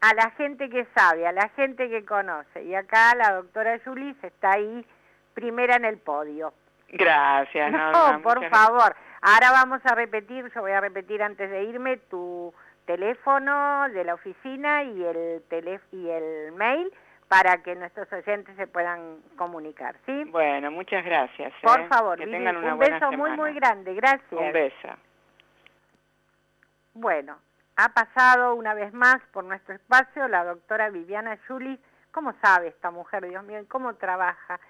a 0.00 0.14
la 0.14 0.30
gente 0.32 0.68
que 0.68 0.86
sabe, 0.94 1.26
a 1.26 1.32
la 1.32 1.48
gente 1.50 1.88
que 1.88 2.04
conoce. 2.04 2.62
Y 2.64 2.74
acá 2.74 3.14
la 3.16 3.32
doctora 3.32 3.78
Julis 3.84 4.16
está 4.22 4.52
ahí 4.52 4.84
primera 5.34 5.76
en 5.76 5.84
el 5.84 5.98
podio. 5.98 6.52
Gracias, 6.90 7.72
No, 7.72 7.90
Norma, 7.90 8.18
por 8.22 8.48
favor. 8.50 8.94
Ahora 9.22 9.50
vamos 9.52 9.80
a 9.84 9.94
repetir, 9.94 10.52
yo 10.54 10.60
voy 10.60 10.72
a 10.72 10.80
repetir 10.80 11.22
antes 11.22 11.50
de 11.50 11.64
irme 11.64 11.96
tu 11.96 12.52
teléfono 12.86 13.88
de 13.88 14.04
la 14.04 14.14
oficina 14.14 14.84
y 14.84 15.02
el 15.02 15.42
y 15.92 16.08
el 16.10 16.52
mail 16.52 16.92
para 17.28 17.62
que 17.62 17.74
nuestros 17.74 18.12
oyentes 18.12 18.54
se 18.56 18.66
puedan 18.66 19.20
comunicar, 19.36 19.96
¿sí? 20.06 20.24
Bueno, 20.24 20.70
muchas 20.70 21.04
gracias. 21.04 21.52
Por 21.62 21.80
¿eh? 21.80 21.86
favor, 21.88 22.18
que 22.18 22.26
Vivi, 22.26 22.38
tengan 22.38 22.56
una 22.56 22.72
un 22.72 22.78
buena 22.78 22.98
beso 22.98 23.12
muy 23.12 23.30
muy 23.32 23.54
grande, 23.54 23.94
gracias. 23.94 24.32
Un 24.32 24.52
beso. 24.52 24.88
Bueno, 26.94 27.38
ha 27.76 27.88
pasado 27.88 28.54
una 28.54 28.74
vez 28.74 28.92
más 28.92 29.20
por 29.32 29.44
nuestro 29.44 29.74
espacio 29.74 30.28
la 30.28 30.44
doctora 30.44 30.90
Viviana 30.90 31.38
Julis. 31.48 31.80
¿Cómo 32.12 32.32
sabe 32.40 32.68
esta 32.68 32.92
mujer, 32.92 33.28
Dios 33.28 33.42
mío, 33.42 33.60
y 33.60 33.66
cómo 33.66 33.94
trabaja? 33.94 34.60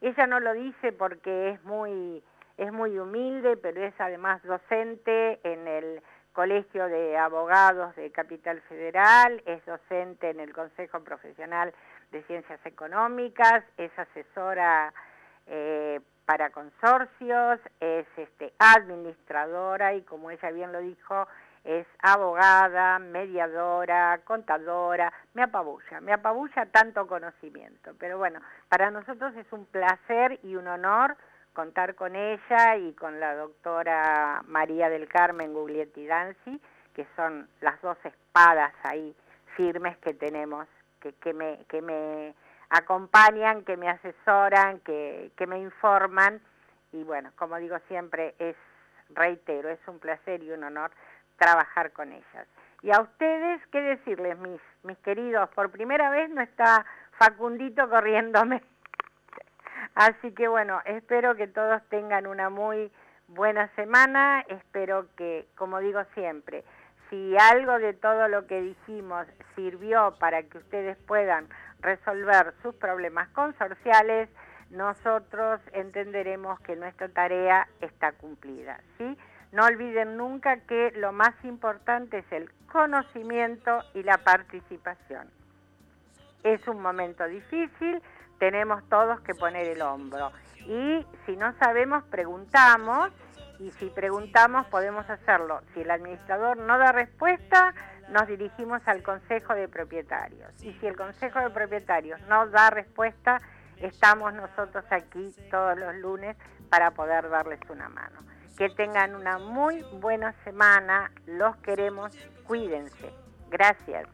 Ella 0.00 0.26
no 0.26 0.38
lo 0.38 0.52
dice 0.52 0.92
porque 0.92 1.50
es 1.50 1.64
muy, 1.64 2.22
es 2.56 2.72
muy 2.72 2.98
humilde, 2.98 3.56
pero 3.56 3.82
es 3.82 3.94
además 3.98 4.40
docente 4.44 5.40
en 5.42 5.66
el 5.66 6.02
Colegio 6.32 6.86
de 6.86 7.18
Abogados 7.18 7.94
de 7.96 8.10
Capital 8.10 8.60
Federal, 8.62 9.42
es 9.44 9.64
docente 9.66 10.30
en 10.30 10.40
el 10.40 10.52
Consejo 10.52 11.00
Profesional 11.00 11.74
de 12.12 12.22
Ciencias 12.24 12.60
Económicas, 12.64 13.64
es 13.76 13.90
asesora 13.98 14.92
eh, 15.46 16.00
para 16.24 16.50
consorcios, 16.50 17.58
es 17.80 18.06
este, 18.16 18.52
administradora 18.58 19.94
y 19.94 20.02
como 20.02 20.30
ella 20.30 20.50
bien 20.50 20.72
lo 20.72 20.80
dijo, 20.80 21.26
es 21.64 21.86
abogada, 22.00 22.98
mediadora, 22.98 24.20
contadora, 24.24 25.12
me 25.34 25.42
apabulla, 25.42 26.00
me 26.00 26.12
apabulla 26.12 26.66
tanto 26.66 27.06
conocimiento. 27.06 27.92
Pero 27.98 28.18
bueno, 28.18 28.40
para 28.68 28.90
nosotros 28.90 29.34
es 29.36 29.46
un 29.52 29.64
placer 29.66 30.38
y 30.42 30.56
un 30.56 30.68
honor 30.68 31.16
contar 31.52 31.94
con 31.94 32.16
ella 32.16 32.76
y 32.76 32.92
con 32.94 33.20
la 33.20 33.34
doctora 33.34 34.42
María 34.46 34.88
del 34.88 35.08
Carmen 35.08 35.52
Guglietti 35.52 36.06
Danzi, 36.06 36.60
que 36.94 37.06
son 37.16 37.48
las 37.60 37.80
dos 37.82 37.96
espadas 38.04 38.72
ahí 38.84 39.14
firmes 39.56 39.96
que 39.98 40.14
tenemos, 40.14 40.66
que, 41.02 41.12
que, 41.14 41.34
me, 41.34 41.58
que 41.68 41.82
me 41.82 42.34
acompañan, 42.70 43.64
que 43.64 43.76
me 43.76 43.88
asesoran, 43.88 44.80
que, 44.80 45.32
que 45.36 45.46
me 45.46 45.58
informan. 45.58 46.40
Y 46.92 47.02
bueno, 47.04 47.30
como 47.36 47.56
digo 47.58 47.76
siempre, 47.88 48.34
es, 48.38 48.56
reitero, 49.10 49.68
es 49.68 49.80
un 49.86 49.98
placer 49.98 50.42
y 50.42 50.52
un 50.52 50.64
honor 50.64 50.90
trabajar 51.36 51.92
con 51.92 52.12
ellas. 52.12 52.46
Y 52.82 52.90
a 52.90 53.00
ustedes, 53.00 53.60
¿qué 53.70 53.80
decirles, 53.80 54.38
mis, 54.38 54.60
mis 54.82 54.98
queridos? 54.98 55.48
Por 55.50 55.70
primera 55.70 56.10
vez 56.10 56.30
no 56.30 56.40
está 56.40 56.84
Facundito 57.18 57.88
corriéndome. 57.88 58.62
Así 59.94 60.32
que 60.32 60.48
bueno, 60.48 60.80
espero 60.84 61.36
que 61.36 61.46
todos 61.46 61.82
tengan 61.88 62.26
una 62.26 62.48
muy 62.48 62.90
buena 63.28 63.68
semana. 63.74 64.44
Espero 64.48 65.06
que, 65.16 65.46
como 65.56 65.78
digo 65.80 66.02
siempre, 66.14 66.64
si 67.12 67.36
algo 67.36 67.78
de 67.78 67.92
todo 67.92 68.26
lo 68.28 68.46
que 68.46 68.62
dijimos 68.62 69.26
sirvió 69.54 70.14
para 70.18 70.44
que 70.44 70.56
ustedes 70.56 70.96
puedan 71.06 71.46
resolver 71.80 72.54
sus 72.62 72.74
problemas 72.76 73.28
consorciales, 73.34 74.30
nosotros 74.70 75.60
entenderemos 75.74 76.58
que 76.60 76.74
nuestra 76.74 77.10
tarea 77.10 77.68
está 77.82 78.12
cumplida, 78.12 78.80
¿sí? 78.96 79.18
No 79.52 79.66
olviden 79.66 80.16
nunca 80.16 80.60
que 80.60 80.90
lo 80.92 81.12
más 81.12 81.34
importante 81.44 82.20
es 82.20 82.32
el 82.32 82.50
conocimiento 82.72 83.80
y 83.92 84.02
la 84.04 84.16
participación. 84.16 85.28
Es 86.42 86.66
un 86.66 86.80
momento 86.80 87.26
difícil, 87.26 88.00
tenemos 88.38 88.88
todos 88.88 89.20
que 89.20 89.34
poner 89.34 89.68
el 89.68 89.82
hombro. 89.82 90.32
Y 90.60 91.04
si 91.26 91.36
no 91.36 91.52
sabemos, 91.58 92.04
preguntamos 92.04 93.10
y 93.62 93.70
si 93.72 93.86
preguntamos 93.86 94.66
podemos 94.66 95.08
hacerlo. 95.08 95.62
Si 95.72 95.80
el 95.80 95.90
administrador 95.90 96.56
no 96.56 96.78
da 96.78 96.92
respuesta, 96.92 97.74
nos 98.08 98.26
dirigimos 98.26 98.82
al 98.86 99.02
Consejo 99.02 99.54
de 99.54 99.68
Propietarios. 99.68 100.50
Y 100.62 100.72
si 100.74 100.86
el 100.86 100.96
Consejo 100.96 101.38
de 101.38 101.50
Propietarios 101.50 102.20
no 102.28 102.48
da 102.48 102.70
respuesta, 102.70 103.40
estamos 103.78 104.34
nosotros 104.34 104.84
aquí 104.90 105.34
todos 105.50 105.78
los 105.78 105.94
lunes 105.96 106.36
para 106.68 106.90
poder 106.90 107.28
darles 107.30 107.60
una 107.70 107.88
mano. 107.88 108.18
Que 108.58 108.68
tengan 108.68 109.14
una 109.14 109.38
muy 109.38 109.82
buena 110.00 110.34
semana, 110.44 111.10
los 111.26 111.56
queremos, 111.58 112.12
cuídense. 112.46 113.14
Gracias. 113.48 114.08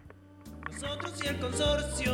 Nosotros 0.70 1.24
y 1.24 1.28
el 1.28 1.40
consorcio. 1.40 2.12